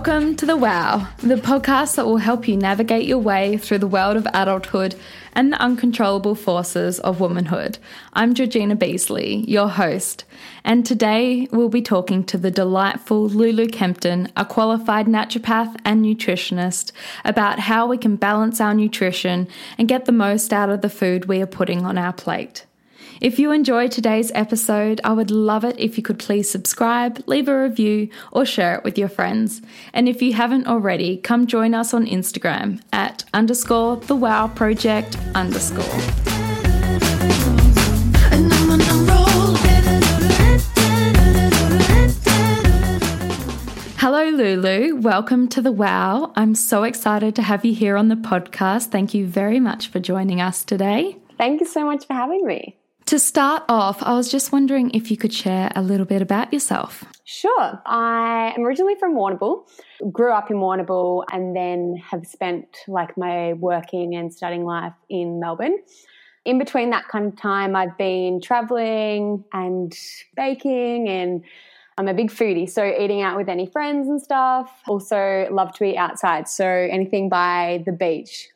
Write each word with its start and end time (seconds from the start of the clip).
Welcome 0.00 0.34
to 0.36 0.46
The 0.46 0.56
Wow, 0.56 1.08
the 1.18 1.34
podcast 1.34 1.96
that 1.96 2.06
will 2.06 2.16
help 2.16 2.48
you 2.48 2.56
navigate 2.56 3.04
your 3.04 3.18
way 3.18 3.58
through 3.58 3.80
the 3.80 3.86
world 3.86 4.16
of 4.16 4.26
adulthood 4.32 4.94
and 5.34 5.52
the 5.52 5.60
uncontrollable 5.60 6.34
forces 6.34 6.98
of 7.00 7.20
womanhood. 7.20 7.76
I'm 8.14 8.32
Georgina 8.32 8.76
Beasley, 8.76 9.44
your 9.46 9.68
host, 9.68 10.24
and 10.64 10.86
today 10.86 11.48
we'll 11.52 11.68
be 11.68 11.82
talking 11.82 12.24
to 12.24 12.38
the 12.38 12.50
delightful 12.50 13.28
Lulu 13.28 13.66
Kempton, 13.68 14.32
a 14.38 14.46
qualified 14.46 15.04
naturopath 15.04 15.76
and 15.84 16.02
nutritionist, 16.02 16.92
about 17.26 17.58
how 17.58 17.86
we 17.86 17.98
can 17.98 18.16
balance 18.16 18.58
our 18.58 18.72
nutrition 18.72 19.48
and 19.76 19.86
get 19.86 20.06
the 20.06 20.12
most 20.12 20.50
out 20.50 20.70
of 20.70 20.80
the 20.80 20.88
food 20.88 21.26
we 21.26 21.42
are 21.42 21.46
putting 21.46 21.84
on 21.84 21.98
our 21.98 22.14
plate. 22.14 22.64
If 23.20 23.38
you 23.38 23.52
enjoyed 23.52 23.92
today's 23.92 24.32
episode, 24.34 24.98
I 25.04 25.12
would 25.12 25.30
love 25.30 25.62
it 25.62 25.78
if 25.78 25.98
you 25.98 26.02
could 26.02 26.18
please 26.18 26.48
subscribe, 26.48 27.22
leave 27.26 27.48
a 27.48 27.62
review, 27.64 28.08
or 28.32 28.46
share 28.46 28.76
it 28.76 28.82
with 28.82 28.96
your 28.96 29.10
friends. 29.10 29.60
And 29.92 30.08
if 30.08 30.22
you 30.22 30.32
haven't 30.32 30.66
already, 30.66 31.18
come 31.18 31.46
join 31.46 31.74
us 31.74 31.92
on 31.92 32.06
Instagram 32.06 32.80
at 32.94 33.24
underscore 33.34 33.98
the 33.98 34.16
wow 34.16 34.48
project 34.48 35.18
underscore. 35.34 35.84
Hello, 43.98 44.30
Lulu. 44.30 44.96
Welcome 44.96 45.46
to 45.48 45.60
the 45.60 45.72
Wow. 45.72 46.32
I'm 46.36 46.54
so 46.54 46.84
excited 46.84 47.36
to 47.36 47.42
have 47.42 47.66
you 47.66 47.74
here 47.74 47.98
on 47.98 48.08
the 48.08 48.14
podcast. 48.14 48.86
Thank 48.86 49.12
you 49.12 49.26
very 49.26 49.60
much 49.60 49.88
for 49.88 50.00
joining 50.00 50.40
us 50.40 50.64
today. 50.64 51.18
Thank 51.36 51.60
you 51.60 51.66
so 51.66 51.84
much 51.84 52.06
for 52.06 52.14
having 52.14 52.46
me. 52.46 52.79
To 53.10 53.18
start 53.18 53.64
off, 53.68 54.00
I 54.04 54.14
was 54.14 54.30
just 54.30 54.52
wondering 54.52 54.92
if 54.92 55.10
you 55.10 55.16
could 55.16 55.32
share 55.32 55.72
a 55.74 55.82
little 55.82 56.06
bit 56.06 56.22
about 56.22 56.52
yourself. 56.52 57.02
Sure. 57.24 57.82
I 57.84 58.54
am 58.56 58.64
originally 58.64 58.94
from 59.00 59.16
Warrnambool, 59.16 59.68
grew 60.12 60.30
up 60.30 60.48
in 60.48 60.58
Warrnambool, 60.58 61.24
and 61.32 61.56
then 61.56 62.00
have 62.08 62.24
spent 62.24 62.68
like 62.86 63.18
my 63.18 63.54
working 63.54 64.14
and 64.14 64.32
studying 64.32 64.64
life 64.64 64.92
in 65.08 65.40
Melbourne. 65.40 65.78
In 66.44 66.60
between 66.60 66.90
that 66.90 67.08
kind 67.08 67.26
of 67.26 67.36
time, 67.36 67.74
I've 67.74 67.98
been 67.98 68.40
traveling 68.40 69.42
and 69.52 69.92
baking, 70.36 71.08
and 71.08 71.42
I'm 71.98 72.06
a 72.06 72.14
big 72.14 72.30
foodie. 72.30 72.70
So, 72.70 72.84
eating 72.84 73.22
out 73.22 73.36
with 73.36 73.48
any 73.48 73.66
friends 73.66 74.06
and 74.06 74.22
stuff. 74.22 74.70
Also, 74.86 75.48
love 75.50 75.72
to 75.78 75.82
eat 75.84 75.96
outside. 75.96 76.48
So, 76.48 76.64
anything 76.64 77.28
by 77.28 77.82
the 77.84 77.90
beach 77.90 78.49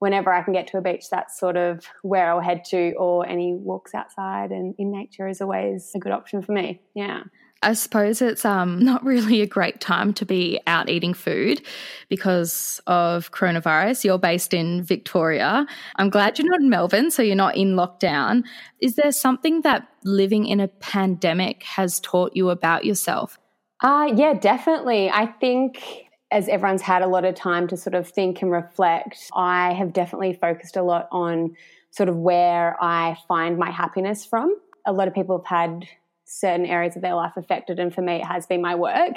whenever 0.00 0.32
I 0.32 0.42
can 0.42 0.52
get 0.52 0.66
to 0.68 0.78
a 0.78 0.80
beach, 0.80 1.04
that's 1.10 1.38
sort 1.38 1.56
of 1.56 1.84
where 2.02 2.30
I'll 2.30 2.40
head 2.40 2.64
to, 2.70 2.92
or 2.98 3.26
any 3.28 3.54
walks 3.54 3.94
outside 3.94 4.50
and 4.50 4.74
in 4.78 4.90
nature 4.90 5.28
is 5.28 5.40
always 5.40 5.92
a 5.94 5.98
good 5.98 6.12
option 6.12 6.42
for 6.42 6.52
me. 6.52 6.80
Yeah. 6.94 7.22
I 7.62 7.74
suppose 7.74 8.22
it's 8.22 8.46
um, 8.46 8.78
not 8.84 9.04
really 9.04 9.42
a 9.42 9.46
great 9.46 9.80
time 9.80 10.14
to 10.14 10.24
be 10.24 10.58
out 10.66 10.88
eating 10.88 11.14
food 11.14 11.62
because 12.08 12.80
of 12.86 13.30
coronavirus. 13.32 14.04
You're 14.04 14.18
based 14.18 14.54
in 14.54 14.82
Victoria. 14.82 15.66
I'm 15.96 16.10
glad 16.10 16.38
you're 16.38 16.48
not 16.48 16.60
in 16.60 16.70
Melbourne, 16.70 17.10
so 17.10 17.22
you're 17.22 17.36
not 17.36 17.56
in 17.56 17.74
lockdown. 17.74 18.44
Is 18.80 18.96
there 18.96 19.12
something 19.12 19.60
that 19.62 19.86
living 20.04 20.46
in 20.46 20.60
a 20.60 20.68
pandemic 20.68 21.62
has 21.64 22.00
taught 22.00 22.34
you 22.34 22.48
about 22.48 22.84
yourself? 22.86 23.38
Uh, 23.82 24.10
yeah, 24.14 24.34
definitely. 24.34 25.10
I 25.10 25.26
think 25.26 25.82
as 26.30 26.48
everyone's 26.48 26.82
had 26.82 27.02
a 27.02 27.06
lot 27.06 27.24
of 27.24 27.34
time 27.34 27.66
to 27.68 27.76
sort 27.76 27.94
of 27.94 28.08
think 28.08 28.42
and 28.42 28.52
reflect, 28.52 29.30
I 29.34 29.72
have 29.72 29.92
definitely 29.92 30.34
focused 30.34 30.76
a 30.76 30.82
lot 30.82 31.08
on 31.10 31.56
sort 31.90 32.08
of 32.08 32.16
where 32.16 32.76
I 32.80 33.16
find 33.26 33.58
my 33.58 33.70
happiness 33.70 34.24
from. 34.24 34.54
A 34.86 34.92
lot 34.92 35.08
of 35.08 35.14
people 35.14 35.38
have 35.38 35.46
had 35.46 35.88
certain 36.24 36.66
areas 36.66 36.94
of 36.94 37.02
their 37.02 37.14
life 37.14 37.32
affected, 37.36 37.80
and 37.80 37.92
for 37.92 38.02
me, 38.02 38.16
it 38.16 38.26
has 38.26 38.46
been 38.46 38.62
my 38.62 38.76
work. 38.76 39.16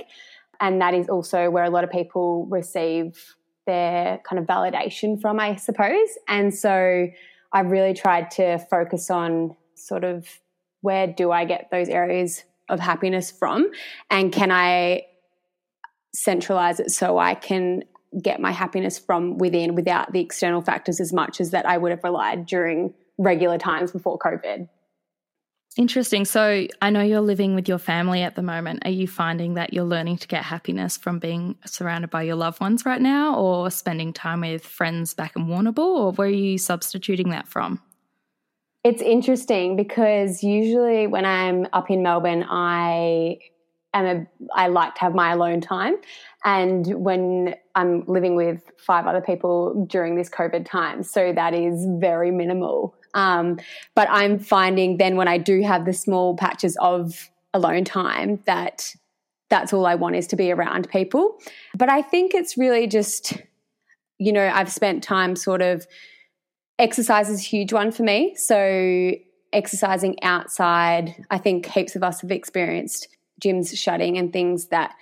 And 0.60 0.82
that 0.82 0.94
is 0.94 1.08
also 1.08 1.50
where 1.50 1.64
a 1.64 1.70
lot 1.70 1.84
of 1.84 1.92
people 1.92 2.48
receive 2.48 3.36
their 3.66 4.20
kind 4.28 4.40
of 4.40 4.46
validation 4.46 5.22
from, 5.22 5.40
I 5.40 5.56
suppose. 5.56 6.10
And 6.28 6.54
so 6.54 7.08
I've 7.52 7.72
really 7.72 7.94
tried 7.94 8.32
to 8.32 8.58
focus 8.58 9.10
on 9.10 9.56
sort 9.76 10.04
of 10.04 10.28
where 10.82 11.08
do 11.08 11.32
I 11.32 11.46
get 11.46 11.70
those 11.72 11.90
areas 11.90 12.44
of 12.70 12.80
happiness 12.80 13.32
from? 13.32 13.72
And 14.10 14.32
can 14.34 14.52
I 14.52 15.04
centralize 16.16 16.80
it 16.80 16.92
so 16.92 17.18
I 17.18 17.36
can 17.36 17.84
get 18.22 18.40
my 18.40 18.52
happiness 18.52 19.00
from 19.00 19.38
within 19.38 19.76
without 19.76 20.12
the 20.12 20.20
external 20.20 20.62
factors 20.62 21.00
as 21.00 21.12
much 21.12 21.42
as 21.42 21.52
that 21.52 21.66
I 21.66 21.78
would 21.78 21.92
have 21.92 22.04
relied 22.04 22.46
during 22.46 22.94
regular 23.18 23.58
times 23.58 23.92
before 23.92 24.20
COVID. 24.20 24.70
Interesting. 25.76 26.26
So 26.26 26.68
I 26.84 26.90
know 26.92 27.02
you're 27.02 27.22
living 27.22 27.56
with 27.56 27.68
your 27.68 27.80
family 27.80 28.22
at 28.22 28.36
the 28.36 28.44
moment. 28.44 28.84
Are 28.86 28.92
you 28.92 29.08
finding 29.08 29.56
that 29.56 29.74
you're 29.74 29.84
learning 29.84 30.18
to 30.18 30.28
get 30.28 30.44
happiness 30.44 30.98
from 30.98 31.18
being 31.18 31.56
surrounded 31.66 32.12
by 32.12 32.22
your 32.24 32.36
loved 32.36 32.62
ones 32.62 32.86
right 32.86 33.02
now 33.02 33.36
or 33.36 33.72
spending 33.72 34.14
time 34.14 34.42
with 34.42 34.64
friends 34.64 35.16
back 35.16 35.36
in 35.36 35.48
Warrnambool 35.48 35.80
or 35.80 36.12
where 36.12 36.28
are 36.28 36.32
you 36.32 36.60
substituting 36.60 37.30
that 37.30 37.48
from? 37.48 37.82
It's 38.84 39.02
interesting 39.02 39.76
because 39.76 40.44
usually 40.44 41.08
when 41.08 41.26
I'm 41.26 41.68
up 41.74 41.90
in 41.90 42.04
Melbourne, 42.04 42.46
I 42.48 43.40
am 43.94 44.06
a, 44.06 44.28
I 44.56 44.68
like 44.68 44.96
to 44.96 45.02
have 45.02 45.14
my 45.14 45.32
alone 45.32 45.62
time. 45.62 45.96
And 46.44 46.86
when 46.96 47.56
I'm 47.76 48.04
living 48.06 48.36
with 48.36 48.62
five 48.78 49.06
other 49.06 49.22
people 49.22 49.86
during 49.90 50.16
this 50.16 50.30
COVID 50.30 50.66
time, 50.66 51.04
so 51.04 51.32
that 51.34 51.54
is 51.54 51.86
very 52.00 52.32
minimal. 52.32 52.96
Um, 53.14 53.60
but 53.96 54.08
I'm 54.10 54.40
finding 54.40 54.98
then 54.98 55.16
when 55.16 55.28
I 55.28 55.38
do 55.38 55.62
have 55.62 55.86
the 55.86 55.94
small 55.94 56.36
patches 56.36 56.78
of 56.82 57.30
alone 57.54 57.84
time 57.84 58.42
that 58.46 58.96
that's 59.50 59.72
all 59.72 59.86
I 59.86 59.96
want 59.96 60.16
is 60.16 60.26
to 60.28 60.36
be 60.36 60.52
around 60.52 60.90
people. 60.90 61.38
But 61.78 61.90
I 61.90 62.02
think 62.02 62.34
it's 62.34 62.58
really 62.58 62.88
just, 62.88 63.38
you 64.18 64.32
know, 64.32 64.52
I've 64.52 64.72
spent 64.72 65.04
time 65.04 65.36
sort 65.36 65.62
of 65.62 65.86
exercise 66.80 67.30
is 67.30 67.40
a 67.40 67.44
huge 67.44 67.72
one 67.72 67.92
for 67.92 68.02
me. 68.02 68.34
So 68.36 69.12
exercising 69.54 70.22
outside, 70.24 71.24
I 71.30 71.38
think 71.38 71.68
heaps 71.68 71.96
of 71.96 72.04
us 72.04 72.22
have 72.22 72.32
experienced 72.32 73.08
gyms 73.42 73.78
shutting 73.78 74.18
and 74.18 74.32
things 74.34 74.68
that 74.68 74.96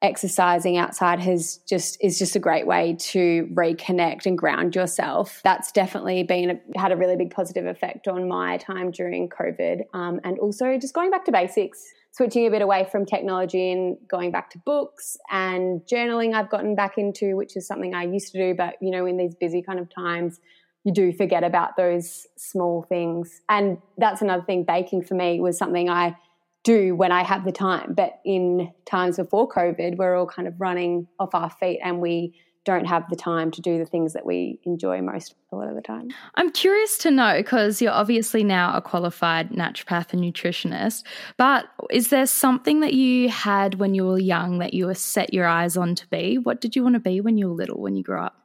exercising 0.00 0.76
outside 0.76 1.18
has 1.18 1.58
just 1.68 1.98
is 2.00 2.18
just 2.18 2.36
a 2.36 2.38
great 2.38 2.66
way 2.66 2.96
to 3.00 3.48
reconnect 3.52 4.26
and 4.26 4.38
ground 4.38 4.76
yourself. 4.76 5.40
That's 5.42 5.72
definitely 5.72 6.22
been 6.22 6.50
a, 6.50 6.78
had 6.78 6.92
a 6.92 6.96
really 6.96 7.16
big 7.16 7.32
positive 7.32 7.66
effect 7.66 8.06
on 8.06 8.28
my 8.28 8.58
time 8.58 8.92
during 8.92 9.28
covid 9.28 9.82
um, 9.94 10.20
and 10.22 10.38
also 10.38 10.78
just 10.78 10.94
going 10.94 11.10
back 11.10 11.24
to 11.24 11.32
basics 11.32 11.84
switching 12.12 12.46
a 12.46 12.50
bit 12.50 12.62
away 12.62 12.86
from 12.90 13.04
technology 13.04 13.70
and 13.70 13.96
going 14.08 14.30
back 14.30 14.50
to 14.50 14.58
books 14.58 15.16
and 15.30 15.80
journaling 15.82 16.32
i've 16.34 16.48
gotten 16.48 16.74
back 16.74 16.96
into 16.96 17.36
which 17.36 17.56
is 17.56 17.66
something 17.66 17.94
i 17.94 18.02
used 18.02 18.32
to 18.32 18.38
do 18.38 18.54
but 18.54 18.74
you 18.80 18.90
know 18.90 19.04
in 19.04 19.16
these 19.16 19.34
busy 19.34 19.62
kind 19.62 19.78
of 19.78 19.92
times 19.92 20.40
you 20.84 20.92
do 20.92 21.12
forget 21.12 21.44
about 21.44 21.76
those 21.76 22.26
small 22.36 22.82
things. 22.82 23.42
And 23.48 23.78
that's 23.98 24.22
another 24.22 24.42
thing 24.42 24.64
baking 24.64 25.02
for 25.02 25.14
me 25.14 25.40
was 25.40 25.58
something 25.58 25.90
i 25.90 26.16
do 26.64 26.94
when 26.94 27.12
I 27.12 27.22
have 27.22 27.44
the 27.44 27.52
time. 27.52 27.94
But 27.94 28.20
in 28.24 28.72
times 28.84 29.16
before 29.16 29.48
COVID, 29.48 29.96
we're 29.96 30.16
all 30.16 30.26
kind 30.26 30.48
of 30.48 30.60
running 30.60 31.06
off 31.18 31.34
our 31.34 31.50
feet 31.50 31.80
and 31.82 32.00
we 32.00 32.34
don't 32.64 32.84
have 32.84 33.08
the 33.08 33.16
time 33.16 33.50
to 33.50 33.62
do 33.62 33.78
the 33.78 33.86
things 33.86 34.12
that 34.12 34.26
we 34.26 34.60
enjoy 34.64 35.00
most 35.00 35.34
a 35.52 35.56
lot 35.56 35.68
of 35.68 35.74
the 35.74 35.80
time. 35.80 36.10
I'm 36.34 36.50
curious 36.50 36.98
to 36.98 37.10
know 37.10 37.38
because 37.38 37.80
you're 37.80 37.92
obviously 37.92 38.44
now 38.44 38.76
a 38.76 38.82
qualified 38.82 39.52
naturopath 39.52 40.12
and 40.12 40.22
nutritionist, 40.22 41.04
but 41.38 41.64
is 41.90 42.10
there 42.10 42.26
something 42.26 42.80
that 42.80 42.92
you 42.92 43.30
had 43.30 43.76
when 43.76 43.94
you 43.94 44.04
were 44.04 44.18
young 44.18 44.58
that 44.58 44.74
you 44.74 44.84
were 44.84 44.94
set 44.94 45.32
your 45.32 45.46
eyes 45.46 45.78
on 45.78 45.94
to 45.94 46.06
be? 46.08 46.36
What 46.36 46.60
did 46.60 46.76
you 46.76 46.82
want 46.82 46.94
to 46.96 47.00
be 47.00 47.22
when 47.22 47.38
you 47.38 47.48
were 47.48 47.54
little, 47.54 47.80
when 47.80 47.96
you 47.96 48.02
grew 48.02 48.20
up? 48.20 48.36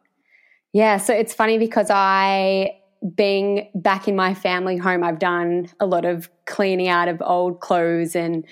Yeah, 0.72 0.97
so 0.97 1.13
it's 1.13 1.34
funny 1.34 1.57
because 1.57 1.90
I 1.90 2.80
being 3.16 3.69
back 3.75 4.08
in 4.08 4.16
my 4.16 4.34
family 4.34 4.78
home, 4.78 5.04
I've 5.04 5.19
done 5.19 5.69
a 5.80 5.86
lot 5.86 6.06
of 6.06 6.30
cleaning 6.45 6.88
out 6.88 7.07
of 7.07 7.22
old 7.22 7.60
clothes 7.60 8.16
and 8.16 8.45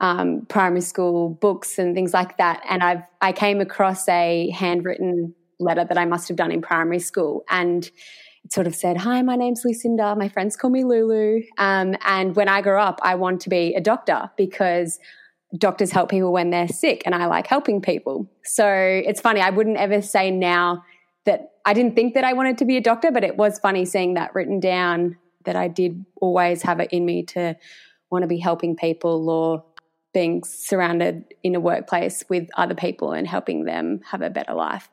um, 0.00 0.46
primary 0.48 0.82
school 0.82 1.30
books 1.30 1.78
and 1.78 1.94
things 1.94 2.12
like 2.12 2.36
that. 2.38 2.62
And 2.68 2.82
I've 2.82 3.02
I 3.20 3.32
came 3.32 3.60
across 3.60 4.08
a 4.08 4.50
handwritten 4.50 5.34
letter 5.58 5.84
that 5.84 5.98
I 5.98 6.04
must 6.04 6.28
have 6.28 6.36
done 6.36 6.52
in 6.52 6.60
primary 6.62 6.98
school, 6.98 7.44
and 7.48 7.90
it 8.44 8.52
sort 8.52 8.66
of 8.66 8.74
said, 8.74 8.98
"Hi, 8.98 9.22
my 9.22 9.36
name's 9.36 9.64
Lucinda. 9.64 10.14
My 10.14 10.28
friends 10.28 10.56
call 10.56 10.70
me 10.70 10.84
Lulu. 10.84 11.42
Um, 11.58 11.96
and 12.04 12.36
when 12.36 12.48
I 12.48 12.60
grow 12.60 12.80
up, 12.80 13.00
I 13.02 13.14
want 13.14 13.40
to 13.42 13.48
be 13.48 13.74
a 13.74 13.80
doctor 13.80 14.30
because." 14.36 14.98
Doctors 15.56 15.92
help 15.92 16.10
people 16.10 16.32
when 16.32 16.50
they're 16.50 16.66
sick, 16.66 17.04
and 17.06 17.14
I 17.14 17.26
like 17.26 17.46
helping 17.46 17.80
people. 17.80 18.28
So 18.42 18.68
it's 18.68 19.20
funny, 19.20 19.40
I 19.40 19.50
wouldn't 19.50 19.76
ever 19.76 20.02
say 20.02 20.28
now 20.28 20.82
that 21.26 21.52
I 21.64 21.74
didn't 21.74 21.94
think 21.94 22.14
that 22.14 22.24
I 22.24 22.32
wanted 22.32 22.58
to 22.58 22.64
be 22.64 22.76
a 22.76 22.80
doctor, 22.80 23.10
but 23.10 23.22
it 23.22 23.36
was 23.36 23.58
funny 23.58 23.84
seeing 23.84 24.14
that 24.14 24.34
written 24.34 24.58
down 24.58 25.16
that 25.44 25.56
I 25.56 25.68
did 25.68 26.04
always 26.16 26.62
have 26.62 26.80
it 26.80 26.90
in 26.92 27.04
me 27.04 27.22
to 27.24 27.56
want 28.10 28.22
to 28.22 28.28
be 28.28 28.38
helping 28.38 28.76
people 28.76 29.28
or 29.28 29.64
being 30.14 30.42
surrounded 30.44 31.24
in 31.42 31.54
a 31.54 31.60
workplace 31.60 32.24
with 32.28 32.48
other 32.56 32.74
people 32.74 33.12
and 33.12 33.26
helping 33.26 33.64
them 33.64 34.00
have 34.10 34.22
a 34.22 34.30
better 34.30 34.54
life. 34.54 34.88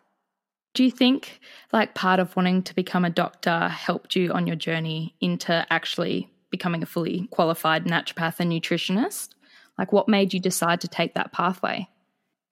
Do 0.74 0.83
you 0.83 0.91
think 0.91 1.39
like 1.71 1.94
part 1.94 2.19
of 2.19 2.36
wanting 2.36 2.63
to 2.63 2.75
become 2.75 3.06
a 3.06 3.09
doctor 3.09 3.69
helped 3.69 4.15
you 4.15 4.31
on 4.31 4.47
your 4.47 4.56
journey 4.56 5.15
into 5.21 5.65
actually 5.69 6.29
becoming 6.50 6.83
a 6.83 6.88
fully 6.88 7.27
qualified 7.31 7.86
naturopath 7.86 8.39
and 8.39 8.51
nutritionist? 8.51 9.29
Like 9.77 9.94
what 9.94 10.09
made 10.09 10.33
you 10.33 10.39
decide 10.39 10.81
to 10.81 10.88
take 10.88 11.13
that 11.13 11.31
pathway? 11.31 11.88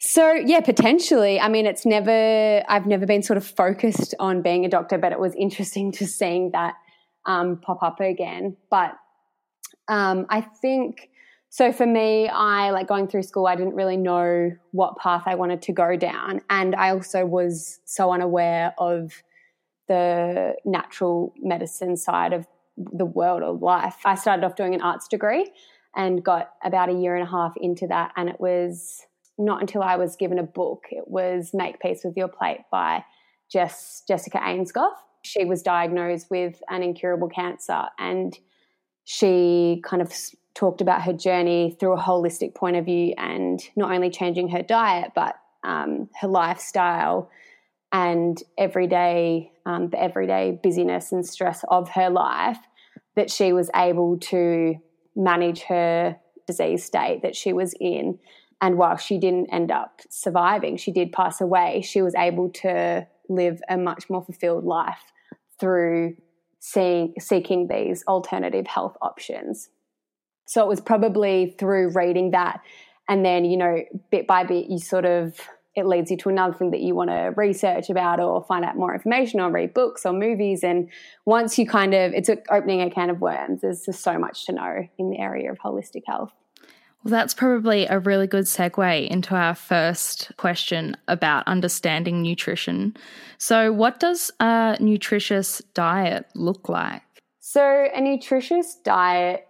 So, 0.03 0.31
yeah, 0.33 0.61
potentially. 0.61 1.39
I 1.39 1.47
mean, 1.47 1.67
it's 1.67 1.85
never, 1.85 2.63
I've 2.67 2.87
never 2.87 3.05
been 3.05 3.21
sort 3.21 3.37
of 3.37 3.45
focused 3.45 4.15
on 4.17 4.41
being 4.41 4.65
a 4.65 4.67
doctor, 4.67 4.97
but 4.97 5.11
it 5.11 5.19
was 5.19 5.35
interesting 5.35 5.91
to 5.93 6.07
seeing 6.07 6.49
that 6.53 6.73
um, 7.27 7.57
pop 7.61 7.83
up 7.83 7.99
again. 7.99 8.57
But 8.71 8.95
um, 9.87 10.25
I 10.27 10.41
think, 10.41 11.11
so 11.49 11.71
for 11.71 11.85
me, 11.85 12.27
I 12.27 12.71
like 12.71 12.87
going 12.87 13.09
through 13.09 13.21
school, 13.21 13.45
I 13.45 13.55
didn't 13.55 13.75
really 13.75 13.95
know 13.95 14.51
what 14.71 14.97
path 14.97 15.23
I 15.27 15.35
wanted 15.35 15.61
to 15.61 15.71
go 15.71 15.95
down. 15.95 16.41
And 16.49 16.73
I 16.73 16.89
also 16.89 17.23
was 17.23 17.79
so 17.85 18.11
unaware 18.11 18.73
of 18.79 19.21
the 19.87 20.55
natural 20.65 21.31
medicine 21.37 21.95
side 21.95 22.33
of 22.33 22.47
the 22.75 23.05
world 23.05 23.43
of 23.43 23.61
life. 23.61 23.97
I 24.03 24.15
started 24.15 24.43
off 24.47 24.55
doing 24.55 24.73
an 24.73 24.81
arts 24.81 25.07
degree 25.07 25.51
and 25.95 26.23
got 26.23 26.53
about 26.63 26.89
a 26.89 26.93
year 26.93 27.15
and 27.15 27.27
a 27.27 27.29
half 27.29 27.53
into 27.57 27.85
that. 27.85 28.13
And 28.15 28.29
it 28.29 28.39
was 28.39 29.05
not 29.41 29.61
until 29.61 29.81
I 29.81 29.97
was 29.97 30.15
given 30.15 30.39
a 30.39 30.43
book. 30.43 30.85
It 30.91 31.07
was 31.07 31.51
Make 31.53 31.79
Peace 31.79 32.01
with 32.03 32.15
Your 32.15 32.27
Plate 32.27 32.61
by 32.71 33.03
Jess, 33.51 34.03
Jessica 34.07 34.39
Ainscough. 34.39 34.93
She 35.23 35.45
was 35.45 35.61
diagnosed 35.61 36.27
with 36.29 36.61
an 36.69 36.83
incurable 36.83 37.29
cancer 37.29 37.83
and 37.99 38.37
she 39.03 39.81
kind 39.83 40.01
of 40.01 40.13
talked 40.53 40.81
about 40.81 41.01
her 41.03 41.13
journey 41.13 41.75
through 41.79 41.93
a 41.93 42.01
holistic 42.01 42.55
point 42.55 42.75
of 42.75 42.85
view 42.85 43.13
and 43.17 43.61
not 43.75 43.91
only 43.91 44.09
changing 44.09 44.49
her 44.49 44.61
diet, 44.61 45.11
but 45.15 45.35
um, 45.63 46.09
her 46.19 46.27
lifestyle 46.27 47.29
and 47.91 48.41
everyday, 48.57 49.51
um, 49.65 49.89
the 49.89 50.01
everyday 50.01 50.59
busyness 50.63 51.11
and 51.11 51.25
stress 51.25 51.63
of 51.69 51.89
her 51.89 52.09
life, 52.09 52.59
that 53.15 53.29
she 53.29 53.53
was 53.53 53.69
able 53.75 54.17
to 54.17 54.75
manage 55.15 55.61
her 55.63 56.17
disease 56.47 56.83
state 56.83 57.21
that 57.21 57.35
she 57.35 57.53
was 57.53 57.73
in 57.79 58.17
and 58.61 58.77
while 58.77 58.95
she 58.95 59.17
didn't 59.17 59.47
end 59.51 59.71
up 59.71 60.01
surviving, 60.09 60.77
she 60.77 60.91
did 60.91 61.11
pass 61.11 61.41
away, 61.41 61.81
she 61.81 62.01
was 62.01 62.13
able 62.15 62.49
to 62.49 63.07
live 63.27 63.59
a 63.67 63.77
much 63.77 64.09
more 64.09 64.23
fulfilled 64.23 64.63
life 64.63 65.11
through 65.59 66.15
seeing, 66.59 67.13
seeking 67.19 67.67
these 67.67 68.03
alternative 68.07 68.67
health 68.67 68.95
options. 69.01 69.69
So 70.45 70.61
it 70.61 70.67
was 70.67 70.79
probably 70.79 71.55
through 71.57 71.93
reading 71.93 72.31
that. 72.31 72.61
And 73.09 73.25
then, 73.25 73.45
you 73.45 73.57
know, 73.57 73.79
bit 74.11 74.27
by 74.27 74.43
bit, 74.43 74.67
you 74.69 74.77
sort 74.77 75.05
of, 75.05 75.35
it 75.75 75.87
leads 75.87 76.11
you 76.11 76.17
to 76.17 76.29
another 76.29 76.53
thing 76.53 76.71
that 76.71 76.81
you 76.81 76.93
want 76.93 77.09
to 77.09 77.33
research 77.35 77.89
about 77.89 78.19
or 78.19 78.43
find 78.43 78.63
out 78.63 78.75
more 78.75 78.93
information 78.93 79.39
on, 79.39 79.53
read 79.53 79.73
books 79.73 80.05
or 80.05 80.13
movies. 80.13 80.63
And 80.63 80.89
once 81.25 81.57
you 81.57 81.65
kind 81.65 81.93
of, 81.93 82.13
it's 82.13 82.29
opening 82.49 82.81
a 82.81 82.91
can 82.91 83.09
of 83.09 83.21
worms. 83.21 83.61
There's 83.61 83.85
just 83.85 84.03
so 84.03 84.19
much 84.19 84.45
to 84.45 84.51
know 84.51 84.87
in 84.99 85.09
the 85.09 85.17
area 85.17 85.51
of 85.51 85.57
holistic 85.59 86.03
health. 86.05 86.31
Well, 87.03 87.11
that's 87.11 87.33
probably 87.33 87.87
a 87.87 87.97
really 87.97 88.27
good 88.27 88.45
segue 88.45 89.07
into 89.07 89.33
our 89.33 89.55
first 89.55 90.31
question 90.37 90.95
about 91.07 91.47
understanding 91.47 92.21
nutrition. 92.21 92.95
So, 93.39 93.73
what 93.73 93.99
does 93.99 94.31
a 94.39 94.77
nutritious 94.79 95.63
diet 95.73 96.27
look 96.35 96.69
like? 96.69 97.01
So, 97.39 97.87
a 97.93 97.99
nutritious 97.99 98.75
diet 98.83 99.47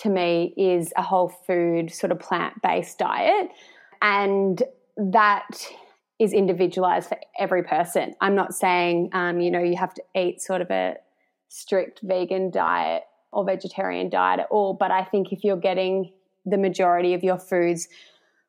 to 0.00 0.10
me 0.10 0.52
is 0.58 0.92
a 0.96 1.02
whole 1.02 1.28
food, 1.46 1.90
sort 1.90 2.12
of 2.12 2.18
plant 2.20 2.60
based 2.62 2.98
diet. 2.98 3.48
And 4.02 4.62
that 4.96 5.66
is 6.18 6.34
individualized 6.34 7.08
for 7.08 7.18
every 7.38 7.62
person. 7.62 8.14
I'm 8.20 8.34
not 8.34 8.54
saying, 8.54 9.08
um, 9.14 9.40
you 9.40 9.50
know, 9.50 9.62
you 9.62 9.76
have 9.76 9.94
to 9.94 10.02
eat 10.14 10.42
sort 10.42 10.60
of 10.60 10.70
a 10.70 10.96
strict 11.48 12.00
vegan 12.02 12.50
diet 12.50 13.04
or 13.32 13.44
vegetarian 13.44 14.10
diet 14.10 14.40
at 14.40 14.46
all. 14.50 14.74
But 14.74 14.90
I 14.90 15.04
think 15.04 15.32
if 15.32 15.44
you're 15.44 15.56
getting 15.56 16.12
the 16.44 16.58
majority 16.58 17.14
of 17.14 17.22
your 17.22 17.38
foods 17.38 17.88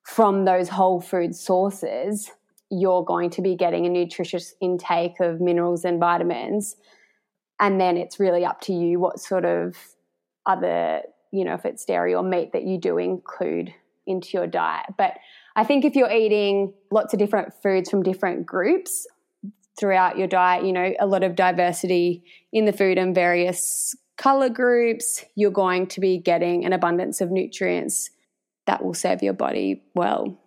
from 0.03 0.45
those 0.45 0.69
whole 0.69 1.01
food 1.01 1.35
sources, 1.35 2.31
you're 2.69 3.03
going 3.03 3.29
to 3.31 3.41
be 3.41 3.55
getting 3.55 3.85
a 3.85 3.89
nutritious 3.89 4.53
intake 4.61 5.19
of 5.19 5.41
minerals 5.41 5.83
and 5.83 5.99
vitamins. 5.99 6.75
And 7.59 7.79
then 7.79 7.97
it's 7.97 8.19
really 8.19 8.45
up 8.45 8.61
to 8.61 8.73
you 8.73 8.99
what 8.99 9.19
sort 9.19 9.45
of 9.45 9.75
other, 10.45 11.01
you 11.31 11.45
know, 11.45 11.53
if 11.53 11.65
it's 11.65 11.85
dairy 11.85 12.15
or 12.15 12.23
meat 12.23 12.53
that 12.53 12.63
you 12.63 12.79
do 12.79 12.97
include 12.97 13.73
into 14.07 14.29
your 14.33 14.47
diet. 14.47 14.88
But 14.97 15.17
I 15.55 15.63
think 15.63 15.85
if 15.85 15.95
you're 15.95 16.11
eating 16.11 16.73
lots 16.91 17.13
of 17.13 17.19
different 17.19 17.53
foods 17.61 17.89
from 17.89 18.03
different 18.03 18.45
groups 18.45 19.05
throughout 19.79 20.17
your 20.17 20.27
diet, 20.27 20.65
you 20.65 20.73
know, 20.73 20.93
a 20.99 21.05
lot 21.05 21.23
of 21.23 21.35
diversity 21.35 22.23
in 22.51 22.65
the 22.65 22.73
food 22.73 22.97
and 22.97 23.13
various 23.13 23.95
color 24.21 24.50
groups, 24.50 25.25
you're 25.33 25.50
going 25.50 25.88
to 25.88 26.00
be 26.00 26.19
getting 26.19 26.63
an 26.63 26.73
abundance 26.73 27.21
of 27.21 27.31
nutrients 27.31 28.12
that 28.68 28.83
will 28.83 28.94
serve 28.94 29.23
your 29.23 29.33
body 29.33 29.81
well. 29.95 30.38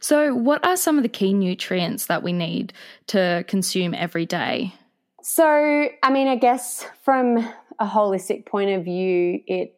So, 0.00 0.34
what 0.34 0.66
are 0.66 0.76
some 0.76 0.96
of 0.96 1.04
the 1.04 1.08
key 1.08 1.32
nutrients 1.32 2.06
that 2.06 2.24
we 2.24 2.32
need 2.32 2.72
to 3.06 3.44
consume 3.46 3.94
every 3.94 4.26
day? 4.26 4.74
So, 5.22 5.46
I 6.02 6.10
mean, 6.10 6.26
I 6.26 6.34
guess 6.34 6.84
from 7.04 7.36
a 7.78 7.86
holistic 7.86 8.46
point 8.46 8.70
of 8.70 8.84
view, 8.84 9.40
it 9.46 9.76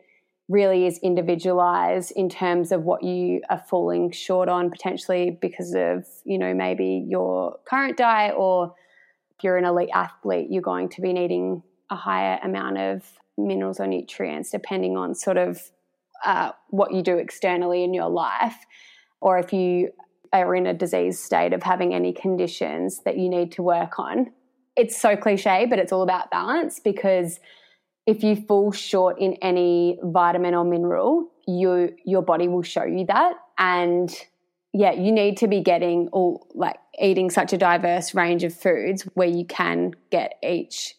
really 0.48 0.86
is 0.86 0.98
individualized 1.02 2.12
in 2.16 2.30
terms 2.30 2.72
of 2.72 2.84
what 2.84 3.02
you 3.02 3.42
are 3.50 3.62
falling 3.68 4.12
short 4.12 4.48
on 4.48 4.70
potentially 4.70 5.38
because 5.42 5.74
of, 5.74 6.06
you 6.24 6.38
know, 6.38 6.54
maybe 6.54 7.04
your 7.06 7.58
current 7.66 7.98
diet 7.98 8.34
or 8.34 8.74
if 9.36 9.44
you're 9.44 9.58
an 9.58 9.66
elite 9.66 9.90
athlete, 9.92 10.46
you're 10.50 10.62
going 10.62 10.88
to 10.88 11.02
be 11.02 11.12
needing 11.12 11.62
a 11.90 11.96
higher 11.96 12.38
amount 12.42 12.78
of 12.78 13.02
minerals 13.38 13.80
or 13.80 13.86
nutrients 13.86 14.50
depending 14.50 14.96
on 14.96 15.14
sort 15.14 15.36
of 15.36 15.60
uh, 16.24 16.52
what 16.70 16.92
you 16.92 17.02
do 17.02 17.16
externally 17.16 17.82
in 17.82 17.92
your 17.92 18.08
life, 18.08 18.56
or 19.20 19.38
if 19.38 19.52
you 19.52 19.90
are 20.32 20.54
in 20.54 20.66
a 20.66 20.74
disease 20.74 21.18
state 21.18 21.52
of 21.52 21.62
having 21.62 21.92
any 21.92 22.12
conditions 22.12 23.02
that 23.04 23.18
you 23.18 23.28
need 23.28 23.52
to 23.52 23.62
work 23.62 23.98
on. 23.98 24.32
It's 24.76 24.98
so 24.98 25.16
cliche, 25.16 25.66
but 25.68 25.78
it's 25.78 25.92
all 25.92 26.02
about 26.02 26.30
balance 26.30 26.80
because 26.80 27.38
if 28.06 28.22
you 28.22 28.36
fall 28.36 28.72
short 28.72 29.18
in 29.20 29.34
any 29.42 29.98
vitamin 30.02 30.54
or 30.54 30.64
mineral, 30.64 31.28
you 31.46 31.94
your 32.04 32.22
body 32.22 32.48
will 32.48 32.62
show 32.62 32.84
you 32.84 33.04
that 33.06 33.34
and 33.58 34.14
yeah, 34.72 34.92
you 34.92 35.12
need 35.12 35.36
to 35.38 35.48
be 35.48 35.60
getting 35.60 36.08
all 36.08 36.46
like 36.54 36.76
eating 37.00 37.28
such 37.28 37.52
a 37.52 37.58
diverse 37.58 38.14
range 38.14 38.42
of 38.42 38.54
foods 38.54 39.02
where 39.14 39.28
you 39.28 39.44
can 39.44 39.92
get 40.10 40.38
each 40.42 40.94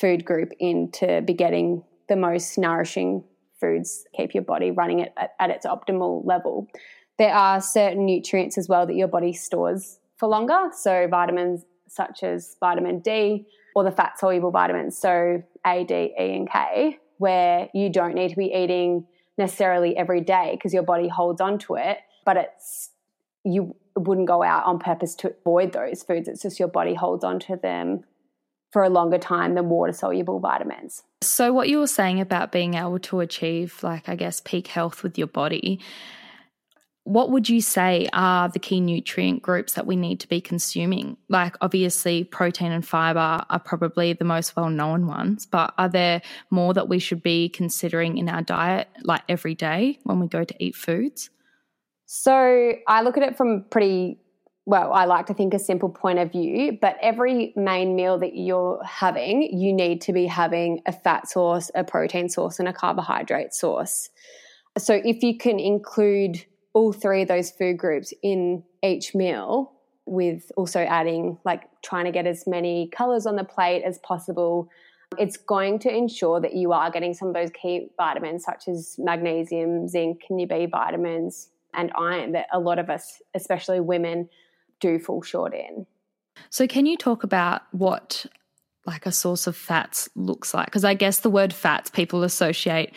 food 0.00 0.24
group 0.24 0.52
in 0.58 0.90
to 0.92 1.22
be 1.22 1.32
getting 1.32 1.82
the 2.08 2.16
most 2.16 2.58
nourishing 2.58 3.24
foods, 3.60 4.04
keep 4.14 4.34
your 4.34 4.42
body 4.42 4.70
running 4.70 5.00
it 5.00 5.12
at, 5.16 5.34
at 5.40 5.50
its 5.50 5.64
optimal 5.66 6.24
level. 6.26 6.68
There 7.18 7.34
are 7.34 7.60
certain 7.60 8.04
nutrients 8.04 8.58
as 8.58 8.68
well 8.68 8.86
that 8.86 8.94
your 8.94 9.08
body 9.08 9.32
stores 9.32 9.98
for 10.18 10.28
longer. 10.28 10.70
So, 10.72 11.08
vitamins 11.10 11.64
such 11.88 12.22
as 12.22 12.56
vitamin 12.60 13.00
D 13.00 13.46
or 13.74 13.84
the 13.84 13.90
fat 13.90 14.18
soluble 14.18 14.50
vitamins, 14.50 14.98
so 14.98 15.42
A, 15.66 15.84
D, 15.84 15.94
E, 15.94 16.36
and 16.36 16.50
K, 16.50 16.98
where 17.18 17.68
you 17.72 17.90
don't 17.90 18.14
need 18.14 18.30
to 18.30 18.36
be 18.36 18.52
eating 18.54 19.06
necessarily 19.38 19.96
every 19.96 20.20
day 20.20 20.52
because 20.52 20.74
your 20.74 20.82
body 20.82 21.08
holds 21.08 21.40
on 21.40 21.58
to 21.60 21.74
it, 21.76 21.98
but 22.24 22.36
it's 22.36 22.90
you 23.44 23.74
wouldn't 23.94 24.26
go 24.26 24.42
out 24.42 24.64
on 24.66 24.78
purpose 24.78 25.14
to 25.14 25.34
avoid 25.40 25.72
those 25.72 26.02
foods. 26.02 26.28
It's 26.28 26.42
just 26.42 26.58
your 26.58 26.68
body 26.68 26.94
holds 26.94 27.24
on 27.24 27.38
to 27.40 27.56
them 27.56 28.04
for 28.76 28.82
a 28.82 28.90
longer 28.90 29.16
time 29.16 29.54
than 29.54 29.70
water 29.70 29.90
soluble 29.90 30.38
vitamins. 30.38 31.02
So, 31.22 31.50
what 31.50 31.70
you 31.70 31.78
were 31.78 31.86
saying 31.86 32.20
about 32.20 32.52
being 32.52 32.74
able 32.74 32.98
to 32.98 33.20
achieve, 33.20 33.82
like, 33.82 34.06
I 34.06 34.16
guess, 34.16 34.42
peak 34.42 34.66
health 34.66 35.02
with 35.02 35.16
your 35.16 35.28
body, 35.28 35.80
what 37.04 37.30
would 37.30 37.48
you 37.48 37.62
say 37.62 38.06
are 38.12 38.50
the 38.50 38.58
key 38.58 38.82
nutrient 38.82 39.40
groups 39.40 39.72
that 39.72 39.86
we 39.86 39.96
need 39.96 40.20
to 40.20 40.28
be 40.28 40.42
consuming? 40.42 41.16
Like, 41.30 41.56
obviously, 41.62 42.24
protein 42.24 42.70
and 42.70 42.86
fiber 42.86 43.42
are 43.48 43.60
probably 43.60 44.12
the 44.12 44.26
most 44.26 44.54
well 44.56 44.68
known 44.68 45.06
ones, 45.06 45.46
but 45.46 45.72
are 45.78 45.88
there 45.88 46.20
more 46.50 46.74
that 46.74 46.86
we 46.86 46.98
should 46.98 47.22
be 47.22 47.48
considering 47.48 48.18
in 48.18 48.28
our 48.28 48.42
diet, 48.42 48.88
like 49.04 49.22
every 49.26 49.54
day 49.54 50.00
when 50.02 50.20
we 50.20 50.28
go 50.28 50.44
to 50.44 50.54
eat 50.62 50.76
foods? 50.76 51.30
So, 52.04 52.74
I 52.86 53.00
look 53.00 53.16
at 53.16 53.22
it 53.22 53.38
from 53.38 53.64
pretty 53.70 54.18
well, 54.66 54.92
I 54.92 55.04
like 55.04 55.26
to 55.26 55.34
think 55.34 55.54
a 55.54 55.60
simple 55.60 55.88
point 55.88 56.18
of 56.18 56.32
view, 56.32 56.76
but 56.80 56.96
every 57.00 57.52
main 57.54 57.94
meal 57.94 58.18
that 58.18 58.36
you're 58.36 58.82
having, 58.84 59.42
you 59.42 59.72
need 59.72 60.00
to 60.02 60.12
be 60.12 60.26
having 60.26 60.82
a 60.86 60.92
fat 60.92 61.28
source, 61.28 61.70
a 61.76 61.84
protein 61.84 62.28
source, 62.28 62.58
and 62.58 62.68
a 62.68 62.72
carbohydrate 62.72 63.54
source. 63.54 64.10
So 64.76 65.00
if 65.04 65.22
you 65.22 65.38
can 65.38 65.60
include 65.60 66.44
all 66.72 66.92
three 66.92 67.22
of 67.22 67.28
those 67.28 67.52
food 67.52 67.78
groups 67.78 68.12
in 68.22 68.64
each 68.82 69.14
meal, 69.14 69.72
with 70.04 70.50
also 70.56 70.80
adding, 70.80 71.38
like, 71.44 71.62
trying 71.82 72.04
to 72.04 72.12
get 72.12 72.26
as 72.26 72.46
many 72.46 72.88
colors 72.88 73.26
on 73.26 73.36
the 73.36 73.44
plate 73.44 73.82
as 73.84 73.98
possible, 73.98 74.68
it's 75.18 75.36
going 75.36 75.78
to 75.80 75.88
ensure 75.88 76.40
that 76.40 76.54
you 76.54 76.72
are 76.72 76.90
getting 76.90 77.14
some 77.14 77.28
of 77.28 77.34
those 77.34 77.50
key 77.50 77.88
vitamins, 77.96 78.44
such 78.44 78.68
as 78.68 78.96
magnesium, 78.98 79.88
zinc, 79.88 80.22
and 80.28 80.40
your 80.40 80.48
B 80.48 80.66
vitamins, 80.66 81.50
and 81.74 81.92
iron 81.96 82.32
that 82.32 82.46
a 82.52 82.58
lot 82.58 82.78
of 82.78 82.90
us, 82.90 83.20
especially 83.34 83.80
women, 83.80 84.28
do 84.80 84.98
fall 84.98 85.22
short 85.22 85.54
in. 85.54 85.86
So, 86.50 86.66
can 86.66 86.86
you 86.86 86.96
talk 86.96 87.24
about 87.24 87.62
what 87.72 88.26
like 88.86 89.06
a 89.06 89.12
source 89.12 89.46
of 89.46 89.56
fats 89.56 90.08
looks 90.14 90.54
like? 90.54 90.66
Because 90.66 90.84
I 90.84 90.94
guess 90.94 91.20
the 91.20 91.30
word 91.30 91.52
fats 91.52 91.90
people 91.90 92.22
associate 92.22 92.92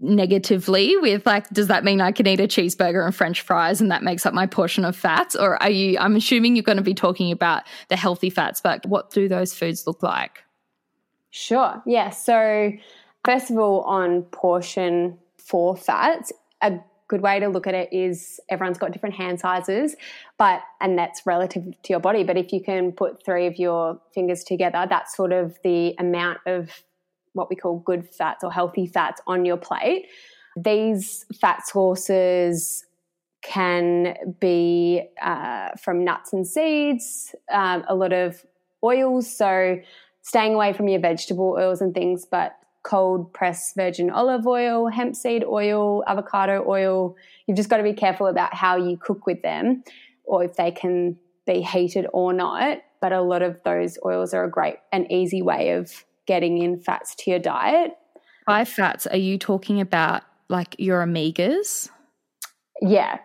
negatively 0.00 0.96
with 0.96 1.24
like 1.24 1.48
does 1.50 1.68
that 1.68 1.84
mean 1.84 2.00
i 2.00 2.10
can 2.10 2.26
eat 2.26 2.40
a 2.40 2.48
cheeseburger 2.48 3.04
and 3.04 3.14
french 3.14 3.42
fries 3.42 3.80
and 3.80 3.92
that 3.92 4.02
makes 4.02 4.26
up 4.26 4.34
my 4.34 4.44
portion 4.44 4.84
of 4.84 4.96
fats 4.96 5.36
or 5.36 5.62
are 5.62 5.70
you 5.70 5.96
i'm 6.00 6.16
assuming 6.16 6.56
you're 6.56 6.64
going 6.64 6.76
to 6.76 6.82
be 6.82 6.94
talking 6.94 7.30
about 7.30 7.62
the 7.88 7.94
healthy 7.94 8.28
fats 8.28 8.60
but 8.60 8.84
what 8.86 9.10
do 9.10 9.28
those 9.28 9.54
foods 9.54 9.86
look 9.86 10.02
like 10.02 10.42
sure 11.30 11.80
yeah 11.86 12.10
so 12.10 12.72
first 13.24 13.48
of 13.48 13.56
all 13.56 13.82
on 13.82 14.22
portion 14.22 15.16
for 15.38 15.76
fats 15.76 16.32
a 16.60 16.72
good 17.08 17.20
way 17.20 17.38
to 17.38 17.48
look 17.48 17.66
at 17.66 17.74
it 17.74 17.92
is 17.92 18.40
everyone's 18.48 18.78
got 18.78 18.92
different 18.92 19.14
hand 19.14 19.38
sizes 19.38 19.94
but 20.38 20.60
and 20.80 20.98
that's 20.98 21.24
relative 21.24 21.64
to 21.82 21.90
your 21.90 22.00
body 22.00 22.24
but 22.24 22.36
if 22.36 22.52
you 22.52 22.60
can 22.60 22.92
put 22.92 23.24
three 23.24 23.46
of 23.46 23.56
your 23.56 24.00
fingers 24.14 24.42
together 24.42 24.86
that's 24.88 25.16
sort 25.16 25.32
of 25.32 25.56
the 25.62 25.94
amount 25.98 26.38
of 26.46 26.70
what 27.36 27.50
we 27.50 27.56
call 27.56 27.78
good 27.78 28.08
fats 28.08 28.42
or 28.42 28.50
healthy 28.50 28.86
fats 28.86 29.20
on 29.26 29.44
your 29.44 29.56
plate. 29.56 30.06
These 30.56 31.26
fat 31.40 31.66
sources 31.66 32.84
can 33.42 34.16
be 34.40 35.02
uh, 35.22 35.70
from 35.80 36.02
nuts 36.02 36.32
and 36.32 36.46
seeds, 36.46 37.34
um, 37.52 37.84
a 37.88 37.94
lot 37.94 38.12
of 38.12 38.44
oils. 38.82 39.30
So, 39.30 39.78
staying 40.22 40.54
away 40.54 40.72
from 40.72 40.88
your 40.88 41.00
vegetable 41.00 41.54
oils 41.56 41.80
and 41.80 41.94
things, 41.94 42.26
but 42.28 42.56
cold 42.86 43.32
pressed 43.32 43.74
virgin 43.74 44.10
olive 44.10 44.46
oil, 44.46 44.86
hemp 44.86 45.16
seed 45.16 45.44
oil, 45.44 46.04
avocado 46.06 46.64
oil. 46.68 47.16
You've 47.46 47.56
just 47.56 47.68
got 47.68 47.78
to 47.78 47.82
be 47.82 47.92
careful 47.92 48.28
about 48.28 48.54
how 48.54 48.76
you 48.76 48.96
cook 48.96 49.26
with 49.26 49.42
them 49.42 49.82
or 50.22 50.44
if 50.44 50.54
they 50.54 50.70
can 50.70 51.18
be 51.46 51.62
heated 51.62 52.06
or 52.12 52.32
not. 52.32 52.78
But 53.00 53.12
a 53.12 53.20
lot 53.20 53.42
of 53.42 53.60
those 53.64 53.98
oils 54.04 54.32
are 54.32 54.44
a 54.44 54.50
great 54.50 54.76
and 54.92 55.10
easy 55.10 55.42
way 55.42 55.72
of 55.72 56.04
getting 56.26 56.58
in 56.58 56.78
fats 56.78 57.14
to 57.16 57.30
your 57.30 57.40
diet. 57.40 57.92
By 58.46 58.64
fats, 58.64 59.06
are 59.08 59.16
you 59.16 59.36
talking 59.36 59.80
about 59.80 60.22
like 60.48 60.76
your 60.78 61.04
omegas? 61.04 61.90
Yeah, 62.80 63.18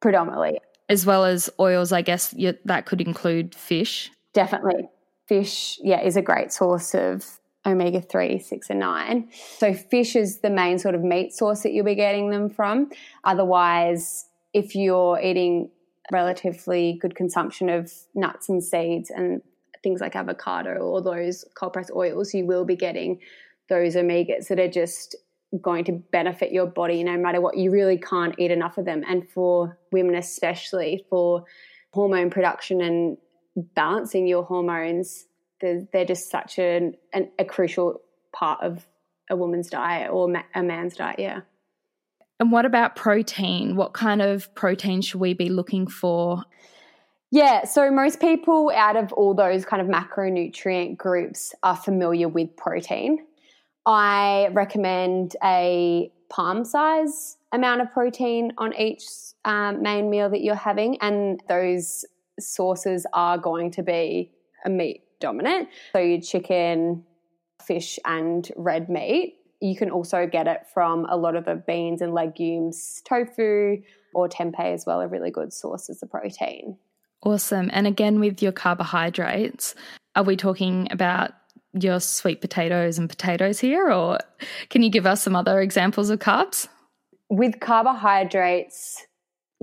predominantly. 0.00 0.58
As 0.88 1.04
well 1.04 1.26
as 1.26 1.50
oils, 1.60 1.92
I 1.92 2.00
guess 2.00 2.34
you, 2.36 2.56
that 2.64 2.86
could 2.86 3.02
include 3.02 3.54
fish. 3.54 4.10
Definitely. 4.32 4.88
Fish, 5.28 5.78
yeah, 5.82 6.00
is 6.00 6.16
a 6.16 6.22
great 6.22 6.52
source 6.52 6.94
of 6.94 7.38
omega 7.66 8.00
3, 8.00 8.38
6, 8.38 8.70
and 8.70 8.80
9. 8.80 9.28
So, 9.58 9.74
fish 9.74 10.16
is 10.16 10.40
the 10.40 10.50
main 10.50 10.78
sort 10.78 10.94
of 10.94 11.02
meat 11.02 11.32
source 11.32 11.62
that 11.62 11.72
you'll 11.72 11.84
be 11.84 11.94
getting 11.94 12.30
them 12.30 12.50
from. 12.50 12.90
Otherwise, 13.24 14.26
if 14.52 14.74
you're 14.74 15.20
eating 15.20 15.70
relatively 16.10 16.98
good 17.00 17.14
consumption 17.14 17.68
of 17.68 17.92
nuts 18.14 18.48
and 18.48 18.62
seeds 18.62 19.10
and 19.10 19.40
things 19.82 20.00
like 20.00 20.16
avocado 20.16 20.76
or 20.76 21.00
those 21.00 21.44
cold 21.54 21.72
pressed 21.72 21.90
oils, 21.94 22.34
you 22.34 22.46
will 22.46 22.64
be 22.64 22.76
getting 22.76 23.20
those 23.68 23.94
omegas 23.94 24.48
that 24.48 24.58
are 24.58 24.68
just 24.68 25.16
going 25.60 25.84
to 25.84 25.92
benefit 25.92 26.52
your 26.52 26.66
body 26.66 27.02
no 27.04 27.16
matter 27.16 27.40
what. 27.40 27.56
You 27.56 27.70
really 27.70 27.98
can't 27.98 28.34
eat 28.38 28.50
enough 28.50 28.78
of 28.78 28.84
them. 28.84 29.02
And 29.06 29.28
for 29.28 29.78
women, 29.90 30.14
especially 30.14 31.04
for 31.10 31.44
hormone 31.92 32.30
production 32.30 32.80
and 32.80 33.16
balancing 33.74 34.26
your 34.26 34.44
hormones, 34.44 35.26
they're, 35.92 36.04
just 36.04 36.30
such 36.30 36.58
an, 36.58 36.96
an, 37.12 37.30
a 37.38 37.44
crucial 37.44 38.00
part 38.32 38.62
of 38.62 38.86
a 39.30 39.36
woman's 39.36 39.70
diet 39.70 40.10
or 40.10 40.32
a 40.54 40.62
man's 40.62 40.96
diet. 40.96 41.18
Yeah. 41.18 41.40
And 42.40 42.50
what 42.50 42.64
about 42.64 42.96
protein? 42.96 43.76
What 43.76 43.92
kind 43.92 44.20
of 44.20 44.52
protein 44.54 45.00
should 45.00 45.20
we 45.20 45.32
be 45.32 45.48
looking 45.48 45.86
for? 45.86 46.42
Yeah, 47.30 47.64
so 47.64 47.90
most 47.90 48.20
people 48.20 48.70
out 48.74 48.96
of 48.96 49.12
all 49.12 49.32
those 49.32 49.64
kind 49.64 49.80
of 49.80 49.88
macronutrient 49.88 50.98
groups 50.98 51.54
are 51.62 51.76
familiar 51.76 52.28
with 52.28 52.54
protein. 52.56 53.24
I 53.86 54.48
recommend 54.52 55.36
a 55.42 56.12
palm 56.28 56.64
size 56.64 57.38
amount 57.52 57.80
of 57.80 57.92
protein 57.92 58.52
on 58.58 58.74
each 58.74 59.04
um, 59.44 59.82
main 59.82 60.10
meal 60.10 60.28
that 60.30 60.42
you're 60.42 60.54
having, 60.54 60.98
and 61.00 61.42
those 61.48 62.04
sources 62.38 63.06
are 63.12 63.38
going 63.38 63.70
to 63.72 63.82
be 63.82 64.30
a 64.64 64.70
meat 64.70 65.02
dominant. 65.22 65.68
So, 65.92 66.00
your 66.00 66.20
chicken, 66.20 67.04
fish, 67.66 67.98
and 68.04 68.46
red 68.56 68.88
meat. 68.88 69.36
You 69.60 69.76
can 69.76 69.90
also 69.90 70.26
get 70.26 70.48
it 70.48 70.66
from 70.74 71.06
a 71.06 71.16
lot 71.16 71.36
of 71.36 71.44
the 71.44 71.54
beans 71.54 72.02
and 72.02 72.12
legumes, 72.12 73.00
tofu 73.08 73.82
or 74.14 74.28
tempeh 74.28 74.74
as 74.74 74.84
well, 74.84 75.00
a 75.00 75.08
really 75.08 75.30
good 75.30 75.52
sources 75.52 76.02
of 76.02 76.10
protein. 76.10 76.76
Awesome. 77.22 77.70
And 77.72 77.86
again, 77.86 78.18
with 78.18 78.42
your 78.42 78.52
carbohydrates, 78.52 79.76
are 80.16 80.24
we 80.24 80.36
talking 80.36 80.88
about 80.90 81.30
your 81.72 82.00
sweet 82.00 82.40
potatoes 82.40 82.98
and 82.98 83.08
potatoes 83.08 83.60
here, 83.60 83.90
or 83.90 84.18
can 84.68 84.82
you 84.82 84.90
give 84.90 85.06
us 85.06 85.22
some 85.22 85.36
other 85.36 85.60
examples 85.60 86.10
of 86.10 86.18
carbs? 86.18 86.68
With 87.30 87.60
carbohydrates, 87.60 89.06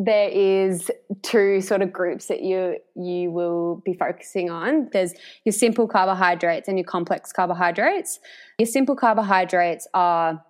there 0.02 0.30
is 0.30 0.90
two 1.24 1.60
sort 1.60 1.82
of 1.82 1.92
groups 1.92 2.28
that 2.28 2.42
you 2.42 2.78
you 2.96 3.30
will 3.32 3.82
be 3.84 3.94
focusing 3.94 4.50
on. 4.50 4.88
There's 4.94 5.14
your 5.44 5.52
simple 5.52 5.90
carbohydrates 5.90 6.70
and 6.70 6.78
your 6.78 6.86
complex 6.86 7.34
carbohydrates. 7.34 8.20
Your 8.58 8.66
simple 8.66 8.96
carbohydrates 8.96 9.90
are 9.94 10.42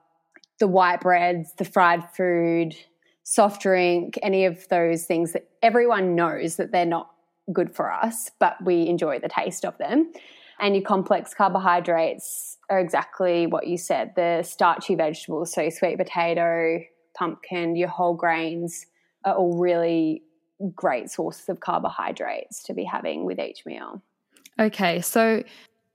the 0.60 0.68
white 0.68 1.02
breads, 1.02 1.54
the 1.58 1.66
fried 1.66 2.04
food, 2.16 2.76
soft 3.24 3.64
drink, 3.64 4.20
any 4.22 4.46
of 4.46 4.68
those 4.70 5.06
things 5.06 5.34
that 5.34 5.50
everyone 5.64 6.14
knows 6.14 6.58
that 6.58 6.72
they're 6.72 6.86
not 6.86 7.10
good 7.52 7.76
for 7.76 7.92
us, 7.92 8.30
but 8.40 8.56
we 8.64 8.86
enjoy 8.86 9.18
the 9.18 9.30
taste 9.30 9.66
of 9.66 9.76
them. 9.80 10.12
And 10.60 10.76
your 10.76 10.84
complex 10.84 11.34
carbohydrates 11.34 12.58
are 12.70 12.80
exactly 12.80 13.48
what 13.48 13.66
you 13.66 13.78
said 13.78 14.12
the 14.16 14.44
starchy 14.44 14.94
vegetables, 14.94 15.54
so 15.54 15.70
sweet 15.72 15.98
potato, 15.98 16.82
pumpkin, 17.18 17.76
your 17.76 17.88
whole 17.88 18.14
grains 18.14 18.86
are 19.26 19.36
all 19.36 19.58
really 19.58 20.24
great 20.76 21.10
sources 21.10 21.48
of 21.50 21.60
carbohydrates 21.60 22.64
to 22.64 22.74
be 22.74 22.84
having 22.84 23.26
with 23.26 23.40
each 23.40 23.66
meal. 23.66 24.02
Okay, 24.60 25.00
so 25.02 25.44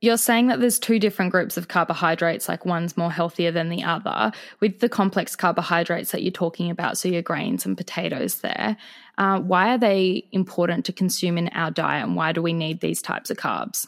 you're 0.00 0.16
saying 0.18 0.48
that 0.48 0.60
there's 0.60 0.78
two 0.78 0.98
different 0.98 1.32
groups 1.32 1.56
of 1.56 1.68
carbohydrates, 1.68 2.48
like 2.48 2.66
one's 2.66 2.96
more 2.96 3.10
healthier 3.10 3.50
than 3.50 3.68
the 3.68 3.82
other. 3.82 4.32
With 4.60 4.80
the 4.80 4.88
complex 4.88 5.34
carbohydrates 5.34 6.12
that 6.12 6.22
you're 6.22 6.30
talking 6.30 6.70
about, 6.70 6.98
so 6.98 7.08
your 7.08 7.22
grains 7.22 7.64
and 7.64 7.76
potatoes 7.76 8.40
there, 8.40 8.76
uh, 9.16 9.40
why 9.40 9.74
are 9.74 9.78
they 9.78 10.26
important 10.32 10.84
to 10.86 10.92
consume 10.92 11.38
in 11.38 11.48
our 11.48 11.70
diet 11.70 12.04
and 12.04 12.16
why 12.16 12.32
do 12.32 12.42
we 12.42 12.52
need 12.52 12.80
these 12.80 13.00
types 13.00 13.30
of 13.30 13.38
carbs? 13.38 13.86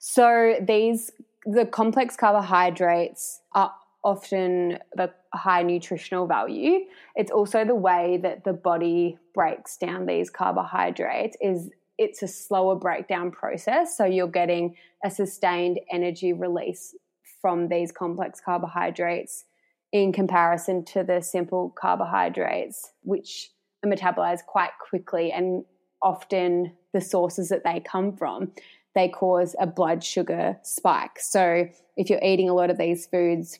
So, 0.00 0.56
these, 0.60 1.10
the 1.44 1.66
complex 1.66 2.16
carbohydrates 2.16 3.40
are 3.52 3.72
often 4.08 4.78
the 4.96 5.12
high 5.34 5.62
nutritional 5.62 6.26
value. 6.26 6.86
It's 7.14 7.30
also 7.30 7.62
the 7.62 7.74
way 7.74 8.18
that 8.22 8.42
the 8.42 8.54
body 8.54 9.18
breaks 9.34 9.76
down 9.76 10.06
these 10.06 10.30
carbohydrates 10.30 11.36
is 11.42 11.68
it's 11.98 12.22
a 12.22 12.28
slower 12.28 12.74
breakdown 12.74 13.30
process. 13.30 13.98
So 13.98 14.06
you're 14.06 14.26
getting 14.26 14.76
a 15.04 15.10
sustained 15.10 15.78
energy 15.92 16.32
release 16.32 16.94
from 17.42 17.68
these 17.68 17.92
complex 17.92 18.40
carbohydrates 18.40 19.44
in 19.92 20.14
comparison 20.14 20.86
to 20.86 21.04
the 21.04 21.20
simple 21.20 21.74
carbohydrates, 21.78 22.92
which 23.02 23.50
are 23.84 23.90
metabolized 23.90 24.46
quite 24.46 24.70
quickly 24.88 25.32
and 25.32 25.66
often 26.00 26.72
the 26.94 27.00
sources 27.02 27.50
that 27.50 27.64
they 27.64 27.80
come 27.80 28.16
from 28.16 28.52
they 28.94 29.08
cause 29.08 29.54
a 29.60 29.66
blood 29.66 30.02
sugar 30.02 30.56
spike 30.62 31.18
so 31.18 31.68
if 31.96 32.08
you're 32.08 32.22
eating 32.22 32.48
a 32.48 32.54
lot 32.54 32.70
of 32.70 32.78
these 32.78 33.06
foods 33.06 33.58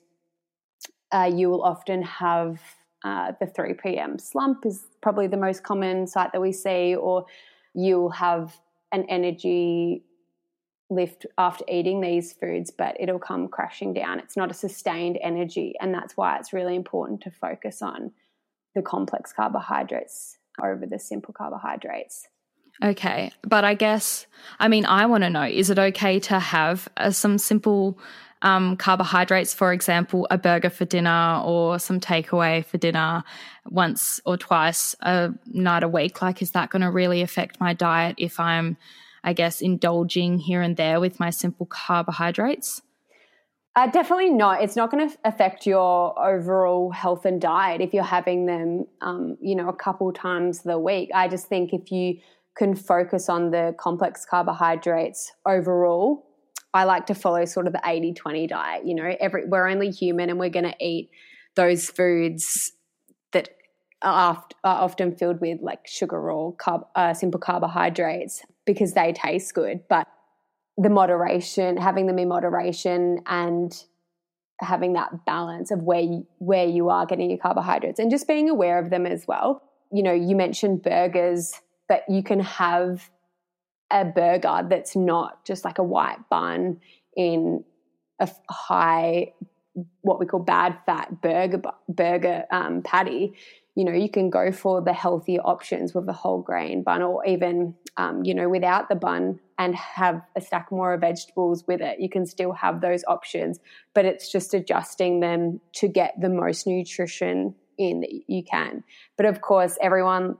uh, 1.12 1.30
you 1.32 1.48
will 1.50 1.62
often 1.62 2.02
have 2.02 2.60
uh, 3.04 3.32
the 3.40 3.46
3 3.46 3.74
p.m 3.74 4.18
slump 4.18 4.66
is 4.66 4.86
probably 5.00 5.26
the 5.26 5.36
most 5.36 5.62
common 5.62 6.06
sight 6.06 6.32
that 6.32 6.40
we 6.40 6.52
see 6.52 6.94
or 6.96 7.24
you'll 7.74 8.10
have 8.10 8.58
an 8.92 9.04
energy 9.08 10.02
lift 10.90 11.26
after 11.36 11.64
eating 11.68 12.00
these 12.00 12.32
foods, 12.32 12.70
but 12.70 12.96
it'll 12.98 13.18
come 13.18 13.48
crashing 13.48 13.92
down. 13.92 14.18
It's 14.18 14.36
not 14.36 14.50
a 14.50 14.54
sustained 14.54 15.18
energy. 15.22 15.74
And 15.80 15.92
that's 15.92 16.16
why 16.16 16.38
it's 16.38 16.52
really 16.52 16.74
important 16.74 17.20
to 17.22 17.30
focus 17.30 17.82
on 17.82 18.12
the 18.74 18.82
complex 18.82 19.32
carbohydrates 19.32 20.38
over 20.62 20.86
the 20.86 20.98
simple 20.98 21.34
carbohydrates. 21.34 22.28
Okay. 22.82 23.30
But 23.42 23.64
I 23.64 23.74
guess, 23.74 24.26
I 24.58 24.68
mean, 24.68 24.86
I 24.86 25.06
want 25.06 25.24
to 25.24 25.30
know 25.30 25.42
is 25.42 25.68
it 25.68 25.78
okay 25.78 26.20
to 26.20 26.38
have 26.38 26.88
uh, 26.96 27.10
some 27.10 27.36
simple 27.38 27.98
um, 28.42 28.76
carbohydrates, 28.76 29.54
for 29.54 29.73
example, 29.73 30.26
a 30.30 30.38
burger 30.38 30.71
for 30.71 30.85
dinner 30.85 31.42
or 31.45 31.78
some 31.78 32.00
takeaway 32.00 32.64
for 32.64 32.78
dinner 32.78 33.25
once 33.66 34.21
or 34.25 34.37
twice 34.37 34.95
a 35.00 35.33
night 35.47 35.83
a 35.83 35.88
week? 35.88 36.23
Like, 36.23 36.42
is 36.42 36.52
that 36.52 36.71
going 36.71 36.83
to 36.83 36.90
really 36.90 37.23
affect 37.23 37.61
my 37.61 37.73
diet 37.75 38.16
if 38.18 38.38
I'm, 38.38 38.76
I 39.25 39.33
guess, 39.33 39.61
indulging 39.61 40.38
here 40.38 40.62
and 40.62 40.76
there 40.76 41.00
with 41.00 41.18
my 41.18 41.30
simple 41.30 41.66
carbohydrates? 41.66 42.83
Uh, 43.76 43.87
definitely 43.87 44.30
not. 44.30 44.62
It's 44.62 44.75
not 44.75 44.90
going 44.90 45.09
to 45.09 45.16
affect 45.25 45.64
your 45.64 46.18
overall 46.18 46.90
health 46.90 47.25
and 47.25 47.40
diet 47.40 47.80
if 47.80 47.95
you're 47.95 48.02
having 48.02 48.47
them, 48.47 48.87
um, 49.00 49.37
you 49.40 49.54
know, 49.54 49.68
a 49.68 49.73
couple 49.73 50.12
times 50.12 50.62
the 50.62 50.78
week. 50.78 51.11
I 51.14 51.28
just 51.28 51.47
think 51.47 51.73
if 51.73 51.92
you 51.92 52.18
can 52.57 52.75
focus 52.75 53.28
on 53.28 53.52
the 53.52 53.75
complex 53.78 54.26
carbohydrates 54.26 55.30
overall 55.47 56.27
I 56.75 56.84
like 56.84 57.06
to 57.06 57.14
follow 57.14 57.44
sort 57.44 57.66
of 57.66 57.72
the 57.72 57.80
80 57.84 58.14
20 58.14 58.46
diet. 58.46 58.87
You 58.87 58.94
know, 58.94 59.14
every, 59.20 59.46
we're 59.46 59.68
only 59.68 59.90
human 59.90 60.30
and 60.30 60.38
we're 60.38 60.50
going 60.50 60.66
to 60.66 60.76
eat 60.80 61.10
those 61.54 61.88
foods 61.88 62.72
that 63.32 63.48
are, 64.02 64.44
often 64.64 65.16
filled 65.16 65.40
with 65.40 65.60
like 65.62 65.87
sugar 65.87 66.30
or 66.30 66.54
carb, 66.56 66.87
uh, 66.94 67.14
simple 67.14 67.40
carbohydrates 67.40 68.42
because 68.64 68.92
they 68.92 69.12
taste 69.12 69.54
good. 69.54 69.80
But 69.88 70.06
the 70.76 70.90
moderation, 70.90 71.76
having 71.76 72.06
them 72.06 72.18
in 72.18 72.28
moderation 72.28 73.20
and 73.26 73.72
having 74.60 74.92
that 74.92 75.25
balance 75.25 75.70
of 75.70 75.82
where 75.82 76.00
you, 76.00 76.26
where 76.38 76.66
you 76.66 76.90
are 76.90 77.06
getting 77.06 77.30
your 77.30 77.38
carbohydrates 77.38 77.98
and 77.98 78.10
just 78.10 78.28
being 78.28 78.48
aware 78.48 78.78
of 78.78 78.90
them 78.90 79.06
as 79.06 79.26
well. 79.26 79.62
You 79.90 80.02
know, 80.02 80.12
you 80.12 80.37
mentioned 80.37 80.82
burgers, 80.82 81.54
but 81.88 82.04
you 82.08 82.22
can 82.22 82.40
have 82.40 83.08
a 83.90 84.04
burger 84.04 84.66
that's 84.68 84.95
not 84.95 85.45
just 85.45 85.64
like 85.64 85.78
a 85.78 85.83
white 85.83 86.28
bun 86.28 86.78
in 87.16 87.64
a 88.21 88.28
high 88.50 89.33
what 90.00 90.18
we 90.18 90.26
call 90.26 90.40
bad 90.40 90.76
fat 90.87 91.21
burger 91.21 91.61
burger 91.88 92.45
um, 92.50 92.83
patty 92.83 93.33
you 93.78 93.85
know 93.85 93.92
you 93.92 94.09
can 94.09 94.28
go 94.28 94.50
for 94.50 94.83
the 94.83 94.92
healthier 94.92 95.40
options 95.42 95.95
with 95.95 96.09
a 96.09 96.12
whole 96.12 96.42
grain 96.42 96.83
bun 96.83 97.00
or 97.00 97.25
even 97.25 97.75
um, 97.97 98.25
you 98.25 98.35
know 98.35 98.49
without 98.49 98.88
the 98.88 98.97
bun 98.97 99.38
and 99.57 99.75
have 99.76 100.21
a 100.37 100.40
stack 100.40 100.71
more 100.71 100.95
of 100.95 101.00
vegetables 101.00 101.64
with 101.66 101.80
it. 101.80 101.99
You 101.99 102.09
can 102.09 102.26
still 102.26 102.52
have 102.52 102.80
those 102.80 103.04
options 103.07 103.61
but 103.95 104.04
it's 104.04 104.33
just 104.33 104.52
adjusting 104.52 105.21
them 105.21 105.61
to 105.75 105.87
get 105.87 106.14
the 106.21 106.28
most 106.28 106.66
nutrition 106.66 107.54
in 107.78 108.00
that 108.00 108.11
you 108.26 108.42
can. 108.42 108.83
But 109.16 109.26
of 109.26 109.40
course 109.40 109.78
everyone 109.80 110.38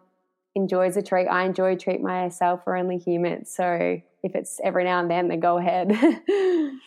enjoys 0.59 0.97
a 0.97 1.03
treat 1.03 1.27
i 1.29 1.45
enjoy 1.45 1.73
a 1.73 1.77
treat 1.77 2.01
myself 2.03 2.61
we're 2.67 2.77
only 2.77 2.99
human 2.99 3.45
so 3.45 4.01
if 4.23 4.35
it's 4.35 4.61
every 4.65 4.85
now 4.85 5.01
and 5.01 5.11
then 5.11 5.29
then 5.29 5.41
go 5.41 5.57
ahead 5.57 5.91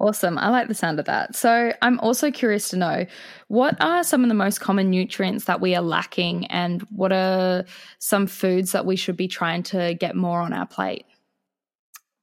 Awesome. 0.00 0.38
I 0.38 0.48
like 0.50 0.68
the 0.68 0.74
sound 0.74 1.00
of 1.00 1.06
that. 1.06 1.34
So, 1.34 1.72
I'm 1.82 1.98
also 2.00 2.30
curious 2.30 2.68
to 2.68 2.76
know 2.76 3.06
what 3.48 3.76
are 3.80 4.04
some 4.04 4.22
of 4.22 4.28
the 4.28 4.34
most 4.34 4.60
common 4.60 4.90
nutrients 4.90 5.46
that 5.46 5.60
we 5.60 5.74
are 5.74 5.82
lacking, 5.82 6.46
and 6.46 6.82
what 6.94 7.12
are 7.12 7.64
some 7.98 8.28
foods 8.28 8.72
that 8.72 8.86
we 8.86 8.94
should 8.94 9.16
be 9.16 9.26
trying 9.26 9.64
to 9.64 9.94
get 9.94 10.14
more 10.14 10.40
on 10.40 10.52
our 10.52 10.66
plate? 10.66 11.04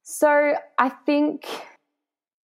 So, 0.04 0.54
I 0.78 0.90
think 0.90 1.46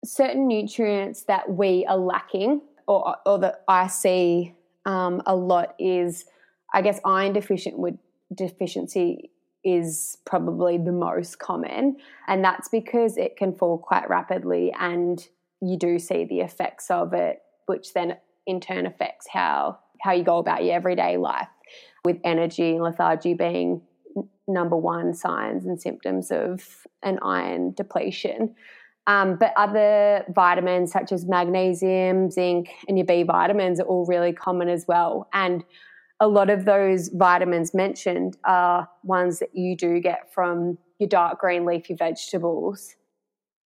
certain 0.04 0.48
nutrients 0.48 1.24
that 1.24 1.50
we 1.50 1.86
are 1.86 1.98
lacking, 1.98 2.62
or, 2.86 3.16
or 3.26 3.40
that 3.40 3.64
I 3.70 3.88
see 3.88 4.54
um, 4.86 5.22
a 5.26 5.36
lot, 5.36 5.76
is 5.80 6.26
I 6.74 6.82
guess 6.82 7.00
iron 7.06 7.34
deficient 7.34 7.78
would 7.80 7.98
deficiency 8.34 9.32
is 9.64 10.18
probably 10.26 10.78
the 10.78 10.92
most 10.92 11.40
common. 11.40 11.98
And 12.28 12.44
that's 12.44 12.70
because 12.70 13.18
it 13.18 13.38
can 13.38 13.54
fall 13.54 13.78
quite 13.78 14.10
rapidly 14.10 14.74
and 14.80 15.26
you 15.62 15.78
do 15.78 16.00
see 16.00 16.26
the 16.26 16.40
effects 16.40 16.90
of 16.90 17.14
it, 17.14 17.42
which 17.68 17.94
then 17.94 18.18
in 18.48 18.60
turn 18.60 18.88
affects 18.88 19.28
how, 19.32 19.78
how 20.02 20.14
you 20.14 20.24
go 20.24 20.38
about 20.38 20.64
your 20.64 20.74
everyday 20.74 21.18
life, 21.18 21.48
with 22.04 22.18
energy 22.24 22.72
and 22.72 22.84
lethargy 22.84 23.36
being 23.36 23.82
number 24.48 24.76
one 24.76 25.14
signs 25.14 25.66
and 25.66 25.80
symptoms 25.80 26.32
of 26.32 26.88
an 27.04 27.20
iron 27.22 27.74
depletion. 27.74 28.56
Um, 29.08 29.38
but 29.40 29.54
other 29.56 30.26
vitamins 30.30 30.92
such 30.92 31.12
as 31.12 31.26
magnesium, 31.26 32.32
zinc, 32.32 32.70
and 32.88 32.98
your 32.98 33.06
B 33.06 33.24
vitamins 33.24 33.80
are 33.80 33.86
all 33.86 34.06
really 34.06 34.34
common 34.34 34.70
as 34.70 34.86
well. 34.88 35.30
And 35.34 35.64
a 36.22 36.28
lot 36.28 36.52
of 36.52 36.66
those 36.66 37.10
vitamins 37.10 37.74
mentioned 37.74 38.38
are 38.46 38.88
ones 39.04 39.40
that 39.40 39.56
you 39.56 39.76
do 39.76 40.00
get 40.00 40.32
from 40.32 40.78
your 41.00 41.10
dark 41.10 41.40
green 41.40 41.66
leafy 41.66 41.96
vegetables. 41.96 42.96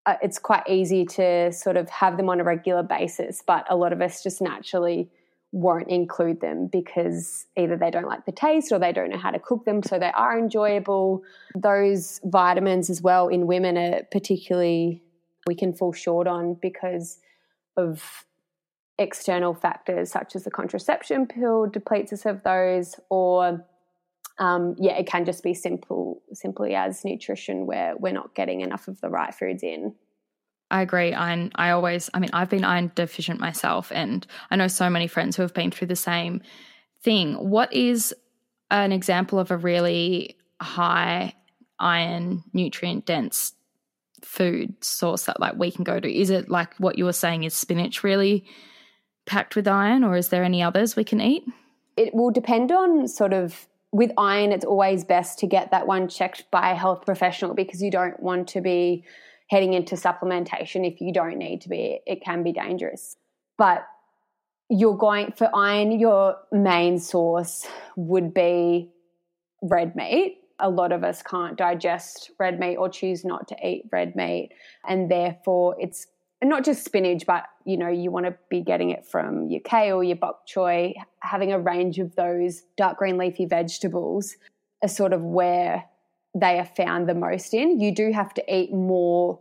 Uh, 0.07 0.15
it's 0.23 0.39
quite 0.39 0.63
easy 0.69 1.05
to 1.05 1.51
sort 1.53 1.77
of 1.77 1.91
have 1.91 2.17
them 2.17 2.31
on 2.31 2.39
a 2.41 2.45
regular 2.45 2.85
basis, 2.85 3.43
but 3.45 3.67
a 3.69 3.75
lot 3.75 3.93
of 3.93 4.01
us 4.01 4.23
just 4.23 4.41
naturally 4.41 5.11
won't 5.51 5.89
include 5.89 6.41
them 6.41 6.69
because 6.71 7.47
either 7.57 7.77
they 7.77 7.91
don't 7.91 8.07
like 8.07 8.25
the 8.25 8.33
taste 8.33 8.71
or 8.71 8.79
they 8.79 8.93
don't 8.93 9.11
know 9.11 9.19
how 9.19 9.31
to 9.33 9.39
cook 9.41 9.65
them, 9.65 9.83
so 9.83 9.99
they 9.99 10.13
are 10.13 10.39
enjoyable. 10.39 11.23
Those 11.57 12.21
vitamins, 12.25 12.89
as 12.89 13.03
well, 13.03 13.29
in 13.29 13.49
women 13.49 13.77
are 13.77 14.03
particularly 14.13 15.03
we 15.47 15.57
can 15.57 15.73
fall 15.73 15.93
short 15.93 16.27
on 16.27 16.55
because 16.55 17.19
of 17.77 18.25
external 18.99 19.55
factors 19.55 20.11
such 20.11 20.37
as 20.37 20.45
the 20.45 20.51
contraception 20.51 21.27
pill 21.27 21.67
depletes 21.67 22.13
us 22.13 22.25
of 22.25 22.43
those 22.45 22.95
or 23.11 23.65
um, 24.39 24.77
yeah 24.79 24.97
it 24.97 25.07
can 25.07 25.25
just 25.25 25.43
be 25.43 25.53
simple 25.53 26.23
simply 26.33 26.75
as 26.75 27.05
nutrition 27.05 27.67
where 27.67 27.97
we're 27.97 28.13
not 28.13 28.35
getting 28.35 28.61
enough 28.61 28.87
of 28.87 29.01
the 29.01 29.09
right 29.09 29.35
foods 29.35 29.63
in 29.63 29.95
I 30.71 30.83
agree. 30.83 31.13
Iron. 31.13 31.53
I 31.55 31.71
always. 31.71 32.11
I 32.15 32.19
mean, 32.19 32.31
I've 32.33 32.49
been 32.49 32.65
iron 32.65 32.91
deficient 32.95 33.39
myself, 33.39 33.93
and 33.95 34.27
I 34.51 34.57
know 34.57 34.67
so 34.67 34.89
many 34.91 35.07
friends 35.07 35.37
who 35.37 35.43
have 35.43 35.55
been 35.55 35.71
through 35.71 35.89
the 35.89 35.95
same 35.95 36.43
thing. 37.03 37.35
What 37.35 37.73
is 37.73 38.15
an 38.71 38.91
example 38.91 39.39
of 39.39 39.51
a 39.51 39.57
really 39.57 40.37
high 40.61 41.35
iron, 41.79 42.43
nutrient 42.53 43.05
dense 43.05 43.53
food 44.23 44.83
source 44.83 45.27
that 45.27 45.39
like 45.39 45.55
we 45.57 45.71
can 45.71 45.85
go 45.85 46.01
to? 46.01 46.13
Is 46.13 46.31
it 46.31 46.49
like 46.49 46.75
what 46.79 46.99
you 46.99 47.05
were 47.05 47.13
saying? 47.13 47.45
Is 47.45 47.55
spinach 47.55 48.03
really 48.03 48.45
packed 49.27 49.57
with 49.57 49.67
iron, 49.67 50.05
or 50.05 50.17
is 50.17 50.29
there 50.29 50.45
any 50.45 50.63
others 50.63 50.97
we 50.97 51.05
can 51.05 51.21
eat? 51.21 51.45
It 51.97 52.15
will 52.15 52.31
depend 52.31 52.73
on 52.73 53.09
sort 53.09 53.33
of 53.33 53.67
with 53.95 54.11
iron, 54.19 54.51
it's 54.51 54.65
always 54.65 55.05
best 55.05 55.39
to 55.39 55.47
get 55.47 55.71
that 55.71 55.87
one 55.87 56.09
checked 56.09 56.51
by 56.51 56.73
a 56.73 56.75
health 56.75 57.07
professional 57.07 57.55
because 57.55 57.81
you 57.81 57.93
don't 57.93 58.19
want 58.19 58.49
to 58.49 58.61
be 58.61 59.05
heading 59.51 59.73
into 59.73 59.95
supplementation 59.95 60.85
if 60.85 61.01
you 61.01 61.13
don't 61.13 61.39
need 61.39 61.61
to 61.61 61.69
be. 61.69 62.01
It 62.05 62.21
can 62.21 62.43
be 62.43 62.53
dangerous. 62.53 63.17
But 63.57 63.87
you're 64.69 64.97
going 64.97 65.33
for 65.37 65.49
iron, 65.55 65.93
your 65.93 66.39
main 66.51 66.99
source 66.99 67.69
would 67.95 68.35
be 68.35 68.91
red 69.63 69.95
meat. 69.95 70.39
A 70.59 70.69
lot 70.69 70.91
of 70.91 71.05
us 71.05 71.23
can't 71.23 71.57
digest 71.57 72.33
red 72.41 72.59
meat 72.59 72.77
or 72.77 72.89
choose 72.89 73.25
not 73.25 73.47
to 73.47 73.57
eat 73.65 73.85
red 73.93 74.17
meat. 74.17 74.51
And 74.89 75.09
therefore, 75.09 75.77
it's 75.79 76.09
and 76.41 76.51
not 76.51 76.65
just 76.65 76.85
spinach, 76.85 77.25
but 77.27 77.45
you 77.65 77.77
know, 77.77 77.89
you 77.89 78.11
want 78.11 78.27
to 78.27 78.37
be 78.51 78.61
getting 78.61 78.91
it 78.91 79.07
from 79.07 79.49
your 79.49 79.61
kale, 79.61 80.03
your 80.03 80.17
bok 80.17 80.47
choy, 80.47 80.95
having 81.21 81.53
a 81.53 81.59
range 81.59 81.99
of 81.99 82.15
those 82.17 82.63
dark 82.77 82.99
green 82.99 83.17
leafy 83.17 83.47
vegetables 83.47 84.37
are 84.83 84.89
sort 84.89 85.13
of 85.13 85.23
where 85.23 85.85
they 86.35 86.59
are 86.59 86.67
found 86.67 87.09
the 87.09 87.15
most 87.15 87.55
in. 87.55 87.81
You 87.81 87.95
do 87.95 88.13
have 88.13 88.35
to 88.35 88.55
eat 88.55 88.73
more 88.73 89.39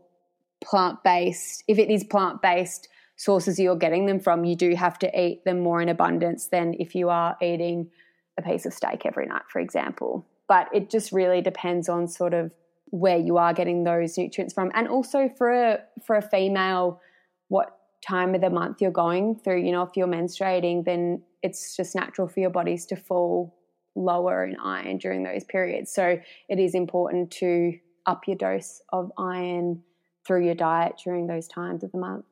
plant 0.63 1.03
based. 1.03 1.63
If 1.67 1.77
it 1.77 1.89
is 1.89 2.03
plant 2.03 2.41
based 2.41 2.87
sources 3.15 3.59
you're 3.59 3.75
getting 3.75 4.05
them 4.05 4.19
from, 4.19 4.45
you 4.45 4.55
do 4.55 4.75
have 4.75 4.97
to 4.99 5.19
eat 5.19 5.43
them 5.43 5.59
more 5.59 5.81
in 5.81 5.89
abundance 5.89 6.47
than 6.47 6.75
if 6.79 6.95
you 6.95 7.09
are 7.09 7.37
eating 7.41 7.89
a 8.37 8.41
piece 8.41 8.65
of 8.65 8.73
steak 8.73 9.05
every 9.05 9.25
night, 9.25 9.43
for 9.49 9.59
example. 9.59 10.25
But 10.47 10.69
it 10.73 10.89
just 10.89 11.11
really 11.11 11.41
depends 11.41 11.89
on 11.89 12.07
sort 12.07 12.33
of 12.33 12.51
where 12.93 13.17
you 13.17 13.37
are 13.37 13.55
getting 13.55 13.83
those 13.83 14.19
nutrients 14.19 14.53
from. 14.53 14.71
And 14.75 14.87
also 14.87 15.27
for 15.35 15.49
a 15.51 15.79
for 16.05 16.15
a 16.15 16.21
female 16.21 17.01
what 17.47 17.75
time 18.05 18.35
of 18.35 18.41
the 18.41 18.51
month 18.51 18.81
you're 18.81 18.91
going 18.91 19.35
through 19.35 19.61
you 19.61 19.71
know 19.71 19.81
if 19.81 19.91
you're 19.95 20.07
menstruating 20.07 20.83
then 20.83 21.21
it's 21.41 21.75
just 21.75 21.95
natural 21.95 22.27
for 22.27 22.41
your 22.41 22.49
bodies 22.51 22.85
to 22.85 22.95
fall 22.95 23.55
lower 23.95 24.45
in 24.45 24.57
iron 24.57 24.97
during 24.97 25.23
those 25.23 25.43
periods. 25.43 25.91
So 25.91 26.19
it 26.49 26.59
is 26.59 26.75
important 26.75 27.31
to 27.31 27.79
up 28.05 28.27
your 28.27 28.37
dose 28.37 28.81
of 28.89 29.11
iron 29.17 29.81
through 30.25 30.45
your 30.45 30.55
diet 30.55 30.93
during 31.03 31.25
those 31.25 31.47
times 31.47 31.83
of 31.83 31.91
the 31.91 31.97
month. 31.97 32.25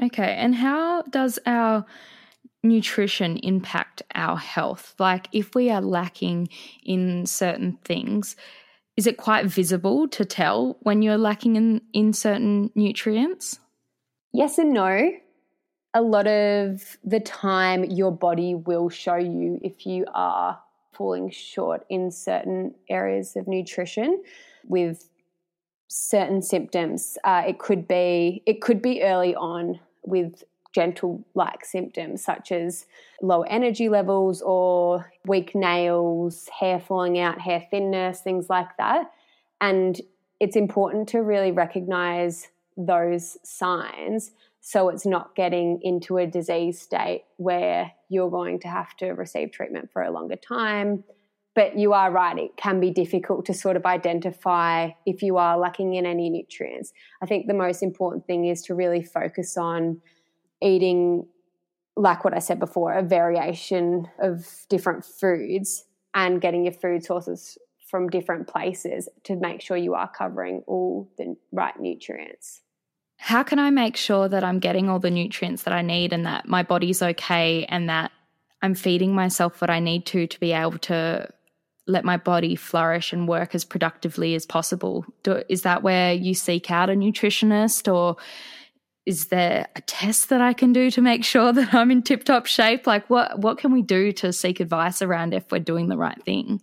Okay 0.00 0.36
and 0.38 0.54
how 0.54 1.02
does 1.02 1.40
our 1.46 1.84
nutrition 2.62 3.38
impact 3.38 4.02
our 4.14 4.36
health? 4.36 4.94
Like 5.00 5.26
if 5.32 5.52
we 5.56 5.68
are 5.68 5.80
lacking 5.80 6.48
in 6.84 7.26
certain 7.26 7.78
things 7.84 8.36
is 9.00 9.06
it 9.06 9.16
quite 9.16 9.46
visible 9.46 10.06
to 10.08 10.26
tell 10.26 10.76
when 10.80 11.00
you're 11.00 11.16
lacking 11.16 11.56
in, 11.56 11.80
in 11.94 12.12
certain 12.12 12.70
nutrients? 12.74 13.58
Yes 14.30 14.58
and 14.58 14.74
no. 14.74 15.12
A 15.94 16.02
lot 16.02 16.26
of 16.26 16.98
the 17.02 17.18
time, 17.18 17.84
your 17.84 18.12
body 18.12 18.54
will 18.54 18.90
show 18.90 19.16
you 19.16 19.58
if 19.62 19.86
you 19.86 20.04
are 20.12 20.60
falling 20.92 21.30
short 21.30 21.86
in 21.88 22.10
certain 22.10 22.74
areas 22.90 23.36
of 23.36 23.48
nutrition 23.48 24.22
with 24.66 25.08
certain 25.88 26.42
symptoms. 26.42 27.16
Uh, 27.24 27.44
it 27.48 27.58
could 27.58 27.88
be 27.88 28.42
it 28.44 28.60
could 28.60 28.82
be 28.82 29.02
early 29.02 29.34
on 29.34 29.80
with 30.04 30.44
gentle 30.72 31.24
like 31.34 31.64
symptoms 31.64 32.24
such 32.24 32.52
as 32.52 32.86
low 33.22 33.42
energy 33.42 33.88
levels 33.88 34.40
or 34.42 35.12
weak 35.26 35.54
nails, 35.54 36.48
hair 36.58 36.78
falling 36.78 37.18
out, 37.18 37.40
hair 37.40 37.66
thinness, 37.70 38.20
things 38.20 38.48
like 38.48 38.76
that. 38.78 39.10
And 39.60 40.00
it's 40.38 40.56
important 40.56 41.08
to 41.08 41.18
really 41.18 41.52
recognize 41.52 42.48
those 42.76 43.36
signs 43.42 44.30
so 44.60 44.90
it's 44.90 45.06
not 45.06 45.34
getting 45.34 45.80
into 45.82 46.18
a 46.18 46.26
disease 46.26 46.80
state 46.80 47.24
where 47.36 47.92
you're 48.08 48.30
going 48.30 48.60
to 48.60 48.68
have 48.68 48.94
to 48.98 49.10
receive 49.12 49.52
treatment 49.52 49.90
for 49.90 50.02
a 50.02 50.10
longer 50.10 50.36
time, 50.36 51.02
but 51.54 51.78
you 51.78 51.92
are 51.94 52.10
right, 52.10 52.38
it 52.38 52.56
can 52.56 52.78
be 52.78 52.90
difficult 52.90 53.46
to 53.46 53.54
sort 53.54 53.76
of 53.76 53.86
identify 53.86 54.90
if 55.06 55.22
you 55.22 55.38
are 55.38 55.58
lacking 55.58 55.94
in 55.94 56.04
any 56.04 56.28
nutrients. 56.28 56.92
I 57.22 57.26
think 57.26 57.46
the 57.46 57.54
most 57.54 57.82
important 57.82 58.26
thing 58.26 58.46
is 58.46 58.62
to 58.62 58.74
really 58.74 59.02
focus 59.02 59.56
on 59.56 60.00
eating, 60.62 61.26
like 61.96 62.24
what 62.24 62.34
I 62.34 62.38
said 62.38 62.58
before, 62.58 62.92
a 62.92 63.02
variation 63.02 64.08
of 64.18 64.46
different 64.68 65.04
foods 65.04 65.84
and 66.14 66.40
getting 66.40 66.64
your 66.64 66.74
food 66.74 67.04
sources 67.04 67.58
from 67.88 68.08
different 68.08 68.46
places 68.46 69.08
to 69.24 69.36
make 69.36 69.60
sure 69.60 69.76
you 69.76 69.94
are 69.94 70.10
covering 70.10 70.62
all 70.66 71.10
the 71.18 71.36
right 71.52 71.78
nutrients. 71.78 72.62
How 73.16 73.42
can 73.42 73.58
I 73.58 73.70
make 73.70 73.96
sure 73.96 74.28
that 74.28 74.44
I'm 74.44 74.60
getting 74.60 74.88
all 74.88 74.98
the 74.98 75.10
nutrients 75.10 75.64
that 75.64 75.74
I 75.74 75.82
need 75.82 76.12
and 76.12 76.24
that 76.24 76.48
my 76.48 76.62
body's 76.62 77.02
okay 77.02 77.66
and 77.68 77.88
that 77.88 78.12
I'm 78.62 78.74
feeding 78.74 79.14
myself 79.14 79.60
what 79.60 79.70
I 79.70 79.80
need 79.80 80.06
to 80.06 80.26
to 80.26 80.40
be 80.40 80.52
able 80.52 80.78
to 80.78 81.28
let 81.86 82.04
my 82.04 82.16
body 82.16 82.54
flourish 82.56 83.12
and 83.12 83.28
work 83.28 83.54
as 83.54 83.64
productively 83.64 84.34
as 84.34 84.46
possible? 84.46 85.04
Do, 85.22 85.42
is 85.48 85.62
that 85.62 85.82
where 85.82 86.12
you 86.12 86.34
seek 86.34 86.70
out 86.70 86.88
a 86.88 86.94
nutritionist 86.94 87.92
or 87.92 88.16
is 89.10 89.26
there 89.26 89.66
a 89.74 89.80
test 89.80 90.28
that 90.28 90.40
I 90.40 90.52
can 90.52 90.72
do 90.72 90.88
to 90.92 91.00
make 91.00 91.24
sure 91.24 91.52
that 91.58 91.74
I'm 91.74 91.90
in 91.90 92.02
tip 92.02 92.22
top 92.22 92.46
shape? 92.46 92.86
Like 92.86 93.10
what 93.10 93.40
what 93.40 93.58
can 93.58 93.72
we 93.72 93.82
do 93.82 94.12
to 94.12 94.32
seek 94.32 94.60
advice 94.60 95.02
around 95.02 95.34
if 95.34 95.50
we're 95.50 95.58
doing 95.58 95.88
the 95.88 95.96
right 95.96 96.22
thing? 96.22 96.62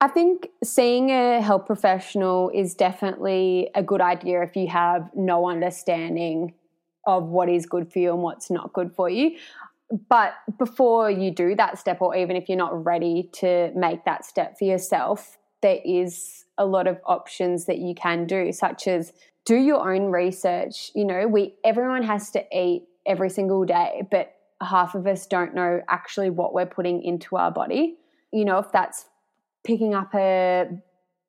I 0.00 0.08
think 0.08 0.48
seeing 0.64 1.10
a 1.10 1.42
health 1.42 1.66
professional 1.66 2.50
is 2.54 2.74
definitely 2.74 3.68
a 3.74 3.82
good 3.82 4.00
idea 4.00 4.42
if 4.42 4.56
you 4.56 4.68
have 4.68 5.10
no 5.14 5.46
understanding 5.46 6.54
of 7.06 7.24
what 7.24 7.50
is 7.50 7.66
good 7.66 7.92
for 7.92 7.98
you 7.98 8.12
and 8.14 8.22
what's 8.22 8.50
not 8.50 8.72
good 8.72 8.94
for 8.94 9.10
you. 9.10 9.36
But 10.08 10.32
before 10.58 11.10
you 11.10 11.30
do 11.30 11.54
that 11.56 11.78
step, 11.78 12.00
or 12.00 12.16
even 12.16 12.34
if 12.34 12.48
you're 12.48 12.56
not 12.56 12.86
ready 12.86 13.28
to 13.40 13.72
make 13.74 14.06
that 14.06 14.24
step 14.24 14.58
for 14.58 14.64
yourself, 14.64 15.36
there 15.60 15.80
is 15.84 16.46
a 16.56 16.64
lot 16.64 16.86
of 16.86 16.98
options 17.04 17.66
that 17.66 17.78
you 17.78 17.94
can 17.94 18.26
do, 18.26 18.52
such 18.52 18.88
as 18.88 19.12
do 19.44 19.56
your 19.56 19.92
own 19.92 20.10
research. 20.10 20.90
You 20.94 21.04
know, 21.04 21.26
we 21.26 21.54
everyone 21.64 22.02
has 22.02 22.30
to 22.32 22.44
eat 22.56 22.84
every 23.06 23.30
single 23.30 23.64
day, 23.64 24.02
but 24.10 24.34
half 24.62 24.94
of 24.94 25.06
us 25.06 25.26
don't 25.26 25.54
know 25.54 25.80
actually 25.88 26.30
what 26.30 26.52
we're 26.52 26.66
putting 26.66 27.02
into 27.02 27.36
our 27.36 27.50
body. 27.50 27.96
You 28.32 28.44
know, 28.44 28.58
if 28.58 28.70
that's 28.72 29.06
picking 29.64 29.94
up 29.94 30.14
a 30.14 30.68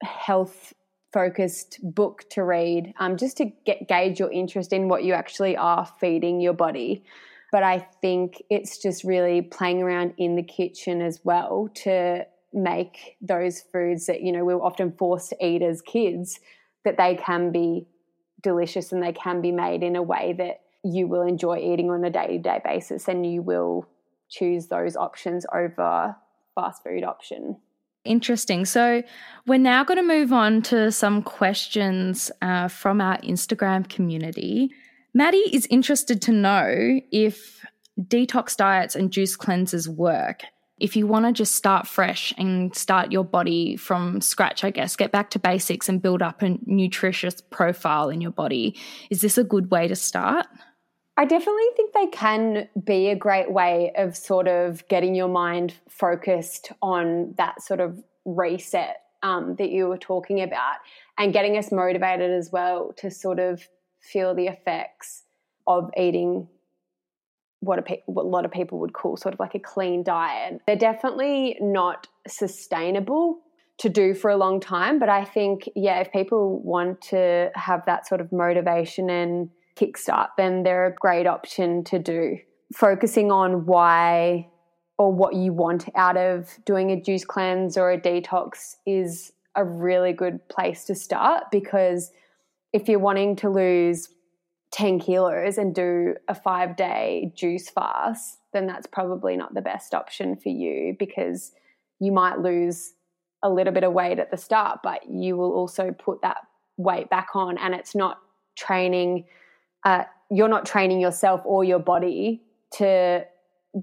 health 0.03 0.73
focused 1.13 1.79
book 1.83 2.23
to 2.29 2.43
read 2.43 2.93
um, 2.99 3.17
just 3.17 3.37
to 3.37 3.51
get 3.65 3.87
gauge 3.87 4.19
your 4.19 4.31
interest 4.31 4.71
in 4.71 4.87
what 4.87 5.03
you 5.03 5.13
actually 5.13 5.57
are 5.57 5.85
feeding 5.99 6.39
your 6.39 6.53
body 6.53 7.03
but 7.51 7.63
i 7.63 7.77
think 8.01 8.41
it's 8.49 8.77
just 8.77 9.03
really 9.03 9.41
playing 9.41 9.81
around 9.81 10.13
in 10.17 10.35
the 10.35 10.43
kitchen 10.43 11.01
as 11.01 11.19
well 11.25 11.69
to 11.73 12.25
make 12.53 13.17
those 13.21 13.61
foods 13.73 14.05
that 14.05 14.21
you 14.21 14.31
know 14.31 14.45
we 14.45 14.53
are 14.53 14.61
often 14.61 14.91
forced 14.93 15.29
to 15.29 15.45
eat 15.45 15.61
as 15.61 15.81
kids 15.81 16.39
that 16.85 16.97
they 16.97 17.15
can 17.15 17.51
be 17.51 17.85
delicious 18.41 18.91
and 18.91 19.01
they 19.01 19.13
can 19.13 19.41
be 19.41 19.51
made 19.51 19.83
in 19.83 19.95
a 19.95 20.03
way 20.03 20.33
that 20.37 20.61
you 20.83 21.07
will 21.07 21.21
enjoy 21.21 21.57
eating 21.57 21.89
on 21.89 22.03
a 22.03 22.09
day-to-day 22.09 22.61
basis 22.63 23.07
and 23.07 23.31
you 23.31 23.41
will 23.41 23.87
choose 24.29 24.67
those 24.67 24.95
options 24.95 25.45
over 25.53 26.15
fast 26.55 26.83
food 26.83 27.03
option 27.03 27.57
Interesting. 28.03 28.65
So, 28.65 29.03
we're 29.45 29.59
now 29.59 29.83
going 29.83 29.97
to 29.97 30.03
move 30.03 30.33
on 30.33 30.63
to 30.63 30.91
some 30.91 31.21
questions 31.21 32.31
uh, 32.41 32.67
from 32.67 32.99
our 32.99 33.19
Instagram 33.19 33.87
community. 33.87 34.71
Maddie 35.13 35.55
is 35.55 35.67
interested 35.69 36.19
to 36.23 36.31
know 36.31 36.99
if 37.11 37.63
detox 37.99 38.55
diets 38.55 38.95
and 38.95 39.11
juice 39.11 39.35
cleanses 39.35 39.87
work. 39.87 40.41
If 40.81 40.95
you 40.95 41.05
want 41.05 41.27
to 41.27 41.31
just 41.31 41.53
start 41.53 41.87
fresh 41.87 42.33
and 42.39 42.75
start 42.75 43.11
your 43.11 43.23
body 43.23 43.75
from 43.75 44.19
scratch, 44.19 44.63
I 44.63 44.71
guess, 44.71 44.95
get 44.95 45.11
back 45.11 45.29
to 45.31 45.39
basics 45.39 45.87
and 45.87 46.01
build 46.01 46.23
up 46.23 46.41
a 46.41 46.57
nutritious 46.65 47.39
profile 47.39 48.09
in 48.09 48.19
your 48.19 48.31
body, 48.31 48.75
is 49.11 49.21
this 49.21 49.37
a 49.37 49.43
good 49.43 49.69
way 49.69 49.87
to 49.87 49.95
start? 49.95 50.47
I 51.17 51.25
definitely 51.25 51.67
think 51.75 51.93
they 51.93 52.07
can 52.07 52.67
be 52.83 53.09
a 53.09 53.15
great 53.15 53.51
way 53.51 53.91
of 53.95 54.17
sort 54.17 54.47
of 54.47 54.87
getting 54.87 55.13
your 55.13 55.27
mind 55.27 55.75
focused 55.87 56.71
on 56.81 57.35
that 57.37 57.61
sort 57.61 57.79
of 57.79 58.03
reset 58.25 58.97
um, 59.21 59.55
that 59.57 59.69
you 59.69 59.87
were 59.87 59.99
talking 59.99 60.41
about 60.41 60.77
and 61.19 61.31
getting 61.31 61.57
us 61.57 61.71
motivated 61.71 62.31
as 62.31 62.49
well 62.51 62.91
to 62.97 63.11
sort 63.11 63.37
of 63.37 63.67
feel 63.99 64.33
the 64.33 64.47
effects 64.47 65.21
of 65.67 65.91
eating 65.95 66.47
what 67.61 67.79
a, 67.79 67.81
pe- 67.81 68.01
what 68.07 68.25
a 68.25 68.27
lot 68.27 68.43
of 68.43 68.51
people 68.51 68.79
would 68.79 68.93
call 68.93 69.15
sort 69.15 69.33
of 69.33 69.39
like 69.39 69.55
a 69.55 69.59
clean 69.59 70.03
diet. 70.03 70.61
They're 70.67 70.75
definitely 70.75 71.57
not 71.61 72.07
sustainable 72.27 73.39
to 73.77 73.89
do 73.89 74.13
for 74.13 74.29
a 74.29 74.37
long 74.37 74.59
time, 74.59 74.99
but 74.99 75.09
I 75.09 75.23
think, 75.23 75.69
yeah, 75.75 75.99
if 75.99 76.11
people 76.11 76.61
want 76.61 77.01
to 77.09 77.49
have 77.55 77.85
that 77.85 78.07
sort 78.07 78.21
of 78.21 78.31
motivation 78.31 79.09
and 79.09 79.49
kickstart, 79.75 80.29
then 80.37 80.63
they're 80.63 80.87
a 80.87 80.93
great 80.93 81.25
option 81.25 81.83
to 81.85 81.97
do. 81.97 82.37
Focusing 82.75 83.31
on 83.31 83.65
why 83.65 84.47
or 84.97 85.11
what 85.11 85.35
you 85.35 85.51
want 85.51 85.89
out 85.95 86.17
of 86.17 86.59
doing 86.65 86.91
a 86.91 87.01
juice 87.01 87.25
cleanse 87.25 87.75
or 87.75 87.91
a 87.91 87.99
detox 87.99 88.75
is 88.85 89.31
a 89.55 89.63
really 89.63 90.13
good 90.13 90.47
place 90.47 90.85
to 90.85 90.95
start 90.95 91.45
because 91.51 92.11
if 92.71 92.87
you're 92.87 92.99
wanting 92.99 93.35
to 93.35 93.49
lose 93.49 94.09
10 94.71 94.99
kilos 94.99 95.57
and 95.57 95.75
do 95.75 96.15
a 96.27 96.35
five 96.35 96.75
day 96.75 97.31
juice 97.35 97.69
fast, 97.69 98.39
then 98.53 98.67
that's 98.67 98.87
probably 98.87 99.35
not 99.35 99.53
the 99.53 99.61
best 99.61 99.93
option 99.93 100.35
for 100.35 100.49
you 100.49 100.95
because 100.97 101.51
you 101.99 102.11
might 102.11 102.39
lose 102.39 102.93
a 103.43 103.49
little 103.49 103.73
bit 103.73 103.83
of 103.83 103.93
weight 103.93 104.19
at 104.19 104.31
the 104.31 104.37
start, 104.37 104.79
but 104.83 105.09
you 105.09 105.35
will 105.35 105.51
also 105.51 105.91
put 105.91 106.21
that 106.21 106.37
weight 106.77 107.09
back 107.09 107.29
on 107.35 107.57
and 107.57 107.73
it's 107.73 107.95
not 107.95 108.19
training 108.55 109.25
uh, 109.83 110.03
you're 110.29 110.47
not 110.47 110.65
training 110.65 110.99
yourself 110.99 111.41
or 111.43 111.63
your 111.63 111.79
body 111.79 112.41
to 112.71 113.25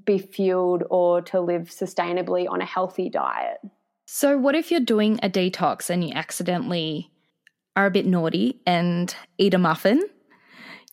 be 0.05 0.18
fueled 0.18 0.85
or 0.90 1.20
to 1.22 1.40
live 1.40 1.64
sustainably 1.64 2.48
on 2.48 2.61
a 2.61 2.64
healthy 2.64 3.09
diet. 3.09 3.59
So, 4.07 4.38
what 4.38 4.55
if 4.55 4.70
you're 4.70 4.81
doing 4.81 5.18
a 5.22 5.29
detox 5.29 5.90
and 5.90 6.03
you 6.03 6.12
accidentally 6.14 7.11
are 7.77 7.87
a 7.87 7.90
bit 7.90 8.07
naughty 8.07 8.61
and 8.66 9.14
eat 9.37 9.55
a 9.55 9.59
muffin? 9.59 10.03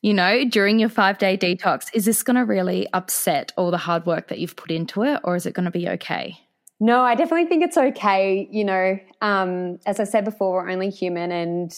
You 0.06 0.14
know, 0.14 0.46
during 0.46 0.78
your 0.78 0.90
five 0.90 1.18
day 1.18 1.36
detox, 1.36 1.88
is 1.92 2.06
this 2.06 2.22
going 2.22 2.36
to 2.36 2.46
really 2.46 2.88
upset 2.94 3.52
all 3.58 3.72
the 3.72 3.80
hard 3.80 4.06
work 4.06 4.28
that 4.28 4.38
you've 4.38 4.56
put 4.56 4.70
into 4.70 5.02
it, 5.02 5.20
or 5.24 5.36
is 5.36 5.48
it 5.48 5.56
going 5.56 5.66
to 5.66 5.72
be 5.72 5.90
okay? 5.90 6.38
No, 6.80 7.02
I 7.02 7.16
definitely 7.16 7.48
think 7.48 7.64
it's 7.64 7.76
okay. 7.76 8.48
You 8.52 8.66
know, 8.66 9.00
um, 9.24 9.80
as 9.88 10.00
I 10.00 10.04
said 10.04 10.24
before, 10.24 10.62
we're 10.62 10.70
only 10.70 10.92
human 10.92 11.32
and 11.32 11.76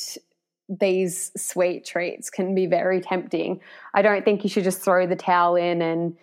these 0.67 1.31
sweet 1.37 1.85
treats 1.85 2.29
can 2.29 2.53
be 2.53 2.65
very 2.65 2.99
tempting. 2.99 3.61
I 3.93 4.01
don't 4.01 4.25
think 4.25 4.43
you 4.43 4.49
should 4.49 4.65
just 4.65 4.81
throw 4.81 5.07
the 5.07 5.15
towel 5.15 5.55
in 5.55 5.81
and 5.81 6.17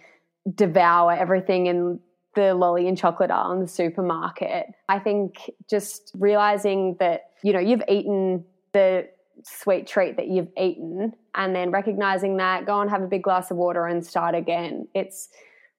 devour 0.55 1.13
everything 1.13 1.69
in 1.69 2.01
the 2.35 2.53
lolly 2.53 2.87
and 2.87 2.99
chocolate 2.99 3.31
aisle 3.31 3.53
in 3.53 3.61
the 3.61 3.67
supermarket. 3.67 4.67
I 4.91 4.99
think 4.99 5.51
just 5.71 6.13
realizing 6.19 6.97
that, 7.01 7.31
you 7.43 7.55
know, 7.55 7.61
you've 7.61 7.85
eaten 7.89 8.45
the 8.75 9.09
sweet 9.43 9.87
treat 9.87 10.19
that 10.19 10.29
you've 10.29 10.51
eaten 10.59 11.15
and 11.35 11.55
then 11.55 11.71
recognizing 11.71 12.37
that, 12.39 12.67
go 12.67 12.81
and 12.81 12.91
have 12.91 13.03
a 13.03 13.07
big 13.07 13.23
glass 13.23 13.51
of 13.51 13.57
water 13.57 13.87
and 13.87 14.05
start 14.05 14.35
again. 14.35 14.89
It's 14.95 15.29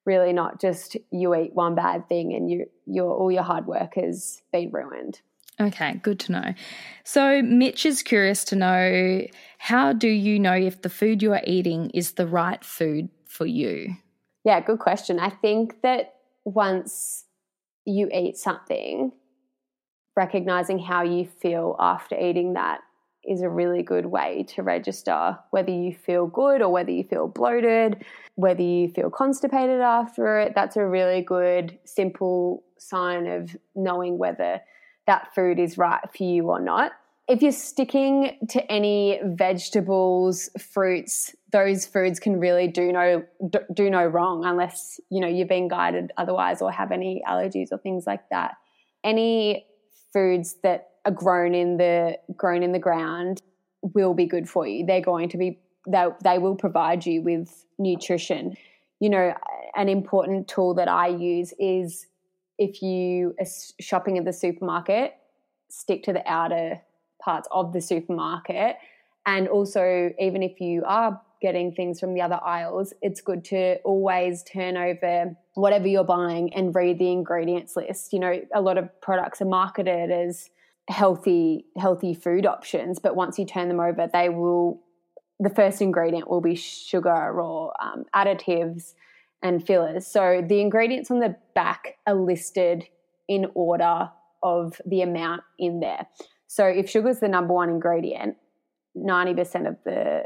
really 0.06 0.34
not 0.34 0.62
just 0.62 0.98
you 1.12 1.36
eat 1.36 1.54
one 1.54 1.76
bad 1.76 2.08
thing 2.08 2.34
and 2.34 2.50
you 2.50 2.66
your 2.86 3.12
all 3.12 3.32
your 3.32 3.44
hard 3.44 3.66
work 3.66 3.96
has 3.96 4.42
been 4.52 4.72
ruined. 4.72 5.22
Okay, 5.60 6.00
good 6.04 6.20
to 6.22 6.34
know. 6.34 6.54
So, 7.06 7.42
Mitch 7.42 7.86
is 7.86 8.04
curious 8.04 8.44
to 8.46 8.56
know 8.58 9.26
how 9.58 9.94
do 9.94 10.10
you 10.10 10.38
know 10.38 10.54
if 10.54 10.82
the 10.82 10.90
food 10.90 11.24
you 11.24 11.32
are 11.32 11.42
eating 11.46 11.90
is 11.92 12.14
the 12.14 12.28
right 12.28 12.64
food 12.64 13.10
for 13.26 13.46
you? 13.46 13.96
Yeah, 14.44 14.60
good 14.60 14.80
question. 14.80 15.18
I 15.18 15.30
think 15.30 15.82
that 15.82 16.16
once 16.44 17.24
you 17.86 18.10
eat 18.14 18.38
something, 18.38 19.14
recognizing 20.16 20.80
how 20.80 21.04
you 21.04 21.26
feel 21.26 21.76
after 21.80 22.20
eating 22.20 22.54
that 22.54 22.82
is 23.28 23.42
a 23.42 23.50
really 23.50 23.84
good 23.84 24.06
way 24.06 24.46
to 24.50 24.64
register 24.64 25.38
whether 25.52 25.72
you 25.72 25.94
feel 25.94 26.28
good 26.28 26.62
or 26.62 26.72
whether 26.72 26.92
you 26.92 27.04
feel 27.04 27.28
bloated, 27.28 28.04
whether 28.36 28.62
you 28.62 28.90
feel 28.90 29.10
constipated 29.10 29.82
after 29.82 30.40
it. 30.40 30.54
That's 30.56 30.78
a 30.78 30.86
really 30.86 31.22
good, 31.22 31.78
simple 31.86 32.64
sign 32.78 33.28
of 33.28 33.56
knowing 33.76 34.18
whether 34.18 34.62
that 35.08 35.34
food 35.34 35.60
is 35.60 35.78
right 35.78 36.02
for 36.16 36.24
you 36.24 36.50
or 36.50 36.60
not. 36.60 36.92
If 37.28 37.42
you're 37.42 37.52
sticking 37.52 38.38
to 38.50 38.72
any 38.72 39.20
vegetables, 39.24 40.50
fruits, 40.60 41.36
those 41.52 41.86
foods 41.86 42.20
can 42.20 42.40
really 42.40 42.68
do 42.68 42.92
no 42.92 43.24
do 43.74 43.90
no 43.90 44.06
wrong 44.06 44.46
unless 44.46 45.00
you 45.10 45.22
know 45.22 45.28
you've 45.28 45.48
been 45.48 45.68
guided 45.68 46.12
otherwise 46.18 46.62
or 46.62 46.72
have 46.72 46.92
any 46.92 47.24
allergies 47.28 47.70
or 47.72 47.80
things 47.80 48.06
like 48.06 48.30
that. 48.30 48.56
Any 49.04 49.66
foods 50.14 50.58
that 50.62 50.90
are 51.06 51.12
grown 51.12 51.54
in 51.54 51.78
the 51.78 52.18
grown 52.36 52.64
in 52.64 52.72
the 52.72 52.80
ground 52.80 53.42
will 53.94 54.14
be 54.14 54.26
good 54.26 54.50
for 54.50 54.68
you. 54.68 54.86
They're 54.86 55.02
going 55.02 55.30
to 55.30 55.38
be 55.38 55.60
they, 55.88 56.08
they 56.24 56.38
will 56.40 56.56
provide 56.56 57.06
you 57.06 57.22
with 57.22 57.66
nutrition. 57.78 58.56
You 59.00 59.10
know, 59.10 59.34
an 59.76 59.90
important 59.90 60.48
tool 60.48 60.74
that 60.76 60.88
I 60.88 61.08
use 61.08 61.54
is 61.60 62.08
if 62.58 62.82
you 62.82 63.36
are 63.40 63.46
shopping 63.80 64.18
at 64.18 64.26
the 64.26 64.34
supermarket, 64.34 65.14
stick 65.70 66.04
to 66.04 66.14
the 66.14 66.24
outer 66.26 66.82
parts 67.22 67.48
of 67.52 67.74
the 67.74 67.82
supermarket. 67.82 68.78
And 69.26 69.48
also, 69.48 70.12
even 70.20 70.42
if 70.44 70.60
you 70.60 70.84
are 70.86 71.22
getting 71.42 71.74
things 71.74 72.00
from 72.00 72.14
the 72.14 72.22
other 72.22 72.40
aisles, 72.44 72.94
it's 73.02 73.22
good 73.22 73.44
to 73.46 73.76
always 73.84 74.44
turn 74.44 74.78
over 74.78 75.36
whatever 75.56 75.88
you're 75.88 76.04
buying 76.04 76.54
and 76.54 76.74
read 76.74 77.00
the 77.00 77.12
ingredients 77.12 77.76
list. 77.76 78.14
You 78.14 78.20
know, 78.20 78.42
a 78.54 78.62
lot 78.62 78.78
of 78.78 78.90
products 79.02 79.42
are 79.42 79.46
marketed 79.46 80.12
as 80.12 80.50
healthy 80.88 81.66
healthy 81.78 82.14
food 82.14 82.46
options, 82.46 83.00
but 83.00 83.16
once 83.16 83.40
you 83.40 83.46
turn 83.46 83.68
them 83.68 83.80
over, 83.80 84.08
they 84.12 84.30
will 84.30 84.82
the 85.40 85.50
first 85.50 85.82
ingredient 85.82 86.30
will 86.30 86.42
be 86.42 86.56
sugar 86.56 87.42
or 87.42 87.74
um, 87.84 88.06
additives 88.16 88.94
and 89.44 89.66
fillers. 89.66 90.08
So 90.08 90.42
the 90.48 90.62
ingredients 90.62 91.12
on 91.12 91.20
the 91.20 91.36
back 91.54 91.98
are 92.08 92.16
listed 92.16 92.86
in 93.28 93.48
order 93.54 94.10
of 94.42 94.80
the 94.86 95.02
amount 95.02 95.42
in 95.60 95.82
there. 95.82 96.08
So 96.48 96.66
if 96.66 96.90
sugar 96.90 97.10
is 97.10 97.20
the 97.20 97.28
number 97.28 97.54
one 97.54 97.70
ingredient, 97.70 98.38
90% 98.98 99.68
of 99.68 99.78
the 99.84 100.24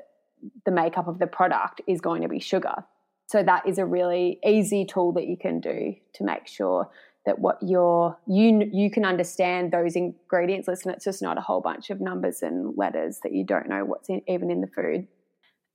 the 0.65 0.71
makeup 0.71 1.07
of 1.07 1.19
the 1.19 1.27
product 1.27 1.81
is 1.85 1.99
going 1.99 2.21
to 2.21 2.29
be 2.29 2.39
sugar. 2.39 2.85
So 3.27 3.43
that 3.43 3.67
is 3.67 3.77
a 3.77 3.85
really 3.85 4.39
easy 4.45 4.85
tool 4.85 5.11
that 5.13 5.27
you 5.27 5.35
can 5.37 5.59
do 5.59 5.95
to 6.13 6.23
make 6.23 6.47
sure 6.47 6.89
that 7.29 7.37
what 7.37 7.59
you're 7.61 8.17
you 8.25 8.67
you 8.73 8.89
can 8.89 9.05
understand 9.05 9.71
those 9.71 9.95
ingredients 9.95 10.67
list 10.67 10.83
and 10.83 10.95
it's 10.95 11.05
just 11.05 11.21
not 11.21 11.37
a 11.37 11.41
whole 11.41 11.61
bunch 11.61 11.91
of 11.91 12.01
numbers 12.01 12.41
and 12.41 12.75
letters 12.75 13.19
that 13.21 13.33
you 13.33 13.45
don't 13.45 13.69
know 13.69 13.85
what's 13.85 14.09
in, 14.09 14.23
even 14.27 14.49
in 14.49 14.61
the 14.61 14.67
food. 14.67 15.07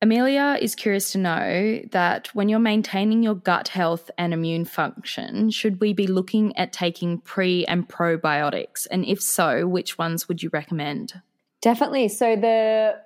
Amelia 0.02 0.58
is 0.60 0.74
curious 0.74 1.12
to 1.12 1.18
know 1.18 1.80
that 1.92 2.26
when 2.34 2.48
you're 2.48 2.58
maintaining 2.58 3.22
your 3.22 3.36
gut 3.36 3.68
health 3.68 4.10
and 4.18 4.34
immune 4.34 4.64
function, 4.64 5.48
should 5.50 5.80
we 5.80 5.92
be 5.92 6.08
looking 6.08 6.56
at 6.56 6.72
taking 6.72 7.20
pre 7.20 7.64
and 7.66 7.88
probiotics? 7.88 8.88
And 8.90 9.04
if 9.04 9.22
so, 9.22 9.68
which 9.68 9.96
ones 9.96 10.26
would 10.26 10.42
you 10.42 10.50
recommend? 10.52 11.22
Definitely. 11.62 12.08
So 12.08 12.34
the 12.34 12.96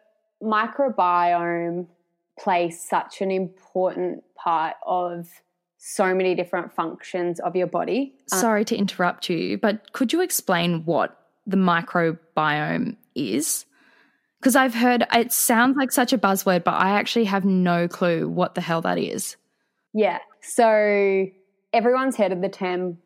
microbiome 0.42 1.86
plays 2.38 2.80
such 2.80 3.20
an 3.20 3.30
important 3.30 4.24
part 4.34 4.76
of 4.86 5.28
so 5.78 6.14
many 6.14 6.34
different 6.34 6.72
functions 6.72 7.40
of 7.40 7.56
your 7.56 7.66
body. 7.66 8.12
Um, 8.32 8.40
Sorry 8.40 8.64
to 8.66 8.76
interrupt 8.76 9.30
you, 9.30 9.58
but 9.58 9.92
could 9.92 10.12
you 10.12 10.20
explain 10.20 10.84
what 10.84 11.18
the 11.46 11.56
microbiome 11.56 12.96
is? 13.14 13.64
Because 14.40 14.56
I've 14.56 14.74
heard 14.74 15.06
it 15.12 15.32
sounds 15.32 15.76
like 15.76 15.90
such 15.90 16.12
a 16.12 16.18
buzzword, 16.18 16.64
but 16.64 16.74
I 16.74 16.90
actually 16.90 17.24
have 17.24 17.44
no 17.44 17.88
clue 17.88 18.28
what 18.28 18.54
the 18.54 18.60
hell 18.60 18.82
that 18.82 18.98
is. 18.98 19.36
Yeah. 19.94 20.18
So 20.42 21.26
everyone's 21.72 22.16
heard 22.16 22.32
of 22.32 22.40
the 22.40 22.48
term 22.48 22.98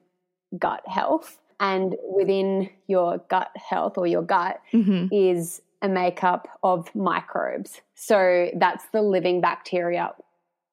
gut 0.58 0.82
health. 0.86 1.38
And 1.60 1.94
within 2.12 2.70
your 2.88 3.18
gut 3.28 3.50
health 3.54 3.96
or 3.96 4.06
your 4.06 4.22
gut 4.22 4.60
mm-hmm. 4.72 5.14
is 5.14 5.62
a 5.80 5.88
makeup 5.88 6.48
of 6.62 6.92
microbes. 6.94 7.80
So 7.94 8.50
that's 8.56 8.84
the 8.92 9.00
living 9.00 9.40
bacteria 9.40 10.12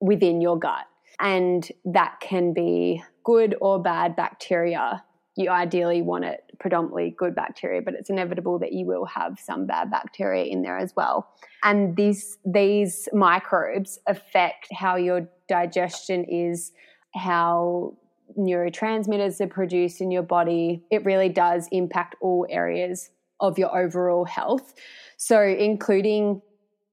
within 0.01 0.41
your 0.41 0.57
gut. 0.57 0.85
And 1.19 1.69
that 1.85 2.19
can 2.21 2.53
be 2.53 3.03
good 3.23 3.55
or 3.61 3.81
bad 3.81 4.15
bacteria. 4.15 5.03
You 5.35 5.49
ideally 5.49 6.01
want 6.01 6.25
it 6.25 6.43
predominantly 6.59 7.15
good 7.17 7.35
bacteria, 7.35 7.81
but 7.81 7.93
it's 7.93 8.09
inevitable 8.09 8.59
that 8.59 8.73
you 8.73 8.85
will 8.85 9.05
have 9.05 9.39
some 9.39 9.65
bad 9.65 9.89
bacteria 9.89 10.45
in 10.45 10.61
there 10.61 10.77
as 10.77 10.93
well. 10.95 11.29
And 11.63 11.95
these 11.95 12.37
these 12.45 13.07
microbes 13.13 13.99
affect 14.07 14.67
how 14.73 14.95
your 14.95 15.29
digestion 15.47 16.25
is, 16.25 16.71
how 17.15 17.97
neurotransmitters 18.37 19.41
are 19.41 19.47
produced 19.47 20.01
in 20.01 20.11
your 20.11 20.23
body. 20.23 20.83
It 20.91 21.05
really 21.05 21.29
does 21.29 21.67
impact 21.71 22.15
all 22.21 22.45
areas 22.49 23.09
of 23.39 23.57
your 23.57 23.75
overall 23.77 24.25
health. 24.25 24.73
So, 25.17 25.41
including 25.41 26.41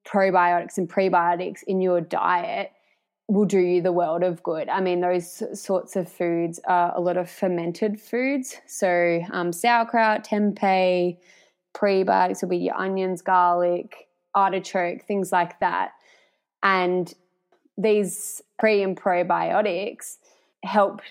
probiotics 0.06 0.78
and 0.78 0.88
prebiotics 0.88 1.62
in 1.66 1.80
your 1.80 2.00
diet 2.00 2.70
will 3.28 3.44
do 3.44 3.58
you 3.58 3.82
the 3.82 3.92
world 3.92 4.22
of 4.22 4.42
good. 4.42 4.68
I 4.68 4.80
mean, 4.80 5.00
those 5.00 5.42
sorts 5.60 5.96
of 5.96 6.10
foods 6.10 6.60
are 6.66 6.92
a 6.96 7.00
lot 7.00 7.16
of 7.16 7.28
fermented 7.28 8.00
foods. 8.00 8.56
So, 8.66 9.20
um, 9.32 9.52
sauerkraut, 9.52 10.24
tempeh, 10.24 11.16
prebiotics 11.74 12.42
will 12.42 12.50
be 12.50 12.58
your 12.58 12.76
onions, 12.76 13.22
garlic, 13.22 14.08
artichoke, 14.34 15.04
things 15.04 15.32
like 15.32 15.58
that. 15.60 15.92
And 16.62 17.12
these 17.76 18.42
pre 18.58 18.82
and 18.82 18.96
probiotics 18.96 20.18
help 20.62 21.02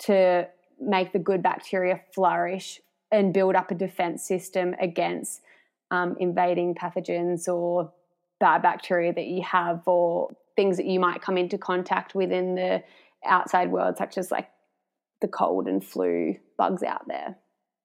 to 0.00 0.48
make 0.80 1.12
the 1.12 1.18
good 1.18 1.42
bacteria 1.42 2.00
flourish 2.14 2.80
and 3.10 3.32
build 3.32 3.54
up 3.54 3.70
a 3.70 3.74
defense 3.74 4.22
system 4.26 4.74
against 4.80 5.42
um, 5.90 6.16
invading 6.18 6.74
pathogens 6.74 7.46
or 7.48 7.92
bad 8.40 8.62
bacteria 8.62 9.12
that 9.12 9.26
you 9.26 9.42
have 9.42 9.86
or 9.86 10.30
things 10.56 10.76
that 10.76 10.86
you 10.86 11.00
might 11.00 11.22
come 11.22 11.38
into 11.38 11.58
contact 11.58 12.14
with 12.14 12.30
in 12.30 12.54
the 12.54 12.82
outside 13.24 13.70
world, 13.70 13.96
such 13.96 14.18
as 14.18 14.30
like 14.30 14.48
the 15.20 15.28
cold 15.28 15.68
and 15.68 15.84
flu 15.84 16.36
bugs 16.58 16.82
out 16.82 17.06
there. 17.08 17.36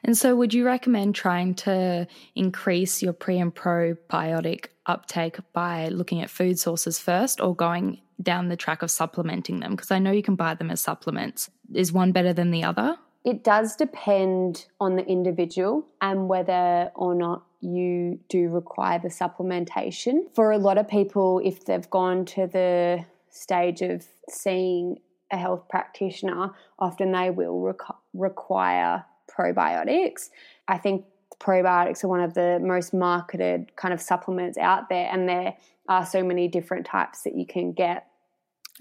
And 0.04 0.18
so, 0.18 0.36
would 0.36 0.54
you 0.54 0.66
recommend 0.66 1.16
trying 1.16 1.56
to 1.56 2.08
increase 2.36 3.02
your 3.02 3.14
pre 3.14 3.40
and 3.40 3.54
probiotic 3.54 4.68
uptake 4.86 5.40
by 5.54 5.90
looking 5.90 6.22
at 6.22 6.30
food 6.30 6.60
sources 6.60 7.00
first 7.00 7.42
or 7.42 7.56
going 7.56 8.02
down 8.22 8.48
the 8.48 8.56
track 8.56 8.84
of 8.84 8.92
supplementing 8.92 9.60
them? 9.60 9.72
Because 9.72 9.92
I 9.92 10.00
know 10.00 10.12
you 10.12 10.24
can 10.24 10.36
buy 10.36 10.54
them 10.54 10.70
as 10.72 10.82
supplements. 10.82 11.50
Is 11.74 11.92
one 11.92 12.12
better 12.12 12.32
than 12.32 12.52
the 12.52 12.64
other? 12.64 12.98
It 13.28 13.44
does 13.44 13.76
depend 13.76 14.68
on 14.80 14.96
the 14.96 15.06
individual 15.06 15.86
and 16.00 16.30
whether 16.30 16.94
or 16.96 17.14
not 17.14 17.44
you 17.60 18.22
do 18.30 18.48
require 18.48 19.00
the 19.00 19.10
supplementation. 19.10 20.34
For 20.34 20.54
a 20.54 20.58
lot 20.58 20.78
of 20.78 20.88
people, 20.88 21.42
if 21.44 21.66
they've 21.66 21.90
gone 21.90 22.24
to 22.24 22.48
the 22.48 23.04
stage 23.30 23.82
of 23.82 24.06
seeing 24.30 25.00
a 25.30 25.36
health 25.36 25.68
practitioner, 25.68 26.52
often 26.80 27.12
they 27.12 27.30
will 27.30 27.76
require 28.14 29.04
probiotics. 29.30 30.30
I 30.70 30.78
think 30.78 31.04
probiotics 31.38 32.06
are 32.06 32.08
one 32.08 32.22
of 32.22 32.34
the 32.34 32.60
most 32.64 32.94
marketed 32.94 33.76
kind 33.76 33.94
of 33.94 34.00
supplements 34.00 34.58
out 34.58 34.88
there, 34.88 35.10
and 35.12 35.28
there 35.28 35.58
are 35.90 36.06
so 36.06 36.24
many 36.24 36.48
different 36.48 36.86
types 36.86 37.24
that 37.24 37.36
you 37.36 37.46
can 37.46 37.74
get. 37.74 38.08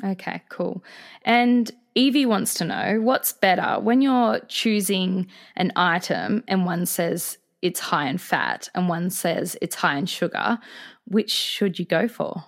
Okay, 0.05 0.43
cool. 0.49 0.85
And 1.25 1.71
Evie 1.95 2.27
wants 2.27 2.55
to 2.55 2.65
know 2.65 3.01
what's 3.01 3.33
better 3.33 3.81
when 3.81 4.03
you're 4.03 4.41
choosing 4.49 5.27
an 5.57 5.73
item 5.77 6.45
and 6.47 6.67
one 6.67 6.85
says 6.85 7.39
it's 7.63 7.81
high 7.81 8.09
in 8.09 8.19
fat 8.19 8.69
and 8.75 8.89
one 8.89 9.09
says 9.09 9.57
it's 9.63 9.77
high 9.77 9.97
in 9.97 10.07
sugar, 10.07 10.59
which 11.07 11.31
should 11.31 11.79
you 11.79 11.87
go 11.87 12.07
for? 12.07 12.45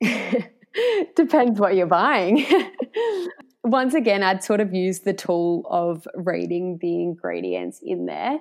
Depends 1.16 1.58
what 1.58 1.74
you're 1.74 1.86
buying. 1.86 2.46
Once 3.64 3.94
again, 3.94 4.22
I'd 4.22 4.44
sort 4.44 4.60
of 4.60 4.74
use 4.74 5.00
the 5.00 5.14
tool 5.14 5.66
of 5.70 6.06
reading 6.14 6.78
the 6.80 7.02
ingredients 7.02 7.80
in 7.82 8.06
there. 8.06 8.38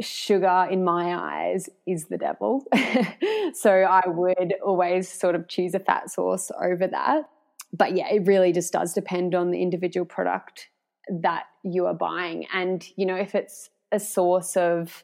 Sugar, 0.00 0.66
in 0.70 0.82
my 0.82 1.14
eyes, 1.14 1.68
is 1.86 2.06
the 2.06 2.18
devil. 2.18 2.64
so 3.54 3.70
I 3.70 4.02
would 4.06 4.54
always 4.64 5.08
sort 5.08 5.34
of 5.34 5.48
choose 5.48 5.74
a 5.74 5.78
fat 5.78 6.10
source 6.10 6.50
over 6.60 6.86
that 6.88 7.28
but 7.76 7.96
yeah, 7.96 8.08
it 8.08 8.26
really 8.26 8.52
just 8.52 8.72
does 8.72 8.92
depend 8.94 9.34
on 9.34 9.50
the 9.50 9.60
individual 9.60 10.06
product 10.06 10.68
that 11.08 11.44
you 11.64 11.86
are 11.86 11.94
buying. 11.94 12.46
And, 12.52 12.86
you 12.96 13.04
know, 13.04 13.16
if 13.16 13.34
it's 13.34 13.68
a 13.90 13.98
source 13.98 14.56
of 14.56 15.02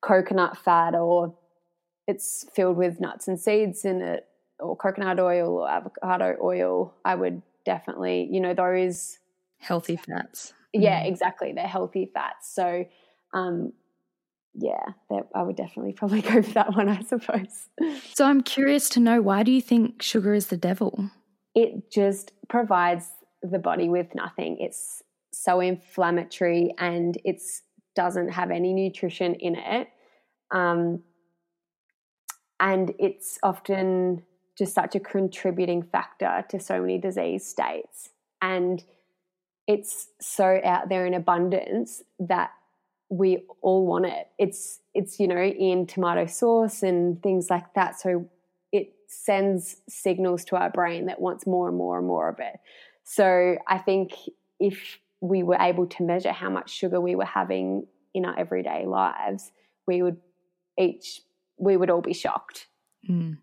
coconut 0.00 0.56
fat 0.56 0.94
or 0.94 1.34
it's 2.06 2.46
filled 2.54 2.78
with 2.78 3.00
nuts 3.00 3.28
and 3.28 3.38
seeds 3.38 3.84
in 3.84 4.00
it, 4.00 4.24
or 4.58 4.76
coconut 4.76 5.20
oil 5.20 5.58
or 5.58 5.70
avocado 5.70 6.36
oil, 6.42 6.94
I 7.04 7.14
would 7.14 7.42
definitely, 7.64 8.28
you 8.30 8.40
know, 8.40 8.54
those 8.54 9.18
healthy 9.58 9.96
fats. 9.96 10.52
Yeah, 10.72 11.02
mm. 11.02 11.08
exactly. 11.08 11.52
They're 11.52 11.66
healthy 11.66 12.10
fats. 12.12 12.52
So, 12.52 12.86
um, 13.34 13.72
yeah, 14.54 14.84
I 15.34 15.42
would 15.42 15.56
definitely 15.56 15.92
probably 15.92 16.22
go 16.22 16.42
for 16.42 16.54
that 16.54 16.74
one, 16.74 16.88
I 16.88 17.02
suppose. 17.02 17.68
So 18.14 18.24
I'm 18.24 18.40
curious 18.40 18.88
to 18.90 19.00
know 19.00 19.20
why 19.20 19.42
do 19.42 19.52
you 19.52 19.62
think 19.62 20.02
sugar 20.02 20.34
is 20.34 20.46
the 20.46 20.56
devil? 20.56 21.10
It 21.58 21.90
just 21.90 22.30
provides 22.48 23.06
the 23.42 23.58
body 23.58 23.88
with 23.88 24.14
nothing. 24.14 24.58
It's 24.60 25.02
so 25.32 25.58
inflammatory 25.58 26.72
and 26.78 27.18
it 27.24 27.42
doesn't 27.96 28.30
have 28.30 28.52
any 28.52 28.72
nutrition 28.72 29.34
in 29.34 29.56
it. 29.56 29.88
Um, 30.52 31.02
and 32.60 32.94
it's 33.00 33.38
often 33.42 34.22
just 34.56 34.72
such 34.72 34.94
a 34.94 35.00
contributing 35.00 35.82
factor 35.82 36.44
to 36.48 36.60
so 36.60 36.80
many 36.80 36.98
disease 36.98 37.44
states. 37.44 38.10
And 38.40 38.84
it's 39.66 40.08
so 40.20 40.60
out 40.64 40.88
there 40.88 41.06
in 41.06 41.14
abundance 41.14 42.02
that 42.20 42.50
we 43.10 43.44
all 43.62 43.84
want 43.84 44.06
it. 44.06 44.28
It's 44.38 44.80
it's 44.94 45.18
you 45.18 45.26
know 45.26 45.42
in 45.42 45.86
tomato 45.86 46.26
sauce 46.26 46.82
and 46.82 47.20
things 47.22 47.50
like 47.50 47.74
that. 47.74 47.98
So 47.98 48.28
sends 49.08 49.76
signals 49.88 50.44
to 50.44 50.56
our 50.56 50.70
brain 50.70 51.06
that 51.06 51.20
wants 51.20 51.46
more 51.46 51.68
and 51.68 51.76
more 51.76 51.98
and 51.98 52.06
more 52.06 52.28
of 52.28 52.38
it. 52.38 52.60
So 53.04 53.56
I 53.66 53.78
think 53.78 54.12
if 54.60 54.98
we 55.20 55.42
were 55.42 55.56
able 55.58 55.86
to 55.86 56.02
measure 56.02 56.32
how 56.32 56.50
much 56.50 56.70
sugar 56.70 57.00
we 57.00 57.16
were 57.16 57.24
having 57.24 57.86
in 58.14 58.24
our 58.24 58.38
everyday 58.38 58.86
lives, 58.86 59.50
we 59.86 60.02
would 60.02 60.18
each 60.78 61.22
we 61.58 61.76
would 61.76 61.90
all 61.90 62.02
be 62.02 62.12
shocked. 62.12 62.66
Mm. 63.08 63.38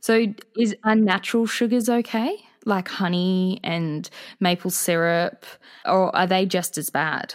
So, 0.00 0.26
is 0.58 0.74
unnatural 0.82 1.46
sugars 1.46 1.88
okay, 1.88 2.36
like 2.64 2.88
honey 2.88 3.60
and 3.62 4.08
maple 4.40 4.70
syrup, 4.70 5.44
or 5.84 6.14
are 6.16 6.26
they 6.26 6.46
just 6.46 6.78
as 6.78 6.90
bad? 6.90 7.34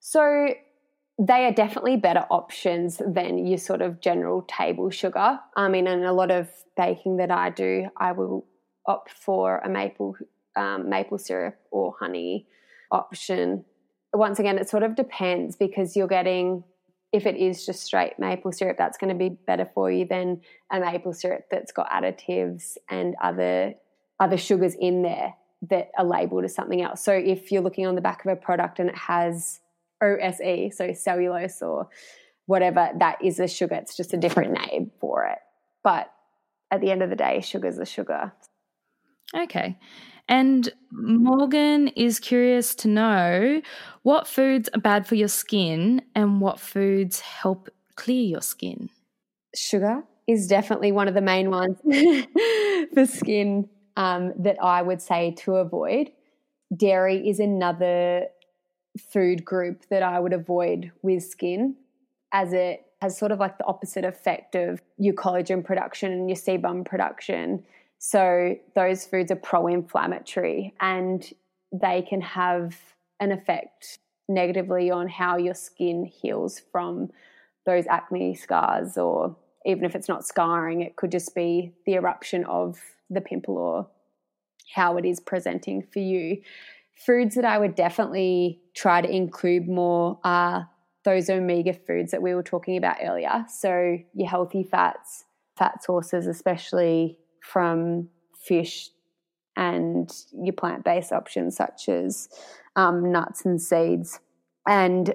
So, 0.00 0.54
they 1.18 1.46
are 1.46 1.52
definitely 1.52 1.96
better 1.96 2.24
options 2.30 3.02
than 3.04 3.44
your 3.44 3.58
sort 3.58 3.82
of 3.82 4.00
general 4.00 4.42
table 4.42 4.88
sugar. 4.88 5.40
I 5.56 5.68
mean, 5.68 5.86
in 5.86 6.04
a 6.04 6.12
lot 6.12 6.30
of 6.30 6.48
baking 6.76 7.16
that 7.16 7.30
I 7.30 7.50
do, 7.50 7.88
I 7.96 8.12
will 8.12 8.46
opt 8.86 9.10
for 9.10 9.58
a 9.58 9.68
maple 9.68 10.16
um, 10.56 10.88
maple 10.88 11.18
syrup 11.18 11.56
or 11.70 11.94
honey 11.98 12.46
option. 12.90 13.64
Once 14.12 14.38
again, 14.38 14.58
it 14.58 14.68
sort 14.68 14.82
of 14.82 14.94
depends 14.94 15.56
because 15.56 15.96
you're 15.96 16.08
getting 16.08 16.64
if 17.12 17.24
it 17.26 17.36
is 17.36 17.64
just 17.64 17.82
straight 17.82 18.18
maple 18.18 18.52
syrup, 18.52 18.76
that's 18.76 18.98
going 18.98 19.08
to 19.08 19.18
be 19.18 19.30
better 19.46 19.68
for 19.74 19.90
you 19.90 20.04
than 20.04 20.42
a 20.70 20.78
maple 20.78 21.14
syrup 21.14 21.46
that's 21.50 21.72
got 21.72 21.90
additives 21.90 22.76
and 22.90 23.14
other 23.22 23.74
other 24.20 24.36
sugars 24.36 24.76
in 24.78 25.02
there 25.02 25.34
that 25.70 25.90
are 25.96 26.04
labeled 26.04 26.44
as 26.44 26.54
something 26.54 26.82
else. 26.82 27.02
So 27.02 27.12
if 27.12 27.50
you're 27.50 27.62
looking 27.62 27.86
on 27.86 27.94
the 27.94 28.00
back 28.00 28.24
of 28.24 28.30
a 28.30 28.36
product 28.36 28.78
and 28.78 28.88
it 28.88 28.96
has 28.96 29.60
OSE, 30.02 30.76
so 30.76 30.92
cellulose 30.92 31.62
or 31.62 31.88
whatever, 32.46 32.90
that 32.98 33.18
is 33.22 33.40
a 33.40 33.48
sugar. 33.48 33.74
It's 33.76 33.96
just 33.96 34.14
a 34.14 34.16
different 34.16 34.52
name 34.52 34.90
for 35.00 35.26
it. 35.26 35.38
But 35.82 36.12
at 36.70 36.80
the 36.80 36.90
end 36.90 37.02
of 37.02 37.10
the 37.10 37.16
day, 37.16 37.40
sugar's 37.40 37.78
a 37.78 37.86
sugar. 37.86 38.32
Okay. 39.34 39.78
And 40.28 40.70
Morgan 40.92 41.88
is 41.88 42.20
curious 42.20 42.74
to 42.76 42.88
know 42.88 43.62
what 44.02 44.26
foods 44.26 44.68
are 44.74 44.80
bad 44.80 45.06
for 45.06 45.14
your 45.14 45.28
skin 45.28 46.02
and 46.14 46.40
what 46.40 46.60
foods 46.60 47.20
help 47.20 47.70
clear 47.96 48.22
your 48.22 48.42
skin. 48.42 48.90
Sugar 49.54 50.02
is 50.26 50.46
definitely 50.46 50.92
one 50.92 51.08
of 51.08 51.14
the 51.14 51.22
main 51.22 51.50
ones 51.50 51.78
for 52.94 53.06
skin 53.06 53.68
um, 53.96 54.34
that 54.38 54.56
I 54.62 54.82
would 54.82 55.00
say 55.00 55.34
to 55.38 55.56
avoid. 55.56 56.10
Dairy 56.74 57.26
is 57.28 57.40
another 57.40 58.26
food 58.98 59.44
group 59.44 59.86
that 59.90 60.02
I 60.02 60.20
would 60.20 60.32
avoid 60.32 60.92
with 61.02 61.24
skin 61.24 61.76
as 62.32 62.52
it 62.52 62.84
has 63.00 63.16
sort 63.16 63.32
of 63.32 63.38
like 63.38 63.58
the 63.58 63.66
opposite 63.66 64.04
effect 64.04 64.54
of 64.54 64.82
your 64.98 65.14
collagen 65.14 65.64
production 65.64 66.12
and 66.12 66.28
your 66.28 66.36
sebum 66.36 66.84
production 66.84 67.64
so 67.98 68.56
those 68.74 69.04
foods 69.04 69.30
are 69.30 69.36
pro 69.36 69.66
inflammatory 69.66 70.74
and 70.80 71.32
they 71.72 72.02
can 72.02 72.20
have 72.20 72.76
an 73.20 73.32
effect 73.32 73.98
negatively 74.28 74.90
on 74.90 75.08
how 75.08 75.36
your 75.36 75.54
skin 75.54 76.04
heals 76.04 76.62
from 76.70 77.10
those 77.66 77.86
acne 77.88 78.34
scars, 78.34 78.96
or 78.96 79.36
even 79.66 79.84
if 79.84 79.94
it's 79.94 80.08
not 80.08 80.24
scarring, 80.24 80.80
it 80.80 80.96
could 80.96 81.10
just 81.10 81.34
be 81.34 81.72
the 81.86 81.94
eruption 81.94 82.44
of 82.44 82.78
the 83.10 83.20
pimple 83.20 83.58
or 83.58 83.88
how 84.74 84.96
it 84.96 85.04
is 85.04 85.18
presenting 85.18 85.82
for 85.82 85.98
you. 85.98 86.40
Foods 87.04 87.36
that 87.36 87.44
I 87.44 87.58
would 87.58 87.74
definitely 87.74 88.60
try 88.74 89.00
to 89.00 89.08
include 89.08 89.68
more 89.68 90.18
are 90.24 90.68
those 91.04 91.30
omega 91.30 91.72
foods 91.72 92.10
that 92.10 92.20
we 92.22 92.34
were 92.34 92.42
talking 92.42 92.76
about 92.76 92.96
earlier. 93.02 93.44
So, 93.48 93.98
your 94.14 94.28
healthy 94.28 94.64
fats, 94.64 95.24
fat 95.56 95.82
sources, 95.82 96.26
especially 96.26 97.18
from 97.40 98.08
fish 98.36 98.90
and 99.56 100.10
your 100.32 100.52
plant 100.52 100.84
based 100.84 101.12
options 101.12 101.56
such 101.56 101.88
as 101.88 102.28
um, 102.76 103.10
nuts 103.10 103.44
and 103.44 103.60
seeds. 103.60 104.20
And 104.66 105.14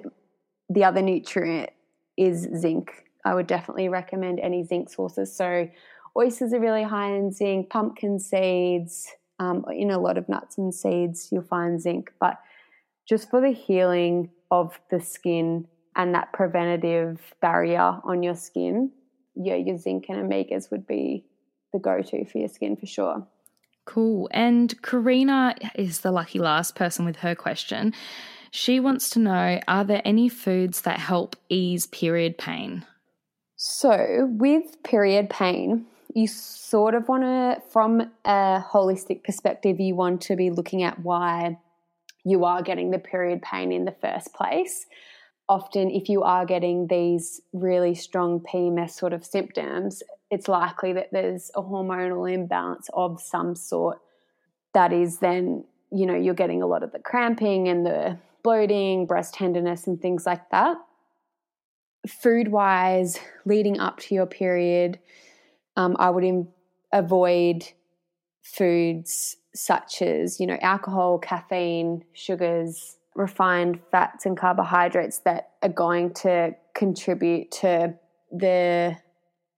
the 0.68 0.84
other 0.84 1.02
nutrient 1.02 1.70
is 2.16 2.48
zinc. 2.56 2.90
I 3.24 3.34
would 3.34 3.46
definitely 3.46 3.88
recommend 3.88 4.40
any 4.40 4.64
zinc 4.64 4.90
sources. 4.90 5.36
So, 5.36 5.68
oysters 6.16 6.52
are 6.52 6.60
really 6.60 6.82
high 6.82 7.14
in 7.14 7.30
zinc, 7.30 7.70
pumpkin 7.70 8.18
seeds, 8.18 9.06
um, 9.44 9.64
in 9.72 9.90
a 9.90 9.98
lot 9.98 10.18
of 10.18 10.28
nuts 10.28 10.58
and 10.58 10.74
seeds, 10.74 11.28
you'll 11.30 11.42
find 11.42 11.80
zinc. 11.80 12.12
But 12.20 12.40
just 13.08 13.30
for 13.30 13.40
the 13.40 13.50
healing 13.50 14.30
of 14.50 14.78
the 14.90 15.00
skin 15.00 15.66
and 15.96 16.14
that 16.14 16.32
preventative 16.32 17.20
barrier 17.40 18.00
on 18.04 18.22
your 18.22 18.34
skin, 18.34 18.90
yeah, 19.34 19.56
your 19.56 19.76
zinc 19.76 20.06
and 20.08 20.18
omegas 20.18 20.70
would 20.70 20.86
be 20.86 21.24
the 21.72 21.78
go 21.78 22.00
to 22.00 22.24
for 22.24 22.38
your 22.38 22.48
skin 22.48 22.76
for 22.76 22.86
sure. 22.86 23.26
Cool. 23.84 24.28
And 24.32 24.80
Karina 24.82 25.54
is 25.74 26.00
the 26.00 26.12
lucky 26.12 26.38
last 26.38 26.74
person 26.74 27.04
with 27.04 27.16
her 27.16 27.34
question. 27.34 27.92
She 28.50 28.80
wants 28.80 29.10
to 29.10 29.18
know 29.18 29.60
Are 29.68 29.84
there 29.84 30.02
any 30.04 30.28
foods 30.28 30.82
that 30.82 31.00
help 31.00 31.36
ease 31.48 31.86
period 31.86 32.38
pain? 32.38 32.86
So, 33.56 34.28
with 34.30 34.82
period 34.82 35.28
pain, 35.28 35.86
you 36.14 36.26
sort 36.26 36.94
of 36.94 37.08
want 37.08 37.22
to, 37.22 37.62
from 37.70 38.00
a 38.24 38.62
holistic 38.70 39.24
perspective, 39.24 39.80
you 39.80 39.94
want 39.94 40.20
to 40.22 40.36
be 40.36 40.50
looking 40.50 40.82
at 40.82 41.00
why 41.00 41.58
you 42.24 42.44
are 42.44 42.62
getting 42.62 42.90
the 42.90 42.98
period 42.98 43.42
pain 43.42 43.72
in 43.72 43.84
the 43.84 43.94
first 44.00 44.32
place 44.32 44.86
often 45.48 45.90
if 45.90 46.08
you 46.08 46.22
are 46.22 46.46
getting 46.46 46.86
these 46.86 47.40
really 47.52 47.94
strong 47.94 48.40
PMS 48.40 48.92
sort 48.92 49.12
of 49.12 49.24
symptoms, 49.24 50.02
it's 50.30 50.48
likely 50.48 50.92
that 50.92 51.10
there's 51.12 51.50
a 51.54 51.62
hormonal 51.62 52.32
imbalance 52.32 52.88
of 52.94 53.20
some 53.20 53.54
sort 53.54 53.98
that 54.72 54.92
is 54.92 55.18
then, 55.18 55.64
you 55.92 56.06
know, 56.06 56.16
you're 56.16 56.34
getting 56.34 56.62
a 56.62 56.66
lot 56.66 56.82
of 56.82 56.92
the 56.92 56.98
cramping 56.98 57.68
and 57.68 57.84
the 57.84 58.18
bloating, 58.42 59.06
breast 59.06 59.34
tenderness, 59.34 59.86
and 59.86 60.00
things 60.00 60.26
like 60.26 60.48
that. 60.50 60.76
Food 62.08 62.48
wise, 62.48 63.18
leading 63.44 63.78
up 63.78 63.98
to 63.98 64.14
your 64.14 64.26
period, 64.26 64.98
um, 65.76 65.96
I 65.98 66.10
would 66.10 66.24
Im- 66.24 66.48
avoid 66.92 67.64
foods 68.42 69.36
such 69.54 70.02
as, 70.02 70.40
you 70.40 70.46
know, 70.46 70.58
alcohol, 70.60 71.18
caffeine, 71.18 72.04
sugars, 72.12 72.96
refined 73.14 73.80
fats 73.90 74.26
and 74.26 74.36
carbohydrates 74.36 75.18
that 75.20 75.50
are 75.62 75.68
going 75.68 76.12
to 76.12 76.54
contribute 76.74 77.50
to 77.50 77.94
the 78.32 78.96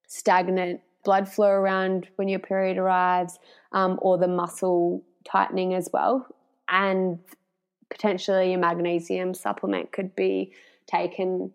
stagnant 0.07 0.81
blood 1.05 1.29
flow 1.29 1.49
around 1.49 2.09
when 2.17 2.29
your 2.29 2.39
period 2.39 2.77
arrives 2.77 3.39
um, 3.73 3.99
or 4.03 4.19
the 4.19 4.29
muscle 4.29 5.03
tightening 5.25 5.75
as 5.75 5.89
well. 5.93 6.27
And 6.69 7.19
potentially 7.91 8.53
a 8.53 8.59
magnesium 8.59 9.33
supplement 9.33 9.93
could 9.93 10.15
be 10.15 10.53
taken 10.87 11.53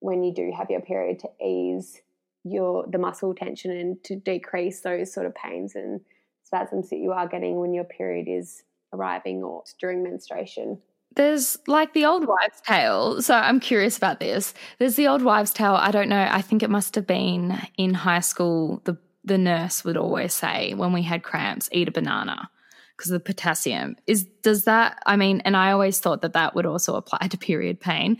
when 0.00 0.22
you 0.22 0.32
do 0.32 0.52
have 0.56 0.70
your 0.70 0.80
period 0.80 1.20
to 1.20 1.28
ease 1.44 2.00
your 2.46 2.86
the 2.90 2.98
muscle 2.98 3.34
tension 3.34 3.70
and 3.70 4.02
to 4.04 4.16
decrease 4.16 4.80
those 4.80 5.12
sort 5.12 5.26
of 5.26 5.34
pains 5.34 5.74
and 5.74 6.00
spasms 6.44 6.90
that 6.90 6.98
you 6.98 7.12
are 7.12 7.26
getting 7.26 7.58
when 7.58 7.74
your 7.74 7.84
period 7.84 8.26
is 8.28 8.62
arriving 8.92 9.42
or 9.42 9.64
during 9.80 10.02
menstruation 10.02 10.78
there's 11.14 11.56
like 11.66 11.94
the 11.94 12.04
old 12.04 12.26
wives' 12.26 12.60
tale. 12.60 13.22
So 13.22 13.34
I'm 13.34 13.58
curious 13.58 13.96
about 13.96 14.20
this. 14.20 14.52
There's 14.78 14.96
the 14.96 15.08
old 15.08 15.22
wives' 15.22 15.52
tale. 15.52 15.74
I 15.74 15.90
don't 15.90 16.10
know. 16.10 16.28
I 16.30 16.42
think 16.42 16.62
it 16.62 16.70
must 16.70 16.94
have 16.94 17.06
been 17.06 17.58
in 17.76 17.94
high 17.94 18.20
school. 18.20 18.82
The 18.84 18.98
the 19.24 19.38
nurse 19.38 19.84
would 19.84 19.96
always 19.96 20.32
say 20.34 20.74
when 20.74 20.92
we 20.92 21.02
had 21.02 21.22
cramps, 21.22 21.68
eat 21.72 21.88
a 21.88 21.90
banana 21.92 22.48
because 22.96 23.10
of 23.10 23.14
the 23.14 23.24
potassium. 23.24 23.96
Is 24.06 24.24
does 24.42 24.64
that? 24.64 25.02
I 25.06 25.16
mean, 25.16 25.40
and 25.44 25.56
I 25.56 25.72
always 25.72 25.98
thought 25.98 26.22
that 26.22 26.34
that 26.34 26.54
would 26.54 26.66
also 26.66 26.94
apply 26.94 27.28
to 27.28 27.38
period 27.38 27.80
pain. 27.80 28.18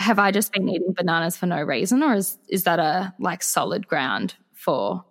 Have 0.00 0.18
I 0.18 0.30
just 0.30 0.52
been 0.52 0.68
eating 0.68 0.92
bananas 0.96 1.36
for 1.36 1.46
no 1.46 1.62
reason, 1.62 2.02
or 2.02 2.14
is 2.14 2.38
is 2.48 2.64
that 2.64 2.78
a 2.78 3.14
like 3.18 3.42
solid 3.42 3.86
ground 3.86 4.34
for 4.52 5.04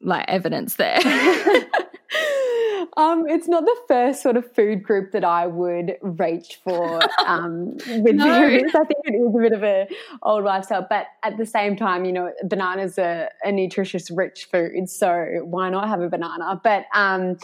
like 0.00 0.24
evidence 0.28 0.74
there? 0.76 0.98
Um, 2.96 3.28
it's 3.28 3.48
not 3.48 3.64
the 3.64 3.76
first 3.88 4.22
sort 4.22 4.36
of 4.36 4.52
food 4.52 4.82
group 4.82 5.12
that 5.12 5.24
I 5.24 5.46
would 5.46 5.96
reach 6.02 6.60
for 6.62 7.00
um, 7.26 7.76
with 7.88 8.16
no. 8.16 8.44
I 8.44 8.48
think 8.48 9.04
it 9.04 9.14
is 9.14 9.34
a 9.34 9.38
bit 9.38 9.52
of 9.52 9.62
a 9.62 9.88
old 10.22 10.44
lifestyle, 10.44 10.86
but 10.88 11.06
at 11.22 11.36
the 11.36 11.46
same 11.46 11.76
time, 11.76 12.04
you 12.04 12.12
know, 12.12 12.32
bananas 12.44 12.98
are 12.98 13.30
a 13.44 13.52
nutritious, 13.52 14.10
rich 14.10 14.48
food, 14.50 14.88
so 14.88 15.40
why 15.44 15.70
not 15.70 15.88
have 15.88 16.00
a 16.00 16.08
banana? 16.08 16.60
But 16.62 16.86
um, 16.94 17.36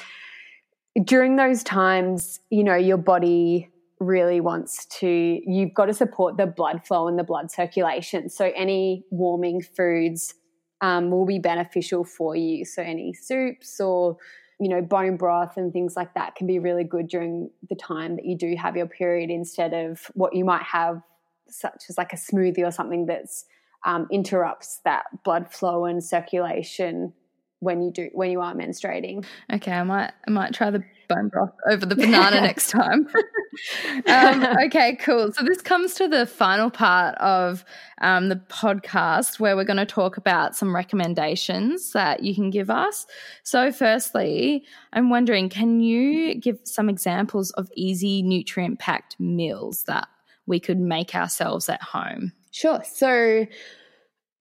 during 1.03 1.37
those 1.37 1.63
times, 1.63 2.41
you 2.51 2.65
know, 2.65 2.77
your 2.77 2.99
body 2.99 3.71
really 3.99 4.41
wants 4.41 4.85
to 4.87 5.41
you've 5.47 5.73
got 5.75 5.87
to 5.87 5.95
support 5.95 6.37
the 6.37 6.47
blood 6.47 6.87
flow 6.87 7.09
and 7.09 7.19
the 7.19 7.25
blood 7.25 7.51
circulation. 7.51 8.29
So 8.29 8.53
any 8.55 9.05
warming 9.11 9.63
foods 9.63 10.35
um, 10.81 11.11
will 11.11 11.27
be 11.27 11.39
beneficial 11.39 12.05
for 12.05 12.37
you. 12.37 12.65
So 12.65 12.83
any 12.83 13.15
soups 13.15 13.81
or 13.81 14.19
you 14.59 14.69
know, 14.69 14.81
bone 14.81 15.17
broth 15.17 15.57
and 15.57 15.73
things 15.73 15.97
like 15.97 16.15
that 16.15 16.35
can 16.35 16.47
be 16.47 16.59
really 16.59 16.85
good 16.85 17.09
during 17.09 17.51
the 17.69 17.75
time 17.75 18.17
that 18.17 18.25
you 18.25 18.37
do 18.37 18.55
have 18.57 18.77
your 18.77 18.87
period 18.87 19.31
instead 19.31 19.75
of 19.75 20.11
what 20.15 20.35
you 20.35 20.45
might 20.45 20.63
have, 20.63 21.03
such 21.49 21.85
as 21.91 21.99
like 21.99 22.13
a 22.13 22.17
smoothie 22.17 22.67
or 22.67 22.71
something 22.71 23.07
that's 23.07 23.45
um, 23.85 24.07
interrupts 24.11 24.81
that 24.85 25.05
blood 25.25 25.53
flow 25.53 25.85
and 25.85 26.03
circulation 26.03 27.13
when 27.61 27.83
you 27.83 27.91
do 27.91 28.11
when 28.13 28.31
you 28.31 28.41
are 28.41 28.55
menstruating. 28.55 29.25
Okay, 29.53 29.73
I 29.73 29.83
might 29.83 30.13
I 30.27 30.31
might 30.31 30.55
try 30.55 30.71
the 30.71 30.85
bone 31.09 31.29
broth 31.29 31.53
over 31.71 31.87
the 31.87 31.95
banana 31.95 32.41
next 32.41 32.71
time. 32.71 33.09
um, 34.07 34.45
okay, 34.67 34.97
cool. 34.97 35.33
So 35.33 35.45
this 35.45 35.63
comes 35.63 35.95
to 35.95 36.09
the 36.09 36.27
final 36.27 36.71
part 36.71 37.17
of 37.19 37.65
um, 38.01 38.29
the 38.29 38.37
podcast 38.37 39.41
where 39.41 39.57
we're 39.57 39.65
going 39.65 39.77
to 39.77 39.87
talk 39.87 40.17
about 40.17 40.57
some 40.57 40.75
recommendations 40.75 41.93
that 41.93 42.23
you 42.23 42.35
can 42.35 42.51
give 42.51 42.71
us. 42.71 43.07
So, 43.43 43.73
firstly, 43.73 44.65
I'm 44.93 45.11
wondering, 45.11 45.49
can 45.49 45.81
you 45.81 46.35
give 46.35 46.59
some 46.65 46.89
examples 46.89 47.51
of 47.53 47.71
easy 47.75 48.23
nutrient 48.23 48.79
packed 48.79 49.19
meals 49.19 49.85
that 49.85 50.09
we 50.47 50.61
could 50.61 50.79
make 50.79 51.15
ourselves 51.15 51.69
at 51.69 51.83
home? 51.83 52.33
Sure. 52.51 52.83
So 52.85 53.47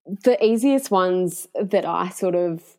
the 0.06 0.42
easiest 0.44 0.90
ones 0.90 1.48
that 1.60 1.84
I 1.84 2.08
sort 2.10 2.34
of 2.34 2.75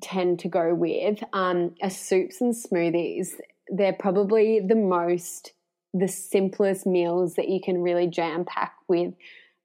tend 0.00 0.38
to 0.40 0.48
go 0.48 0.74
with 0.74 1.22
um, 1.32 1.74
are 1.82 1.90
soups 1.90 2.40
and 2.40 2.54
smoothies. 2.54 3.28
They're 3.68 3.92
probably 3.92 4.60
the 4.60 4.74
most, 4.74 5.52
the 5.94 6.08
simplest 6.08 6.86
meals 6.86 7.34
that 7.34 7.48
you 7.48 7.60
can 7.62 7.82
really 7.82 8.06
jam 8.06 8.44
pack 8.44 8.74
with 8.88 9.14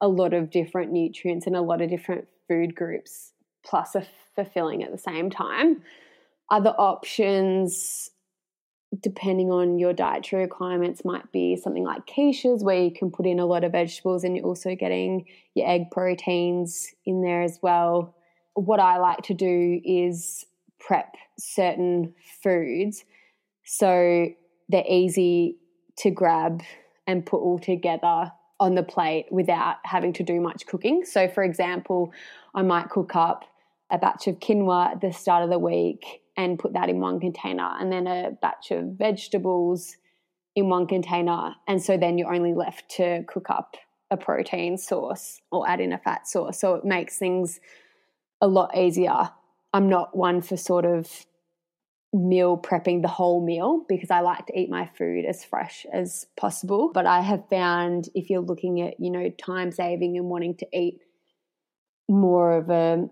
a 0.02 0.08
lot 0.08 0.34
of 0.34 0.50
different 0.50 0.92
nutrients 0.92 1.48
and 1.48 1.56
a 1.56 1.62
lot 1.62 1.82
of 1.82 1.90
different 1.90 2.28
food 2.48 2.76
groups, 2.76 3.32
plus 3.66 3.96
are 3.96 4.06
fulfilling 4.36 4.84
at 4.84 4.92
the 4.92 4.98
same 4.98 5.30
time. 5.30 5.82
Other 6.50 6.72
options, 6.72 8.10
depending 9.02 9.52
on 9.52 9.80
your 9.80 9.94
dietary 9.94 10.44
requirements, 10.44 11.06
might 11.06 11.32
be 11.32 11.56
something 11.56 11.84
like 11.84 12.06
quiches, 12.06 12.64
where 12.64 12.82
you 12.82 12.92
can 12.92 13.12
put 13.12 13.26
in 13.26 13.40
a 13.40 13.46
lot 13.46 13.64
of 13.64 13.72
vegetables 13.72 14.24
and 14.24 14.36
you're 14.36 14.46
also 14.46 14.76
getting 14.76 15.26
your 15.56 15.70
egg 15.70 15.92
proteins 15.92 16.94
in 17.06 17.22
there 17.22 17.42
as 17.42 17.60
well 17.62 18.14
what 18.56 18.80
I 18.80 18.98
like 18.98 19.24
to 19.24 19.34
do 19.34 19.82
is 19.84 20.46
prep 20.80 21.16
certain 21.38 22.14
foods 22.44 23.06
so 23.64 24.28
they're 24.70 24.84
easy 24.88 25.58
to 25.98 26.12
grab 26.12 26.62
and 27.08 27.26
put 27.26 27.38
all 27.38 27.60
together 27.60 28.32
on 28.60 28.76
the 28.76 28.84
plate 28.84 29.26
without 29.32 29.78
having 29.84 30.14
to 30.14 30.24
do 30.24 30.40
much 30.40 30.66
cooking. 30.66 31.04
So, 31.06 31.28
for 31.28 31.44
example, 31.44 32.14
I 32.54 32.62
might 32.62 32.90
cook 32.90 33.16
up 33.16 33.46
a 33.92 33.98
batch 33.98 34.28
of 34.28 34.40
quinoa 34.40 34.92
at 34.92 35.02
the 35.02 35.12
start 35.12 35.44
of 35.44 35.50
the 35.50 35.60
week 35.60 36.22
and 36.36 36.58
put 36.58 36.74
that 36.74 36.90
in 36.90 37.00
one 37.00 37.20
container, 37.20 37.76
and 37.80 37.92
then 37.92 38.08
a 38.08 38.32
batch 38.42 38.72
of 38.72 38.98
vegetables 38.98 39.98
in 40.56 40.70
one 40.70 40.88
container. 40.88 41.56
And 41.68 41.82
so 41.82 41.98
then 41.98 42.18
you're 42.18 42.34
only 42.34 42.54
left 42.54 42.90
to 42.92 43.24
cook 43.28 43.50
up 43.50 43.76
a 44.10 44.18
protein 44.18 44.78
source 44.78 45.42
or 45.52 45.68
add 45.68 45.80
in 45.80 45.94
a 45.94 45.98
fat 45.98 46.28
source. 46.28 46.60
So 46.60 46.76
it 46.76 46.86
makes 46.86 47.18
things 47.18 47.60
a 48.44 48.48
lot 48.48 48.78
easier. 48.78 49.30
I'm 49.74 49.88
not 49.90 50.16
one 50.16 50.42
for 50.42 50.58
sort 50.58 50.86
of 50.86 51.10
meal 52.14 52.58
prepping 52.58 53.02
the 53.02 53.08
whole 53.08 53.44
meal 53.44 53.86
because 53.88 54.12
I 54.12 54.20
like 54.20 54.46
to 54.48 54.60
eat 54.60 54.70
my 54.70 54.88
food 54.98 55.26
as 55.26 55.46
fresh 55.46 55.86
as 55.92 56.28
possible. 56.36 56.92
But 56.94 57.08
I 57.08 57.22
have 57.22 57.48
found 57.50 58.10
if 58.14 58.30
you're 58.30 58.42
looking 58.42 58.82
at, 58.82 59.00
you 59.00 59.10
know, 59.10 59.30
time 59.30 59.72
saving 59.72 60.18
and 60.18 60.28
wanting 60.28 60.56
to 60.58 60.68
eat 60.78 61.00
more 62.10 62.58
of 62.58 62.70
a 62.70 63.10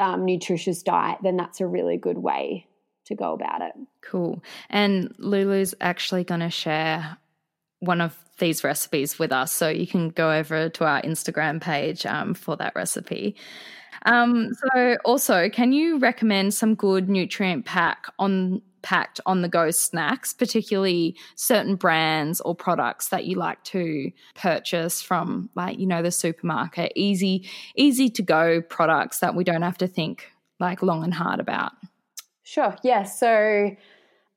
um, 0.00 0.24
nutritious 0.24 0.84
diet, 0.84 1.18
then 1.22 1.36
that's 1.36 1.60
a 1.60 1.66
really 1.66 1.96
good 1.96 2.16
way 2.16 2.68
to 3.06 3.16
go 3.16 3.34
about 3.34 3.60
it. 3.62 3.72
Cool. 4.02 4.42
And 4.70 5.12
Lulu's 5.18 5.74
actually 5.80 6.22
going 6.22 6.40
to 6.40 6.50
share 6.50 7.18
one 7.80 8.00
of 8.00 8.16
these 8.38 8.62
recipes 8.62 9.18
with 9.18 9.32
us. 9.32 9.52
So 9.52 9.68
you 9.68 9.86
can 9.86 10.10
go 10.10 10.32
over 10.32 10.68
to 10.68 10.84
our 10.84 11.02
Instagram 11.02 11.60
page 11.60 12.06
um, 12.06 12.34
for 12.34 12.56
that 12.56 12.74
recipe. 12.76 13.36
Um, 14.06 14.52
so, 14.54 14.96
also, 15.04 15.48
can 15.48 15.72
you 15.72 15.98
recommend 15.98 16.54
some 16.54 16.74
good 16.74 17.08
nutrient 17.08 17.64
pack 17.64 18.06
on 18.18 18.62
packed 18.82 19.20
on 19.26 19.42
the 19.42 19.48
go 19.48 19.70
snacks, 19.70 20.32
particularly 20.32 21.14
certain 21.34 21.76
brands 21.76 22.40
or 22.40 22.54
products 22.54 23.08
that 23.08 23.26
you 23.26 23.36
like 23.36 23.62
to 23.64 24.10
purchase 24.34 25.02
from, 25.02 25.50
like 25.54 25.78
you 25.78 25.86
know, 25.86 26.02
the 26.02 26.10
supermarket? 26.10 26.92
Easy, 26.96 27.48
easy 27.76 28.08
to 28.08 28.22
go 28.22 28.60
products 28.62 29.18
that 29.18 29.34
we 29.34 29.44
don't 29.44 29.62
have 29.62 29.78
to 29.78 29.86
think 29.86 30.32
like 30.58 30.82
long 30.82 31.04
and 31.04 31.14
hard 31.14 31.40
about. 31.40 31.72
Sure. 32.42 32.74
Yeah. 32.82 33.04
So, 33.04 33.76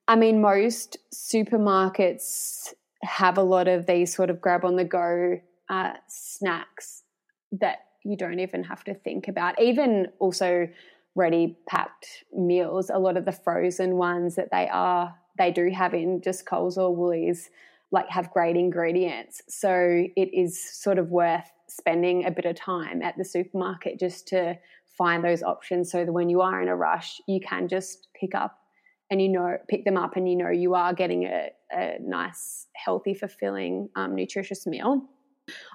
I 0.07 0.15
mean, 0.15 0.41
most 0.41 0.97
supermarkets 1.13 2.73
have 3.03 3.37
a 3.37 3.43
lot 3.43 3.67
of 3.67 3.85
these 3.85 4.13
sort 4.15 4.29
of 4.29 4.41
grab 4.41 4.63
on 4.65 4.75
the 4.75 4.85
go 4.85 5.39
uh, 5.69 5.93
snacks 6.07 7.03
that 7.51 7.79
you 8.03 8.17
don't 8.17 8.39
even 8.39 8.63
have 8.63 8.83
to 8.85 8.93
think 8.93 9.27
about. 9.27 9.59
Even 9.61 10.07
also 10.19 10.67
ready 11.15 11.57
packed 11.67 12.23
meals, 12.35 12.89
a 12.89 12.99
lot 12.99 13.17
of 13.17 13.25
the 13.25 13.31
frozen 13.31 13.95
ones 13.95 14.35
that 14.35 14.49
they 14.51 14.67
are, 14.69 15.15
they 15.37 15.51
do 15.51 15.69
have 15.69 15.93
in 15.93 16.21
just 16.21 16.45
Coles 16.45 16.77
or 16.77 16.95
Woolies, 16.95 17.49
like 17.91 18.09
have 18.09 18.31
great 18.31 18.55
ingredients. 18.55 19.41
So 19.47 20.05
it 20.15 20.29
is 20.33 20.59
sort 20.59 20.97
of 20.97 21.09
worth 21.09 21.51
spending 21.67 22.25
a 22.25 22.31
bit 22.31 22.45
of 22.45 22.55
time 22.55 23.01
at 23.01 23.17
the 23.17 23.25
supermarket 23.25 23.99
just 23.99 24.27
to 24.29 24.57
find 24.97 25.23
those 25.23 25.43
options 25.43 25.91
so 25.91 26.05
that 26.05 26.11
when 26.11 26.29
you 26.29 26.41
are 26.41 26.61
in 26.61 26.67
a 26.67 26.75
rush, 26.75 27.21
you 27.27 27.39
can 27.39 27.67
just 27.67 28.07
pick 28.19 28.35
up 28.35 28.59
and 29.09 29.21
you 29.21 29.29
know, 29.29 29.57
pick 29.67 29.85
them 29.85 29.97
up 29.97 30.15
and 30.15 30.27
you 30.27 30.35
know 30.35 30.49
you 30.49 30.73
are 30.73 30.93
getting 30.93 31.25
a, 31.25 31.49
a 31.71 31.97
nice, 32.01 32.67
healthy, 32.75 33.13
fulfilling, 33.13 33.89
um, 33.95 34.15
nutritious 34.15 34.65
meal. 34.65 35.07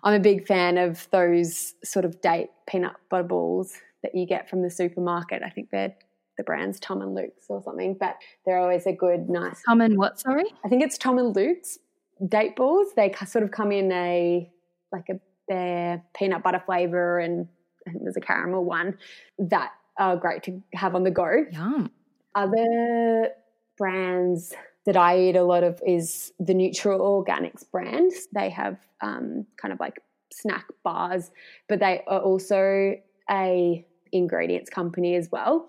I'm 0.02 0.14
a 0.14 0.20
big 0.20 0.46
fan 0.46 0.78
of 0.78 1.08
those 1.10 1.74
sort 1.84 2.04
of 2.04 2.20
date 2.20 2.50
peanut 2.68 2.94
butter 3.10 3.24
balls 3.24 3.74
that 4.02 4.14
you 4.14 4.26
get 4.26 4.48
from 4.48 4.62
the 4.62 4.70
supermarket. 4.70 5.42
I 5.44 5.50
think 5.50 5.70
they're 5.70 5.94
the 6.36 6.44
brand's 6.44 6.78
Tom 6.78 7.02
and 7.02 7.14
Luke's 7.14 7.46
or 7.48 7.62
something, 7.62 7.96
but 7.98 8.16
they're 8.46 8.58
always 8.58 8.86
a 8.86 8.92
good, 8.92 9.28
nice. 9.28 9.60
Tom 9.66 9.80
and 9.80 9.98
what? 9.98 10.20
Sorry, 10.20 10.44
I 10.64 10.68
think 10.68 10.82
it's 10.82 10.96
Tom 10.96 11.18
and 11.18 11.34
Luke's 11.34 11.78
date 12.26 12.56
balls. 12.56 12.88
They 12.96 13.12
sort 13.26 13.44
of 13.44 13.50
come 13.50 13.72
in 13.72 13.92
a 13.92 14.50
like 14.92 15.08
a 15.10 15.20
their 15.48 16.02
peanut 16.16 16.42
butter 16.42 16.62
flavor, 16.64 17.18
and 17.18 17.48
I 17.86 17.90
think 17.90 18.04
there's 18.04 18.16
a 18.16 18.20
caramel 18.20 18.64
one 18.64 18.96
that 19.38 19.72
are 19.98 20.16
great 20.16 20.44
to 20.44 20.62
have 20.74 20.94
on 20.94 21.02
the 21.02 21.10
go. 21.10 21.44
Yum. 21.50 21.90
Other 22.34 23.30
brands 23.76 24.54
that 24.88 24.96
I 24.96 25.18
eat 25.20 25.36
a 25.36 25.42
lot 25.42 25.64
of 25.64 25.82
is 25.86 26.32
the 26.40 26.54
Nutra 26.54 26.98
Organics 26.98 27.70
brand. 27.70 28.10
They 28.32 28.48
have 28.48 28.78
um, 29.02 29.44
kind 29.58 29.70
of 29.70 29.78
like 29.78 30.00
snack 30.32 30.64
bars, 30.82 31.30
but 31.68 31.78
they 31.78 32.02
are 32.06 32.20
also 32.20 32.94
a 33.30 33.86
ingredients 34.12 34.70
company 34.70 35.14
as 35.14 35.28
well, 35.30 35.68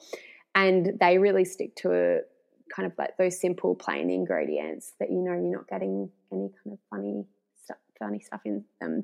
and 0.55 0.93
they 1.01 1.17
really 1.17 1.43
stick 1.43 1.75
to 1.75 1.91
a 1.91 2.19
kind 2.73 2.85
of 2.85 2.97
like 2.97 3.17
those 3.17 3.37
simple 3.41 3.75
plain 3.75 4.09
ingredients 4.09 4.93
that 5.01 5.09
you 5.09 5.17
know 5.17 5.33
you're 5.33 5.51
not 5.51 5.67
getting 5.67 6.09
any 6.31 6.49
kind 6.63 6.71
of 6.71 6.79
funny 6.89 7.25
stuff, 7.61 7.77
funny 7.99 8.21
stuff 8.21 8.39
in 8.45 8.63
them. 8.79 9.03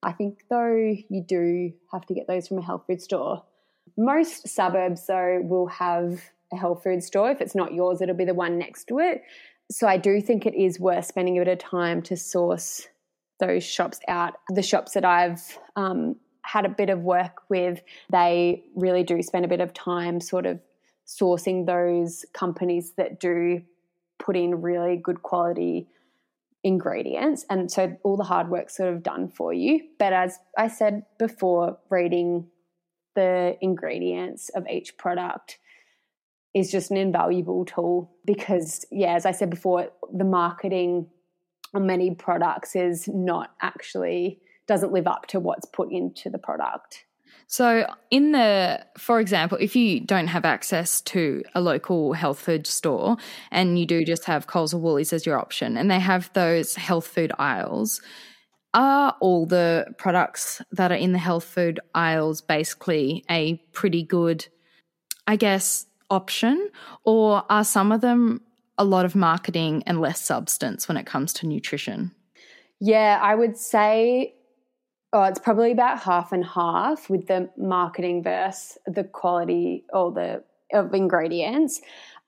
I 0.00 0.12
think 0.12 0.44
though 0.48 0.94
you 1.08 1.24
do 1.26 1.72
have 1.90 2.06
to 2.06 2.14
get 2.14 2.28
those 2.28 2.46
from 2.46 2.58
a 2.58 2.62
health 2.62 2.84
food 2.86 3.02
store. 3.02 3.42
Most 3.96 4.46
suburbs 4.46 5.08
though 5.08 5.40
will 5.42 5.66
have 5.66 6.20
a 6.52 6.56
health 6.56 6.84
food 6.84 7.02
store. 7.02 7.32
If 7.32 7.40
it's 7.40 7.56
not 7.56 7.74
yours, 7.74 8.00
it'll 8.00 8.14
be 8.14 8.24
the 8.24 8.32
one 8.32 8.58
next 8.58 8.84
to 8.84 9.00
it 9.00 9.22
so 9.70 9.86
I 9.86 9.96
do 9.96 10.20
think 10.20 10.46
it 10.46 10.54
is 10.54 10.78
worth 10.78 11.06
spending 11.06 11.38
a 11.38 11.44
bit 11.44 11.52
of 11.52 11.58
time 11.58 12.02
to 12.02 12.16
source 12.16 12.88
those 13.40 13.64
shops 13.64 14.00
out. 14.08 14.34
The 14.50 14.62
shops 14.62 14.92
that 14.92 15.04
I've 15.04 15.58
um, 15.74 16.16
had 16.42 16.64
a 16.64 16.68
bit 16.68 16.90
of 16.90 17.00
work 17.00 17.42
with, 17.48 17.82
they 18.10 18.64
really 18.74 19.02
do 19.02 19.22
spend 19.22 19.44
a 19.44 19.48
bit 19.48 19.60
of 19.60 19.74
time 19.74 20.20
sort 20.20 20.46
of 20.46 20.60
sourcing 21.06 21.66
those 21.66 22.24
companies 22.32 22.92
that 22.96 23.20
do 23.20 23.62
put 24.18 24.36
in 24.36 24.62
really 24.62 24.96
good 24.96 25.22
quality 25.22 25.88
ingredients. 26.64 27.44
And 27.50 27.70
so 27.70 27.96
all 28.02 28.16
the 28.16 28.24
hard 28.24 28.48
work's 28.48 28.76
sort 28.76 28.92
of 28.92 29.02
done 29.02 29.28
for 29.28 29.52
you. 29.52 29.82
But 29.98 30.12
as 30.12 30.38
I 30.56 30.68
said 30.68 31.04
before, 31.18 31.78
reading 31.90 32.48
the 33.14 33.56
ingredients 33.60 34.48
of 34.50 34.66
each 34.68 34.96
product 34.96 35.58
is 36.56 36.70
just 36.70 36.90
an 36.90 36.96
invaluable 36.96 37.66
tool 37.66 38.10
because, 38.24 38.86
yeah, 38.90 39.14
as 39.14 39.26
I 39.26 39.32
said 39.32 39.50
before, 39.50 39.90
the 40.10 40.24
marketing 40.24 41.06
on 41.74 41.86
many 41.86 42.14
products 42.14 42.74
is 42.74 43.06
not 43.08 43.50
actually 43.60 44.40
doesn't 44.66 44.90
live 44.90 45.06
up 45.06 45.26
to 45.26 45.38
what's 45.38 45.66
put 45.66 45.92
into 45.92 46.30
the 46.30 46.38
product. 46.38 47.04
So, 47.46 47.86
in 48.10 48.32
the, 48.32 48.86
for 48.96 49.20
example, 49.20 49.58
if 49.60 49.76
you 49.76 50.00
don't 50.00 50.28
have 50.28 50.46
access 50.46 51.02
to 51.02 51.42
a 51.54 51.60
local 51.60 52.14
health 52.14 52.40
food 52.40 52.66
store 52.66 53.18
and 53.52 53.78
you 53.78 53.84
do 53.84 54.02
just 54.02 54.24
have 54.24 54.46
Coles 54.46 54.72
or 54.72 54.80
Woolies 54.80 55.12
as 55.12 55.26
your 55.26 55.38
option 55.38 55.76
and 55.76 55.90
they 55.90 56.00
have 56.00 56.32
those 56.32 56.74
health 56.76 57.06
food 57.06 57.32
aisles, 57.38 58.00
are 58.72 59.14
all 59.20 59.44
the 59.44 59.94
products 59.98 60.62
that 60.72 60.90
are 60.90 60.96
in 60.96 61.12
the 61.12 61.18
health 61.18 61.44
food 61.44 61.80
aisles 61.94 62.40
basically 62.40 63.24
a 63.30 63.56
pretty 63.72 64.02
good, 64.02 64.46
I 65.26 65.36
guess, 65.36 65.84
option, 66.10 66.70
or 67.04 67.44
are 67.50 67.64
some 67.64 67.92
of 67.92 68.00
them 68.00 68.42
a 68.78 68.84
lot 68.84 69.04
of 69.04 69.14
marketing 69.14 69.82
and 69.86 70.00
less 70.00 70.20
substance 70.20 70.88
when 70.88 70.96
it 70.96 71.06
comes 71.06 71.32
to 71.34 71.46
nutrition? 71.46 72.12
Yeah, 72.78 73.18
I 73.22 73.34
would 73.34 73.56
say 73.56 74.36
Oh, 75.12 75.22
it's 75.22 75.38
probably 75.38 75.70
about 75.70 76.00
half 76.00 76.32
and 76.32 76.44
half 76.44 77.08
with 77.08 77.26
the 77.26 77.48
marketing 77.56 78.22
versus 78.22 78.76
the 78.86 79.04
quality 79.04 79.84
or 79.92 80.12
the 80.12 80.44
of 80.72 80.92
ingredients. 80.92 81.80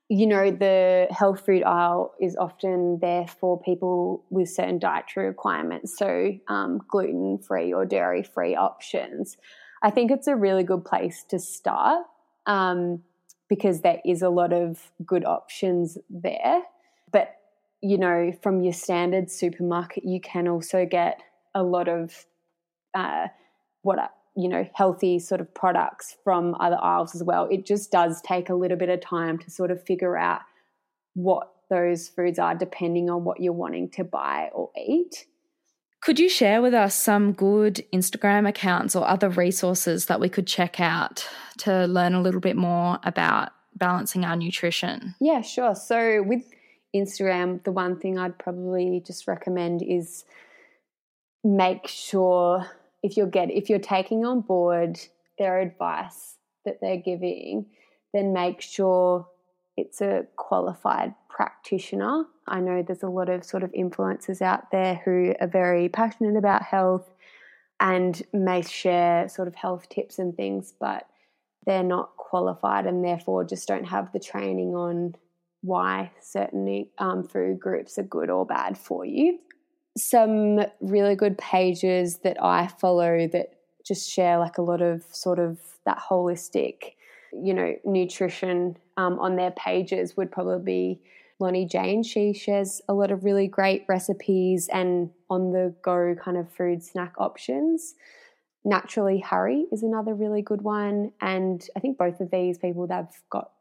You 0.09 0.27
know, 0.27 0.51
the 0.51 1.07
health 1.11 1.45
food 1.45 1.65
aisle 1.65 2.15
is 2.19 2.35
often 2.37 2.99
there 3.01 3.27
for 3.27 3.61
people 3.61 4.25
with 4.31 4.49
certain 4.49 4.79
dietary 4.79 5.27
requirements, 5.27 5.99
so 5.99 6.33
um, 6.49 6.81
gluten 6.89 7.39
free 7.47 7.75
or 7.75 7.85
dairy 7.85 8.23
free 8.23 8.57
options. 8.57 9.37
I 9.83 9.91
think 9.91 10.11
it's 10.11 10.27
a 10.27 10.35
really 10.35 10.63
good 10.63 10.85
place 10.85 11.25
to 11.29 11.39
start 11.39 12.07
um, 12.47 13.03
because 13.49 13.81
there 13.81 14.01
is 14.05 14.23
a 14.23 14.29
lot 14.29 14.53
of 14.53 14.91
good 15.05 15.25
options 15.25 15.99
there. 16.11 16.63
But, 17.11 17.37
you 17.81 17.99
know, 17.99 18.33
from 18.43 18.61
your 18.61 18.73
standard 18.73 19.31
supermarket, 19.31 20.05
you 20.05 20.21
can 20.21 20.49
also 20.49 20.87
get 20.87 21.23
a 21.55 21.63
lot 21.63 21.89
of 21.89 22.27
uh, 22.95 23.29
what 23.83 23.99
are, 23.99 24.11
you 24.37 24.49
know, 24.49 24.69
healthy 24.75 25.19
sort 25.19 25.41
of 25.41 25.53
products 25.55 26.17
from 26.23 26.55
other 26.61 26.79
aisles 26.81 27.15
as 27.15 27.23
well. 27.23 27.49
It 27.51 27.67
just 27.67 27.91
does 27.91 28.21
take 28.23 28.51
a 28.51 28.55
little 28.55 28.77
bit 28.77 28.89
of 28.89 29.01
time 29.01 29.39
to 29.39 29.51
sort 29.51 29.71
of 29.71 29.83
figure 29.83 30.17
out 30.17 30.43
what 31.15 31.51
those 31.71 32.09
foods 32.09 32.39
are 32.39 32.55
depending 32.55 33.11
on 33.11 33.25
what 33.25 33.41
you're 33.41 33.53
wanting 33.53 33.91
to 33.91 34.05
buy 34.05 34.51
or 34.53 34.71
eat. 34.77 35.27
Could 36.01 36.19
you 36.19 36.29
share 36.29 36.63
with 36.63 36.75
us 36.75 36.95
some 36.95 37.33
good 37.33 37.85
Instagram 37.93 38.49
accounts 38.49 38.95
or 38.95 39.07
other 39.07 39.29
resources 39.29 40.07
that 40.07 40.21
we 40.21 40.29
could 40.29 40.47
check 40.47 40.81
out 40.81 41.29
to 41.59 41.87
learn 41.87 42.15
a 42.15 42.23
little 42.23 42.41
bit 42.41 42.57
more 42.57 42.99
about 43.03 43.51
balancing 43.75 44.25
our 44.25 44.37
nutrition? 44.37 45.15
Yeah, 45.21 45.41
sure. 45.41 45.75
So, 45.75 46.23
with 46.23 46.45
Instagram, 46.95 47.63
the 47.65 47.73
one 47.73 47.99
thing 47.99 48.19
I'd 48.19 48.39
probably 48.39 49.03
just 49.05 49.27
recommend 49.27 49.83
is 49.83 50.25
make 51.45 51.87
sure 51.87 52.67
if 53.03 53.17
you're 53.17 53.27
get 53.27 53.51
if 53.51 53.69
you're 53.71 53.79
taking 53.79 54.25
on 54.25 54.41
board 54.41 54.99
their 55.39 55.61
advice 55.61 56.37
that 56.65 56.79
they're 56.81 56.97
giving, 56.97 57.67
then 58.13 58.33
make 58.33 58.61
sure 58.61 59.27
it's 59.79 60.01
a 60.01 60.27
qualified 60.37 61.15
practitioner. 61.29 62.25
I 62.49 62.61
know 62.61 62.83
there's 62.83 63.05
a 63.05 63.09
lot 63.09 63.29
of 63.29 63.45
sort 63.45 63.63
of 63.63 63.71
influencers 63.73 64.43
out 64.43 64.71
there 64.73 65.01
who 65.05 65.35
are 65.41 65.47
very 65.47 65.89
passionate 65.89 66.37
about 66.37 66.63
health 66.63 67.09
and 67.79 68.21
may 68.33 68.63
share 68.63 69.29
sort 69.29 69.47
of 69.47 69.55
health 69.55 69.89
tips 69.89 70.19
and 70.19 70.37
things, 70.37 70.75
but 70.81 71.07
they're 71.65 71.85
not 71.85 72.17
qualified 72.17 72.87
and 72.87 73.05
therefore 73.05 73.45
just 73.45 73.69
don't 73.69 73.85
have 73.85 74.13
the 74.13 74.19
training 74.19 74.75
on 74.75 75.15
why 75.61 76.11
certain 76.21 76.87
um, 76.99 77.23
food 77.23 77.61
groups 77.61 77.99
are 77.99 78.05
good 78.05 78.31
or 78.31 78.45
bad 78.45 78.77
for 78.77 79.05
you. 79.05 79.39
Some 79.97 80.61
really 80.81 81.15
good 81.15 81.39
pages 81.39 82.19
that 82.25 82.43
I 82.43 82.67
follow 82.67 83.29
that 83.29 83.55
just 83.85 84.11
share 84.11 84.39
like 84.39 84.59
a 84.59 84.63
lot 84.63 84.83
of 84.83 85.05
sort 85.13 85.39
of 85.39 85.59
that 85.85 85.99
holistic, 85.99 86.95
you 87.33 87.55
know, 87.55 87.75
nutrition 87.85 88.77
um, 88.97 89.19
on 89.19 89.37
their 89.37 89.51
pages 89.53 90.17
would 90.17 90.31
probably 90.31 90.65
be 90.65 91.01
Loni 91.41 91.71
Jane. 91.71 92.03
She 92.03 92.33
shares 92.33 92.81
a 92.89 92.95
lot 92.95 93.11
of 93.11 93.25
really 93.25 93.47
great 93.47 93.85
recipes 93.89 94.69
and 94.73 95.11
on 95.31 95.53
the 95.53 95.75
go 95.83 96.15
kind 96.23 96.37
of 96.37 96.53
food 96.53 96.83
snack 96.83 97.15
options. 97.19 97.95
Naturally 98.65 99.19
Harry 99.19 99.67
is 99.71 99.83
another 99.83 100.15
really 100.15 100.43
good 100.43 100.63
one. 100.63 101.13
And 101.21 101.65
I 101.77 101.81
think 101.81 101.97
both 101.97 102.21
of 102.21 102.31
these 102.31 102.59
people, 102.59 102.87
they've 102.87 103.07
got 103.31 103.53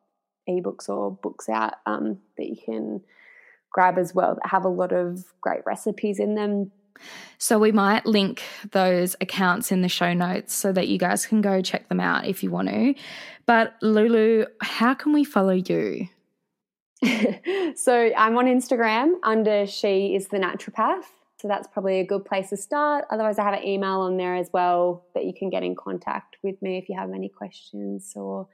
ebooks 0.50 0.90
or 0.90 1.12
books 1.12 1.50
out 1.50 1.76
um, 1.86 2.20
that 2.38 2.48
you 2.48 2.58
can 2.64 3.02
grab 3.72 3.98
as 3.98 4.16
well 4.16 4.36
that 4.36 4.50
have 4.50 4.66
a 4.66 4.70
lot 4.70 4.92
of 4.92 5.24
great 5.42 5.62
recipes 5.66 6.20
in 6.20 6.36
them. 6.36 6.72
So 7.38 7.60
we 7.60 7.72
might 7.72 8.06
link 8.06 8.44
those 8.72 9.16
accounts 9.22 9.72
in 9.72 9.82
the 9.82 9.90
show 9.90 10.14
notes 10.14 10.54
so 10.54 10.72
that 10.72 10.88
you 10.88 10.98
guys 10.98 11.26
can 11.26 11.42
go 11.42 11.62
check 11.62 11.90
them 11.90 12.00
out 12.00 12.26
if 12.26 12.44
you 12.44 12.52
want 12.52 12.70
to. 12.70 12.96
But 13.46 13.76
Lulu, 13.82 14.46
how 14.62 14.94
can 14.94 15.14
we 15.14 15.24
follow 15.24 15.54
you? 15.54 16.08
so 17.76 18.12
I'm 18.18 18.38
on 18.38 18.46
Instagram 18.46 19.14
under 19.24 19.68
She 19.68 20.16
is 20.16 20.28
the 20.30 20.38
Naturopath. 20.38 21.04
So 21.40 21.48
that's 21.48 21.68
probably 21.68 22.00
a 22.00 22.06
good 22.06 22.26
place 22.26 22.50
to 22.50 22.58
start. 22.58 23.06
Otherwise, 23.12 23.38
I 23.38 23.44
have 23.44 23.54
an 23.54 23.64
email 23.64 24.00
on 24.00 24.18
there 24.18 24.36
as 24.36 24.50
well 24.52 25.06
that 25.14 25.26
you 25.26 25.34
can 25.38 25.52
get 25.52 25.62
in 25.62 25.76
contact 25.76 26.38
with 26.42 26.60
me 26.64 26.80
if 26.80 26.90
you 26.90 26.98
have 26.98 27.12
any 27.12 27.30
questions 27.30 28.14
or 28.16 28.48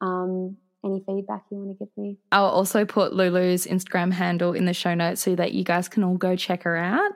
um, 0.00 0.56
any 0.84 1.02
feedback 1.04 1.44
you 1.50 1.58
want 1.58 1.76
to 1.76 1.84
give 1.84 1.88
me. 1.96 2.18
I'll 2.30 2.46
also 2.46 2.84
put 2.84 3.12
Lulu's 3.12 3.66
Instagram 3.66 4.12
handle 4.12 4.52
in 4.52 4.66
the 4.66 4.72
show 4.72 4.94
notes 4.94 5.20
so 5.20 5.34
that 5.34 5.52
you 5.52 5.64
guys 5.64 5.88
can 5.88 6.04
all 6.04 6.16
go 6.16 6.36
check 6.36 6.62
her 6.62 6.76
out. 6.76 7.10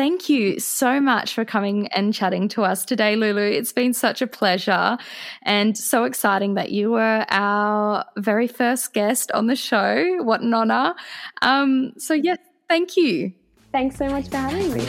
Thank 0.00 0.30
you 0.30 0.58
so 0.58 0.98
much 0.98 1.34
for 1.34 1.44
coming 1.44 1.88
and 1.88 2.14
chatting 2.14 2.48
to 2.48 2.62
us 2.62 2.86
today, 2.86 3.16
Lulu. 3.16 3.42
It's 3.42 3.74
been 3.74 3.92
such 3.92 4.22
a 4.22 4.26
pleasure 4.26 4.96
and 5.42 5.76
so 5.76 6.04
exciting 6.04 6.54
that 6.54 6.72
you 6.72 6.92
were 6.92 7.26
our 7.28 8.06
very 8.16 8.46
first 8.46 8.94
guest 8.94 9.30
on 9.32 9.46
the 9.46 9.56
show. 9.56 10.22
What 10.22 10.40
an 10.40 10.54
honor. 10.54 10.94
Um, 11.42 11.92
so, 11.98 12.14
yes, 12.14 12.38
thank 12.66 12.96
you. 12.96 13.34
Thanks 13.72 13.96
so 13.98 14.08
much 14.08 14.30
for 14.30 14.38
having 14.38 14.72
me. 14.72 14.86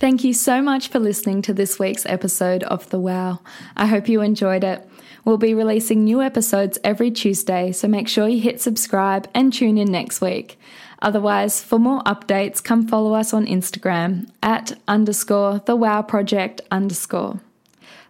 Thank 0.00 0.24
you 0.24 0.32
so 0.32 0.62
much 0.62 0.88
for 0.88 0.98
listening 0.98 1.42
to 1.42 1.52
this 1.52 1.78
week's 1.78 2.06
episode 2.06 2.62
of 2.64 2.88
The 2.88 2.98
Wow. 2.98 3.40
I 3.76 3.86
hope 3.86 4.08
you 4.08 4.22
enjoyed 4.22 4.64
it. 4.64 4.88
We'll 5.24 5.38
be 5.38 5.54
releasing 5.54 6.04
new 6.04 6.20
episodes 6.20 6.78
every 6.84 7.10
Tuesday, 7.10 7.72
so 7.72 7.88
make 7.88 8.08
sure 8.08 8.28
you 8.28 8.42
hit 8.42 8.60
subscribe 8.60 9.26
and 9.32 9.52
tune 9.52 9.78
in 9.78 9.90
next 9.90 10.20
week. 10.20 10.58
Otherwise, 11.00 11.62
for 11.62 11.78
more 11.78 12.02
updates, 12.02 12.62
come 12.62 12.86
follow 12.86 13.14
us 13.14 13.32
on 13.32 13.46
Instagram 13.46 14.28
at 14.42 14.78
underscore 14.86 15.62
the 15.64 15.76
wow 15.76 16.02
project 16.02 16.60
underscore. 16.70 17.40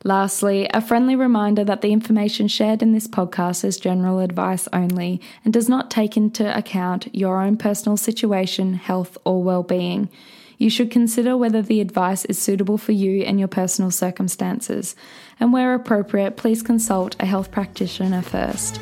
Lastly, 0.03 0.69
a 0.75 0.81
friendly 0.81 1.17
reminder 1.17 1.65
that 1.65 1.83
the 1.83 1.93
information 1.93 2.49
shared 2.49 2.83
in 2.83 2.93
this 2.93 3.07
podcast 3.07 3.65
is 3.65 3.79
general 3.79 4.19
advice 4.19 4.69
only 4.73 5.21
and 5.45 5.55
does 5.55 5.69
not 5.69 5.91
take 5.91 6.17
into 6.17 6.57
account 6.57 7.15
your 7.15 7.41
own 7.41 7.57
personal 7.57 7.97
situation, 7.97 8.75
health, 8.75 9.17
or 9.25 9.43
well-being. 9.43 10.11
You 10.59 10.69
should 10.69 10.91
consider 10.91 11.37
whether 11.37 11.63
the 11.63 11.81
advice 11.81 12.25
is 12.27 12.39
suitable 12.39 12.79
for 12.79 12.93
you 12.93 13.23
and 13.23 13.39
your 13.39 13.49
personal 13.49 13.91
circumstances, 13.91 14.95
and 15.41 15.53
where 15.53 15.75
appropriate, 15.75 16.37
please 16.37 16.63
consult 16.63 17.17
a 17.21 17.27
health 17.27 17.51
practitioner 17.51 18.23
first. 18.23 18.81